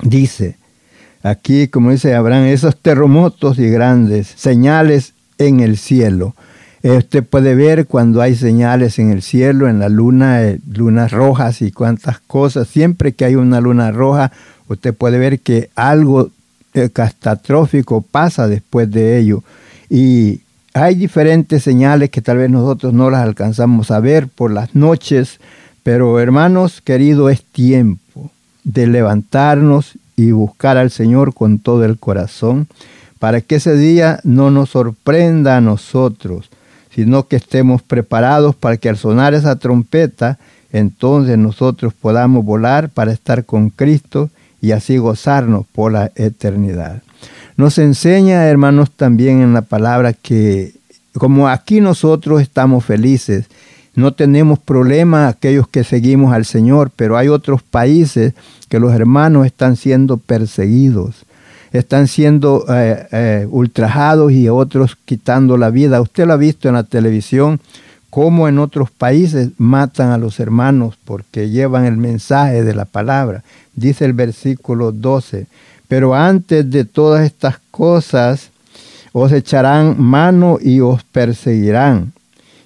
Dice, 0.00 0.56
aquí 1.22 1.68
como 1.68 1.90
dice 1.90 2.14
Abraham, 2.14 2.44
esos 2.44 2.76
terremotos 2.76 3.58
y 3.58 3.68
grandes 3.68 4.28
señales 4.36 5.14
en 5.38 5.60
el 5.60 5.76
cielo. 5.76 6.34
Eh, 6.82 6.96
usted 6.96 7.24
puede 7.24 7.54
ver 7.54 7.86
cuando 7.86 8.22
hay 8.22 8.34
señales 8.34 8.98
en 8.98 9.12
el 9.12 9.22
cielo, 9.22 9.68
en 9.68 9.78
la 9.78 9.88
luna, 9.88 10.42
eh, 10.42 10.58
lunas 10.72 11.12
rojas 11.12 11.62
y 11.62 11.70
cuantas 11.70 12.18
cosas. 12.18 12.66
Siempre 12.68 13.12
que 13.12 13.24
hay 13.24 13.36
una 13.36 13.60
luna 13.60 13.92
roja, 13.92 14.32
usted 14.68 14.92
puede 14.92 15.18
ver 15.18 15.40
que 15.40 15.70
algo 15.76 16.30
catastrófico 16.92 18.02
pasa 18.02 18.48
después 18.48 18.90
de 18.90 19.18
ello. 19.18 19.42
Y 19.88 20.40
hay 20.74 20.94
diferentes 20.94 21.62
señales 21.62 22.10
que 22.10 22.22
tal 22.22 22.38
vez 22.38 22.50
nosotros 22.50 22.94
no 22.94 23.10
las 23.10 23.22
alcanzamos 23.22 23.90
a 23.90 24.00
ver 24.00 24.28
por 24.28 24.50
las 24.50 24.74
noches, 24.74 25.38
pero 25.82 26.18
hermanos 26.18 26.80
queridos, 26.80 27.32
es 27.32 27.44
tiempo 27.44 28.30
de 28.64 28.86
levantarnos 28.86 29.98
y 30.16 30.30
buscar 30.30 30.78
al 30.78 30.90
Señor 30.90 31.34
con 31.34 31.58
todo 31.58 31.84
el 31.84 31.98
corazón, 31.98 32.68
para 33.18 33.40
que 33.40 33.56
ese 33.56 33.76
día 33.76 34.20
no 34.24 34.50
nos 34.50 34.70
sorprenda 34.70 35.56
a 35.56 35.60
nosotros, 35.60 36.48
sino 36.94 37.28
que 37.28 37.36
estemos 37.36 37.82
preparados 37.82 38.54
para 38.54 38.76
que 38.76 38.88
al 38.88 38.96
sonar 38.96 39.34
esa 39.34 39.56
trompeta, 39.56 40.38
entonces 40.72 41.38
nosotros 41.38 41.92
podamos 41.94 42.44
volar 42.44 42.88
para 42.88 43.12
estar 43.12 43.44
con 43.44 43.70
Cristo 43.70 44.30
y 44.62 44.70
así 44.72 44.96
gozarnos 44.96 45.66
por 45.72 45.92
la 45.92 46.10
eternidad. 46.14 47.02
Nos 47.58 47.76
enseña, 47.76 48.46
hermanos, 48.46 48.90
también 48.90 49.42
en 49.42 49.52
la 49.52 49.62
palabra 49.62 50.14
que 50.14 50.72
como 51.14 51.48
aquí 51.48 51.80
nosotros 51.82 52.40
estamos 52.40 52.84
felices, 52.84 53.46
no 53.94 54.14
tenemos 54.14 54.58
problema 54.58 55.28
aquellos 55.28 55.68
que 55.68 55.84
seguimos 55.84 56.32
al 56.32 56.46
Señor, 56.46 56.90
pero 56.96 57.18
hay 57.18 57.28
otros 57.28 57.62
países 57.62 58.32
que 58.70 58.80
los 58.80 58.94
hermanos 58.94 59.44
están 59.44 59.76
siendo 59.76 60.16
perseguidos, 60.16 61.26
están 61.72 62.08
siendo 62.08 62.64
eh, 62.70 63.06
eh, 63.12 63.46
ultrajados 63.50 64.32
y 64.32 64.48
otros 64.48 64.96
quitando 65.04 65.58
la 65.58 65.68
vida. 65.68 66.00
Usted 66.00 66.26
lo 66.26 66.32
ha 66.32 66.38
visto 66.38 66.68
en 66.68 66.74
la 66.74 66.84
televisión, 66.84 67.60
cómo 68.12 68.46
en 68.46 68.58
otros 68.58 68.90
países 68.90 69.52
matan 69.56 70.10
a 70.10 70.18
los 70.18 70.38
hermanos 70.38 70.98
porque 71.02 71.48
llevan 71.48 71.86
el 71.86 71.96
mensaje 71.96 72.62
de 72.62 72.74
la 72.74 72.84
palabra. 72.84 73.42
Dice 73.74 74.04
el 74.04 74.12
versículo 74.12 74.92
12, 74.92 75.46
pero 75.88 76.14
antes 76.14 76.70
de 76.70 76.84
todas 76.84 77.24
estas 77.24 77.56
cosas 77.70 78.50
os 79.12 79.32
echarán 79.32 79.98
mano 79.98 80.58
y 80.60 80.80
os 80.80 81.02
perseguirán 81.04 82.12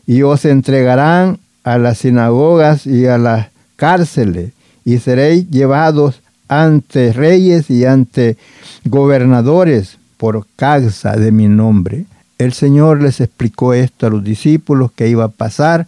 y 0.04 0.22
os 0.22 0.44
entregarán 0.44 1.38
a 1.62 1.78
las 1.78 1.98
sinagogas 1.98 2.84
y 2.84 3.06
a 3.06 3.16
las 3.16 3.46
cárceles 3.76 4.50
y 4.84 4.98
seréis 4.98 5.48
llevados 5.48 6.22
ante 6.48 7.12
reyes 7.12 7.70
y 7.70 7.84
ante 7.84 8.36
gobernadores 8.84 9.98
por 10.16 10.44
causa 10.56 11.14
de 11.16 11.30
mi 11.30 11.46
nombre 11.46 12.04
el 12.38 12.52
Señor 12.52 13.02
les 13.02 13.20
explicó 13.20 13.72
esto 13.74 14.06
a 14.06 14.10
los 14.10 14.22
discípulos 14.22 14.92
que 14.92 15.08
iba 15.08 15.24
a 15.24 15.28
pasar 15.28 15.86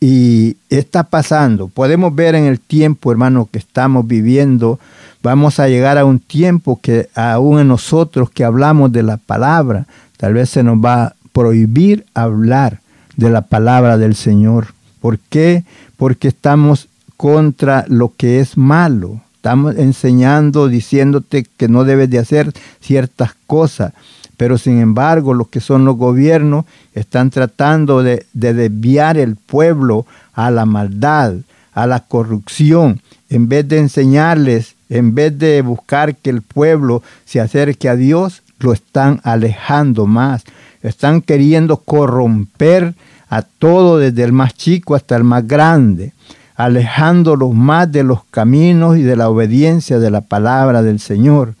y 0.00 0.56
está 0.70 1.04
pasando. 1.04 1.68
Podemos 1.68 2.14
ver 2.14 2.34
en 2.34 2.44
el 2.44 2.58
tiempo, 2.58 3.12
hermano, 3.12 3.48
que 3.52 3.58
estamos 3.58 4.06
viviendo, 4.06 4.80
vamos 5.22 5.60
a 5.60 5.68
llegar 5.68 5.98
a 5.98 6.06
un 6.06 6.18
tiempo 6.18 6.80
que 6.82 7.08
aún 7.14 7.60
en 7.60 7.68
nosotros 7.68 8.30
que 8.30 8.44
hablamos 8.44 8.92
de 8.92 9.02
la 9.02 9.18
palabra, 9.18 9.86
tal 10.16 10.34
vez 10.34 10.48
se 10.50 10.62
nos 10.62 10.78
va 10.78 11.04
a 11.04 11.14
prohibir 11.32 12.06
hablar 12.14 12.80
de 13.16 13.28
la 13.28 13.42
palabra 13.42 13.98
del 13.98 14.14
Señor. 14.14 14.68
¿Por 15.00 15.18
qué? 15.18 15.64
Porque 15.96 16.28
estamos 16.28 16.88
contra 17.16 17.84
lo 17.88 18.14
que 18.16 18.40
es 18.40 18.56
malo. 18.56 19.20
Estamos 19.36 19.76
enseñando, 19.76 20.68
diciéndote 20.68 21.46
que 21.56 21.68
no 21.68 21.84
debes 21.84 22.08
de 22.10 22.18
hacer 22.18 22.52
ciertas 22.80 23.32
cosas. 23.46 23.92
Pero 24.40 24.56
sin 24.56 24.80
embargo, 24.80 25.34
los 25.34 25.48
que 25.48 25.60
son 25.60 25.84
los 25.84 25.98
gobiernos 25.98 26.64
están 26.94 27.28
tratando 27.28 28.02
de, 28.02 28.24
desviar 28.32 29.18
el 29.18 29.36
pueblo 29.36 30.06
a 30.32 30.50
la 30.50 30.64
maldad, 30.64 31.34
a 31.74 31.86
la 31.86 32.00
corrupción, 32.00 33.02
en 33.28 33.50
vez 33.50 33.68
de 33.68 33.76
enseñarles, 33.76 34.76
en 34.88 35.14
vez 35.14 35.38
de 35.38 35.60
buscar 35.60 36.16
que 36.16 36.30
el 36.30 36.40
pueblo 36.40 37.02
se 37.26 37.38
acerque 37.38 37.90
a 37.90 37.96
Dios, 37.96 38.42
lo 38.60 38.72
están 38.72 39.20
alejando 39.24 40.06
más. 40.06 40.44
Están 40.80 41.20
queriendo 41.20 41.76
corromper 41.76 42.94
a 43.28 43.42
todo, 43.42 43.98
desde 43.98 44.24
el 44.24 44.32
más 44.32 44.54
chico 44.54 44.94
hasta 44.94 45.16
el 45.16 45.24
más 45.24 45.46
grande, 45.46 46.14
alejándolos 46.56 47.52
más 47.52 47.92
de 47.92 48.04
los 48.04 48.24
caminos 48.30 48.96
y 48.96 49.02
de 49.02 49.16
la 49.16 49.28
obediencia 49.28 49.98
de 49.98 50.10
la 50.10 50.22
palabra 50.22 50.80
del 50.82 50.98
Señor. 50.98 51.56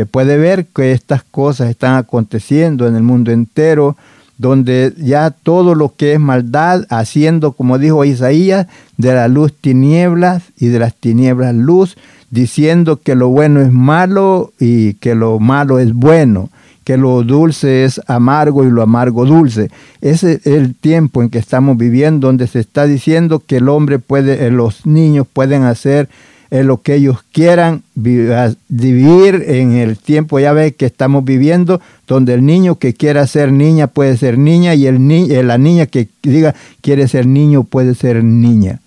Usted 0.00 0.10
puede 0.10 0.38
ver 0.38 0.64
que 0.64 0.92
estas 0.92 1.22
cosas 1.24 1.68
están 1.68 1.96
aconteciendo 1.96 2.88
en 2.88 2.96
el 2.96 3.02
mundo 3.02 3.32
entero, 3.32 3.98
donde 4.38 4.94
ya 4.96 5.30
todo 5.30 5.74
lo 5.74 5.94
que 5.94 6.14
es 6.14 6.18
maldad, 6.18 6.86
haciendo, 6.88 7.52
como 7.52 7.76
dijo 7.76 8.06
Isaías, 8.06 8.66
de 8.96 9.12
la 9.12 9.28
luz 9.28 9.52
tinieblas 9.52 10.42
y 10.58 10.68
de 10.68 10.78
las 10.78 10.94
tinieblas 10.94 11.54
luz, 11.54 11.98
diciendo 12.30 12.96
que 12.96 13.14
lo 13.14 13.28
bueno 13.28 13.60
es 13.60 13.72
malo 13.72 14.54
y 14.58 14.94
que 14.94 15.14
lo 15.14 15.38
malo 15.38 15.78
es 15.78 15.92
bueno, 15.92 16.48
que 16.84 16.96
lo 16.96 17.22
dulce 17.22 17.84
es 17.84 18.00
amargo 18.06 18.64
y 18.64 18.70
lo 18.70 18.80
amargo 18.80 19.26
dulce. 19.26 19.70
Ese 20.00 20.32
es 20.32 20.46
el 20.46 20.74
tiempo 20.74 21.20
en 21.20 21.28
que 21.28 21.38
estamos 21.38 21.76
viviendo, 21.76 22.28
donde 22.28 22.46
se 22.46 22.60
está 22.60 22.86
diciendo 22.86 23.42
que 23.46 23.58
el 23.58 23.68
hombre 23.68 23.98
puede, 23.98 24.46
eh, 24.46 24.50
los 24.50 24.86
niños 24.86 25.26
pueden 25.30 25.64
hacer 25.64 26.08
en 26.50 26.66
lo 26.66 26.82
que 26.82 26.96
ellos 26.96 27.18
quieran 27.32 27.82
vivir 27.94 29.44
en 29.46 29.72
el 29.72 29.96
tiempo 29.96 30.40
ya 30.40 30.52
ve 30.52 30.72
que 30.72 30.86
estamos 30.86 31.24
viviendo, 31.24 31.80
donde 32.08 32.34
el 32.34 32.44
niño 32.44 32.76
que 32.76 32.94
quiera 32.94 33.26
ser 33.26 33.52
niña 33.52 33.86
puede 33.86 34.16
ser 34.16 34.36
niña 34.36 34.74
y 34.74 34.86
el 34.86 35.06
ni 35.06 35.30
eh, 35.30 35.42
la 35.42 35.58
niña 35.58 35.86
que 35.86 36.08
diga 36.22 36.54
quiere 36.80 37.06
ser 37.08 37.26
niño 37.26 37.64
puede 37.64 37.94
ser 37.94 38.24
niña. 38.24 38.80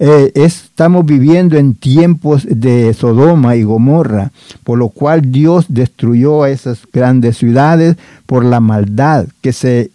Eh, 0.00 0.30
estamos 0.34 1.04
viviendo 1.04 1.56
en 1.56 1.74
tiempos 1.74 2.46
de 2.48 2.94
Sodoma 2.94 3.56
y 3.56 3.64
Gomorra, 3.64 4.30
por 4.62 4.78
lo 4.78 4.90
cual 4.90 5.32
Dios 5.32 5.66
destruyó 5.68 6.44
a 6.44 6.50
esas 6.50 6.80
grandes 6.92 7.38
ciudades 7.38 7.96
por 8.26 8.44
la 8.44 8.60
maldad 8.60 9.26
que 9.40 9.52
se 9.52 9.90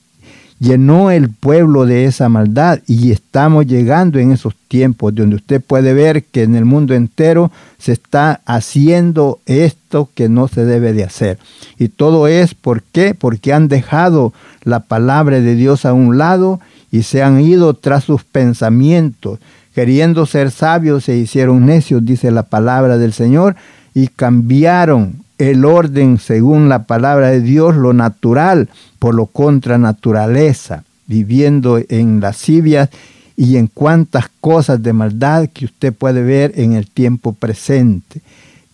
llenó 0.64 1.12
el 1.12 1.30
pueblo 1.30 1.86
de 1.86 2.06
esa 2.06 2.30
maldad 2.30 2.80
y 2.88 3.12
estamos 3.12 3.68
llegando 3.68 4.18
en 4.18 4.32
esos 4.32 4.56
tiempos 4.70 5.14
donde 5.14 5.36
usted 5.36 5.62
puede 5.62 5.94
ver 5.94 6.24
que 6.24 6.44
en 6.44 6.56
el 6.56 6.64
mundo 6.64 6.94
entero 6.94 7.52
se 7.78 7.92
está 7.92 8.40
haciendo 8.46 9.40
esto 9.46 10.10
que 10.16 10.30
no 10.30 10.48
se 10.48 10.64
debe 10.64 10.94
de 10.94 11.04
hacer. 11.04 11.38
Y 11.78 11.90
todo 11.90 12.28
es 12.28 12.54
¿por 12.54 12.82
qué? 12.82 13.14
Porque 13.14 13.52
han 13.52 13.68
dejado 13.68 14.32
la 14.64 14.80
palabra 14.80 15.42
de 15.42 15.56
Dios 15.56 15.86
a 15.86 15.92
un 15.92 16.18
lado 16.18 16.62
y 16.92 17.04
se 17.04 17.22
han 17.24 17.42
ido 17.42 17.74
tras 17.74 18.06
sus 18.06 18.24
pensamientos, 18.24 19.40
queriendo 19.76 20.26
ser 20.26 20.50
sabios 20.50 21.04
se 21.04 21.18
hicieron 21.18 21.66
necios, 21.66 22.06
dice 22.06 22.32
la 22.32 22.44
palabra 22.44 22.98
del 22.98 23.12
Señor, 23.12 23.58
y 23.94 24.08
cambiaron 24.08 25.23
el 25.38 25.66
orden 25.66 26.20
según 26.20 26.70
la 26.70 26.84
palabra 26.84 27.30
de 27.30 27.42
Dios, 27.42 27.76
lo 27.76 27.94
natural 27.94 28.70
por 29.00 29.16
lo 29.16 29.26
contra 29.26 29.78
naturaleza, 29.78 30.84
viviendo 31.08 31.80
en 31.90 32.20
lascivias 32.20 32.90
y 33.36 33.58
en 33.58 33.68
cuantas 33.68 34.30
cosas 34.40 34.82
de 34.84 34.94
maldad 34.94 35.50
que 35.52 35.66
usted 35.66 35.94
puede 35.94 36.22
ver 36.22 36.54
en 36.56 36.74
el 36.74 36.88
tiempo 36.88 37.34
presente. 37.34 38.22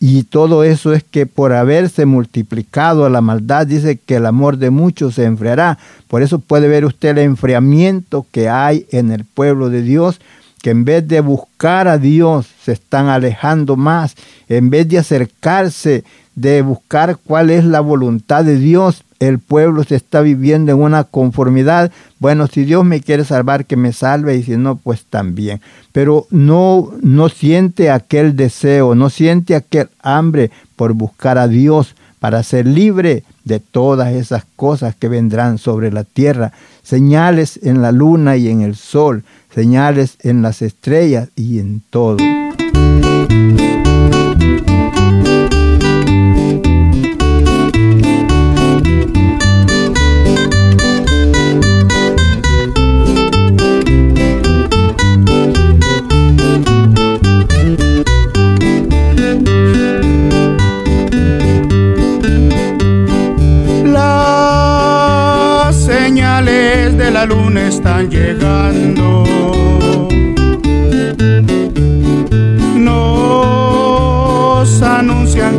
Y 0.02 0.24
todo 0.24 0.64
eso 0.64 0.94
es 0.94 1.04
que 1.04 1.26
por 1.26 1.52
haberse 1.52 2.06
multiplicado 2.06 3.10
la 3.10 3.20
maldad, 3.20 3.68
dice 3.68 3.98
que 3.98 4.16
el 4.16 4.26
amor 4.26 4.58
de 4.58 4.70
muchos 4.70 5.16
se 5.16 5.26
enfriará. 5.26 5.78
Por 6.08 6.22
eso 6.22 6.40
puede 6.40 6.70
ver 6.70 6.86
usted 6.86 7.10
el 7.10 7.20
enfriamiento 7.20 8.26
que 8.32 8.48
hay 8.48 8.86
en 8.92 9.12
el 9.12 9.26
pueblo 9.26 9.70
de 9.70 9.82
Dios, 9.82 10.22
que 10.62 10.70
en 10.70 10.86
vez 10.86 11.06
de 11.08 11.20
buscar 11.20 11.90
a 11.90 11.98
Dios 11.98 12.48
se 12.64 12.72
están 12.72 13.08
alejando 13.08 13.76
más, 13.76 14.16
en 14.48 14.70
vez 14.70 14.88
de 14.88 15.00
acercarse 15.00 16.06
de 16.40 16.62
buscar 16.62 17.18
cuál 17.18 17.50
es 17.50 17.66
la 17.66 17.82
voluntad 17.82 18.46
de 18.46 18.58
Dios. 18.58 19.04
El 19.20 19.40
pueblo 19.40 19.84
se 19.84 19.96
está 19.96 20.22
viviendo 20.22 20.72
en 20.72 20.82
una 20.82 21.04
conformidad. 21.04 21.92
Bueno, 22.20 22.48
si 22.48 22.64
Dios 22.64 22.86
me 22.86 23.02
quiere 23.02 23.26
salvar, 23.26 23.66
que 23.66 23.76
me 23.76 23.92
salve, 23.92 24.38
y 24.38 24.44
si 24.44 24.56
no, 24.56 24.78
pues 24.78 25.04
también. 25.04 25.60
Pero 25.92 26.28
no, 26.30 26.92
no 27.02 27.28
siente 27.28 27.92
aquel 27.92 28.38
deseo, 28.38 28.96
no 28.96 29.10
siente 29.10 29.54
aquel 29.54 29.90
hambre 30.02 30.50
por 30.78 30.94
buscar 30.94 31.38
a 31.38 31.50
Dios 31.50 31.96
para 32.20 32.42
ser 32.44 32.66
libre 32.66 33.24
de 33.44 33.60
todas 33.60 34.14
esas 34.14 34.46
cosas 34.56 34.96
que 34.96 35.10
vendrán 35.10 35.58
sobre 35.58 35.92
la 35.92 36.06
tierra. 36.06 36.54
Señales 36.84 37.60
en 37.64 37.82
la 37.82 37.92
luna 37.92 38.38
y 38.38 38.48
en 38.48 38.62
el 38.62 38.78
sol, 38.78 39.24
señales 39.54 40.16
en 40.22 40.42
las 40.42 40.62
estrellas 40.62 41.28
y 41.36 41.60
en 41.60 41.82
todo. 41.90 42.18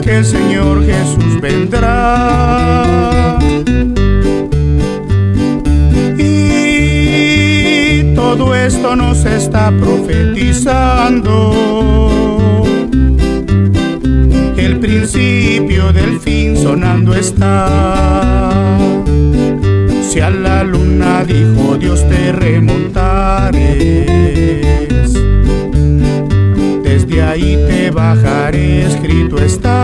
Que 0.00 0.18
el 0.18 0.24
Señor 0.24 0.84
Jesús 0.84 1.40
vendrá. 1.40 3.38
Y 6.18 8.14
todo 8.14 8.54
esto 8.54 8.96
nos 8.96 9.24
está 9.24 9.70
profetizando. 9.70 11.52
El 14.56 14.78
principio 14.78 15.92
del 15.92 16.18
fin 16.20 16.56
sonando 16.56 17.14
está 17.14 18.20
si 20.10 20.18
a 20.18 20.28
la 20.28 20.64
luna 20.64 21.24
dijo 21.24 21.76
Dios 21.78 22.04
te 22.08 22.32
remontares, 22.32 22.99
bajaré, 28.14 28.86
escrito 28.86 29.38
está. 29.38 29.78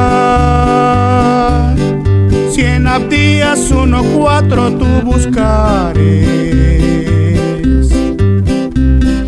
Si 2.50 2.62
en 2.62 2.86
Abdías 2.86 3.70
1.4 3.70 4.78
tú 4.78 4.86
buscares, 5.04 6.26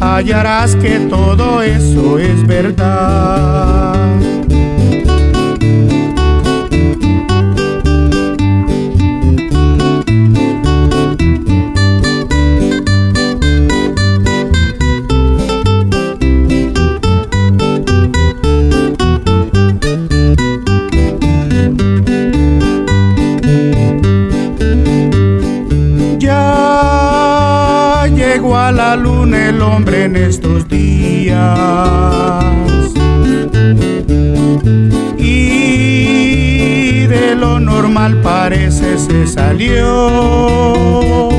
hallarás 0.01 0.77
que 0.77 1.01
todo 1.11 1.63
eso 1.63 2.19
es 2.19 2.47
verdad. 2.47 3.95
El 29.49 29.63
hombre 29.63 30.05
en 30.05 30.17
estos 30.17 30.69
días. 30.69 31.39
Y 35.17 37.07
de 37.07 37.35
lo 37.35 37.59
normal 37.59 38.21
parece 38.21 38.99
se 38.99 39.27
salió. 39.27 41.31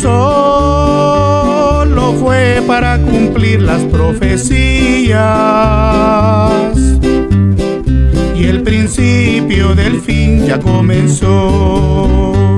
Solo 0.00 0.42
fue 2.20 2.62
para 2.66 2.98
cumplir 2.98 3.62
las 3.62 3.80
profecías. 3.84 5.20
Y 8.36 8.44
el 8.44 8.62
principio 8.62 9.74
del 9.74 10.00
fin 10.00 10.44
ya 10.44 10.60
comenzó. 10.60 12.49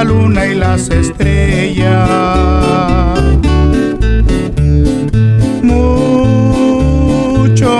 La 0.00 0.04
luna 0.04 0.46
y 0.46 0.54
las 0.54 0.88
estrellas. 0.88 2.08
Mucho 5.62 7.02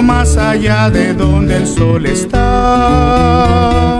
más 0.02 0.36
allá 0.36 0.90
de 0.90 1.14
donde 1.14 1.56
el 1.56 1.66
sol 1.66 2.04
está. 2.04 3.98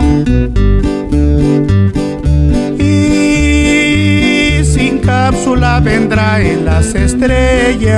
Y 2.77 4.63
sin 4.65 4.99
cápsula 4.99 5.79
vendrá 5.79 6.41
en 6.41 6.65
las 6.65 6.93
estrellas. 6.93 7.95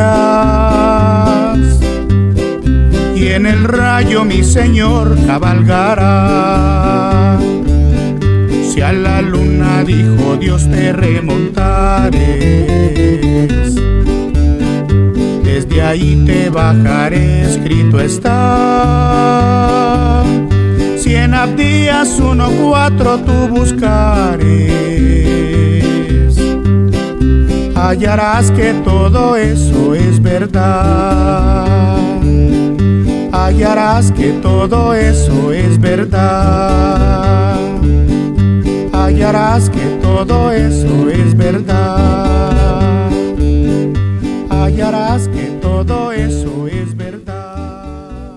Y 3.14 3.28
en 3.28 3.46
el 3.46 3.66
rayo 3.66 4.24
mi 4.24 4.42
Señor 4.42 5.18
cabalgará 5.28 6.73
si 8.74 8.82
a 8.82 8.92
la 8.92 9.22
luna 9.22 9.84
dijo 9.84 10.36
Dios 10.38 10.68
te 10.68 10.92
remontares, 10.92 12.20
desde 15.44 15.82
ahí 15.84 16.24
te 16.26 16.50
bajaré, 16.50 17.44
escrito 17.44 18.00
está. 18.02 19.44
Si 20.98 21.14
en 21.14 21.36
Abdías 21.36 22.20
1.4 22.20 23.24
tú 23.26 23.48
buscares, 23.54 24.34
hallarás 27.76 28.50
que 28.50 28.74
todo 28.84 29.36
eso 29.36 29.94
es 29.94 30.20
verdad. 30.20 31.68
Hallarás 33.32 34.12
que 34.12 34.32
todo 34.42 34.96
eso 34.96 35.54
es 35.54 35.80
verdad 35.80 37.73
hallarás 39.04 39.70
que 39.70 40.00
todo 40.02 40.52
eso 40.52 41.10
es 41.10 41.36
verdad. 41.36 43.10
Hallarás 44.50 45.28
que 45.28 45.60
todo 45.62 46.12
eso 46.14 46.68
es 46.68 46.96
verdad. 46.96 48.32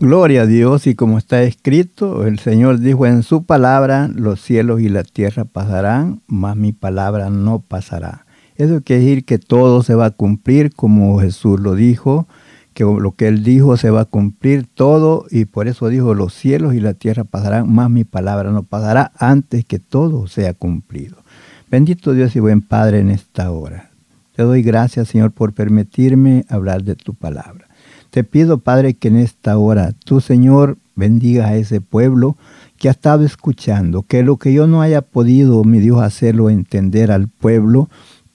Gloria 0.00 0.42
a 0.42 0.46
Dios 0.46 0.86
y 0.86 0.94
como 0.94 1.18
está 1.18 1.42
escrito, 1.42 2.26
el 2.26 2.38
Señor 2.38 2.78
dijo 2.80 3.04
en 3.04 3.22
su 3.22 3.44
palabra, 3.44 4.08
los 4.08 4.40
cielos 4.40 4.80
y 4.80 4.88
la 4.88 5.02
tierra 5.04 5.44
pasarán, 5.44 6.22
mas 6.26 6.56
mi 6.56 6.72
palabra 6.72 7.28
no 7.28 7.60
pasará. 7.60 8.24
Eso 8.56 8.80
quiere 8.82 9.02
decir 9.02 9.24
que 9.26 9.38
todo 9.38 9.82
se 9.82 9.94
va 9.94 10.06
a 10.06 10.10
cumplir 10.10 10.72
como 10.74 11.20
Jesús 11.20 11.60
lo 11.60 11.74
dijo 11.74 12.26
que 12.80 12.84
lo 12.84 13.12
que 13.12 13.28
él 13.28 13.44
dijo 13.44 13.76
se 13.76 13.90
va 13.90 14.00
a 14.00 14.04
cumplir 14.06 14.66
todo 14.66 15.26
y 15.30 15.44
por 15.44 15.68
eso 15.68 15.88
dijo 15.88 16.14
los 16.14 16.32
cielos 16.32 16.74
y 16.74 16.80
la 16.80 16.94
tierra 16.94 17.24
pasarán, 17.24 17.70
más 17.70 17.90
mi 17.90 18.04
palabra 18.04 18.52
no 18.52 18.62
pasará 18.62 19.12
antes 19.18 19.66
que 19.66 19.78
todo 19.78 20.26
sea 20.28 20.54
cumplido. 20.54 21.18
Bendito 21.70 22.14
Dios 22.14 22.34
y 22.36 22.40
buen 22.40 22.62
Padre 22.62 23.00
en 23.00 23.10
esta 23.10 23.50
hora. 23.50 23.90
Te 24.34 24.44
doy 24.44 24.62
gracias 24.62 25.08
Señor 25.08 25.32
por 25.32 25.52
permitirme 25.52 26.46
hablar 26.48 26.82
de 26.82 26.94
tu 26.94 27.12
palabra. 27.12 27.68
Te 28.08 28.24
pido 28.24 28.56
Padre 28.56 28.94
que 28.94 29.08
en 29.08 29.16
esta 29.16 29.58
hora 29.58 29.92
tú 30.06 30.22
Señor 30.22 30.78
bendiga 30.96 31.48
a 31.48 31.56
ese 31.56 31.82
pueblo 31.82 32.38
que 32.78 32.88
ha 32.88 32.92
estado 32.92 33.26
escuchando, 33.26 34.04
que 34.04 34.22
lo 34.22 34.38
que 34.38 34.54
yo 34.54 34.66
no 34.66 34.80
haya 34.80 35.02
podido, 35.02 35.64
mi 35.64 35.80
Dios, 35.80 36.00
hacerlo 36.00 36.48
entender 36.48 37.12
al 37.12 37.28
pueblo, 37.28 37.90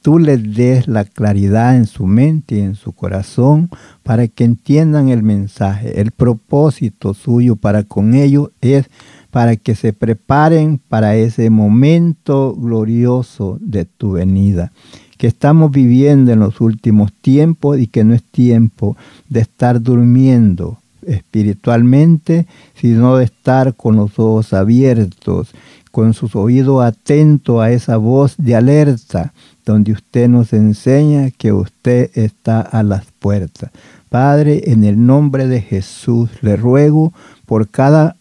tú 0.06 0.20
les 0.20 0.54
des 0.54 0.88
la 0.88 1.04
claridad 1.04 1.76
en 1.76 1.88
su 1.88 2.06
mente 2.06 2.58
y 2.58 2.60
en 2.60 2.76
su 2.76 2.92
corazón 2.92 3.72
para 4.04 4.28
que 4.28 4.44
entiendan 4.44 5.10
el 5.10 5.24
mensaje. 5.24 6.00
El 6.00 6.12
propósito 6.12 7.16
suyo 7.16 7.56
para 7.56 7.82
con 7.82 8.14
ellos 8.14 8.52
es 8.62 8.86
para 9.32 9.56
que 9.56 9.74
se 9.74 9.94
preparen 9.94 10.78
para 10.78 11.16
ese 11.16 11.50
momento 11.50 12.54
glorioso 12.54 13.58
de 13.60 13.86
tu 13.86 14.12
venida 14.12 14.72
que 15.18 15.26
estamos 15.26 15.72
viviendo 15.72 16.32
en 16.32 16.40
los 16.40 16.62
últimos 16.62 17.12
tiempos 17.12 17.80
y 17.80 17.88
que 17.88 18.04
no 18.04 18.14
es 18.14 18.22
tiempo 18.22 18.96
de 19.28 19.40
estar 19.40 19.82
durmiendo 19.82 20.78
espiritualmente, 21.02 22.46
sino 22.76 23.18
de 23.18 23.26
estar 23.26 23.74
con 23.74 23.96
los 23.96 24.20
ojos 24.20 24.54
abiertos, 24.54 25.56
con 25.90 26.14
sus 26.14 26.36
oídos 26.36 26.84
atentos 26.84 27.60
a 27.60 27.72
esa 27.72 27.98
voz 27.98 28.36
de 28.38 28.56
alerta 28.56 29.34
donde 29.66 29.92
usted 29.92 30.30
nos 30.30 30.54
enseña 30.54 31.32
que 31.32 31.52
usted 31.52 32.12
está 32.14 32.62
a 32.62 32.84
las 32.84 33.06
puertas. 33.20 33.72
Padre, 34.10 34.72
en 34.72 34.84
el 34.84 35.06
nombre 35.06 35.48
de 35.48 35.62
Jesús 35.62 36.30
le 36.42 36.56
ruego 36.56 37.12
por 37.46 37.68
cada 37.68 38.16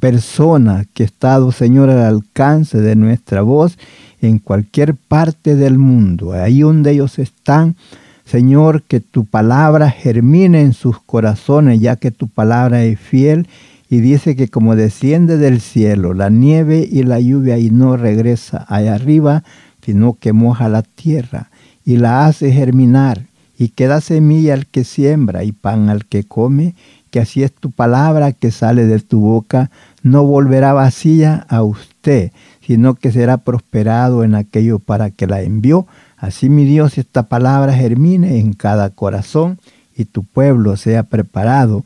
persona 0.00 0.84
que 0.94 1.04
ha 1.04 1.06
estado, 1.06 1.52
Señor, 1.52 1.90
al 1.90 2.04
alcance 2.04 2.80
de 2.80 2.96
nuestra 2.96 3.42
voz 3.42 3.78
en 4.20 4.38
cualquier 4.38 4.94
parte 4.94 5.56
del 5.56 5.78
mundo, 5.78 6.32
ahí 6.32 6.60
donde 6.60 6.92
ellos 6.92 7.18
están, 7.18 7.76
Señor, 8.24 8.82
que 8.82 9.00
tu 9.00 9.24
palabra 9.24 9.90
germine 9.90 10.60
en 10.60 10.72
sus 10.72 11.00
corazones, 11.00 11.80
ya 11.80 11.96
que 11.96 12.10
tu 12.10 12.28
palabra 12.28 12.84
es 12.84 12.98
fiel 12.98 13.48
y 13.88 14.00
dice 14.00 14.36
que 14.36 14.48
como 14.48 14.76
desciende 14.76 15.38
del 15.38 15.60
cielo 15.60 16.12
la 16.12 16.28
nieve 16.28 16.86
y 16.90 17.04
la 17.04 17.20
lluvia 17.20 17.58
y 17.58 17.70
no 17.70 17.96
regresa 17.96 18.66
allá 18.68 18.94
arriba, 18.94 19.44
sino 19.88 20.18
que 20.20 20.34
moja 20.34 20.68
la 20.68 20.82
tierra 20.82 21.48
y 21.82 21.96
la 21.96 22.26
hace 22.26 22.52
germinar 22.52 23.22
y 23.58 23.70
que 23.70 23.86
da 23.86 24.02
semilla 24.02 24.52
al 24.52 24.66
que 24.66 24.84
siembra 24.84 25.44
y 25.44 25.52
pan 25.52 25.88
al 25.88 26.04
que 26.04 26.24
come, 26.24 26.74
que 27.10 27.20
así 27.20 27.42
es 27.42 27.54
tu 27.54 27.70
palabra 27.70 28.32
que 28.32 28.50
sale 28.50 28.84
de 28.84 28.98
tu 28.98 29.20
boca, 29.20 29.70
no 30.02 30.24
volverá 30.24 30.74
vacía 30.74 31.46
a 31.48 31.62
usted, 31.62 32.32
sino 32.60 32.96
que 32.96 33.12
será 33.12 33.38
prosperado 33.38 34.24
en 34.24 34.34
aquello 34.34 34.78
para 34.78 35.08
que 35.10 35.26
la 35.26 35.40
envió. 35.40 35.86
Así 36.18 36.50
mi 36.50 36.66
Dios, 36.66 36.98
esta 36.98 37.22
palabra 37.22 37.72
germine 37.72 38.40
en 38.40 38.52
cada 38.52 38.90
corazón 38.90 39.58
y 39.96 40.04
tu 40.04 40.22
pueblo 40.22 40.76
sea 40.76 41.04
preparado 41.04 41.82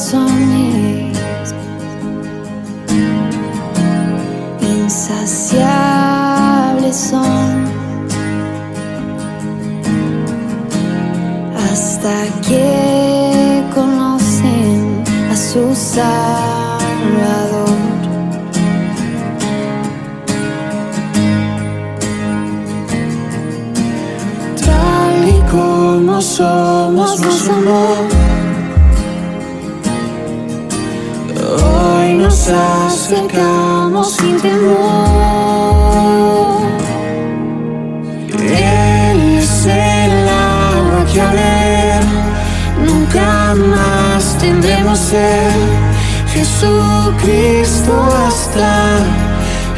corazones 0.00 1.54
insaciables 4.62 5.76
son 6.96 7.68
hasta 11.54 12.14
que 12.48 13.62
conocen 13.74 15.04
a 15.30 15.36
su 15.36 15.74
Salvador. 15.74 16.08
Tal 24.64 25.28
y 25.28 25.40
como 25.50 26.22
somos, 26.22 27.20
nos 27.20 27.48
amó. 27.48 28.19
Acercamos 32.54 34.16
sin 34.16 34.40
temor. 34.40 35.80
Él 38.38 39.38
es 39.38 39.66
el 39.66 40.28
agua 40.28 41.04
que 41.12 41.20
a 41.20 41.32
ver 41.32 42.02
nunca 42.86 43.54
más 43.54 44.36
tendremos 44.38 44.98
ser. 44.98 45.52
Jesucristo 46.32 47.92
basta, 48.08 48.98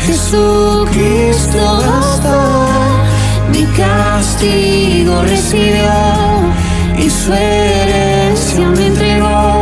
Jesucristo 0.07 1.59
basta. 1.59 2.39
Mi 3.53 3.65
castigo 3.67 5.23
recibió 5.23 5.93
y 6.99 7.11
su 7.11 7.33
herencia 7.33 8.69
me 8.69 8.87
entregó. 8.87 9.62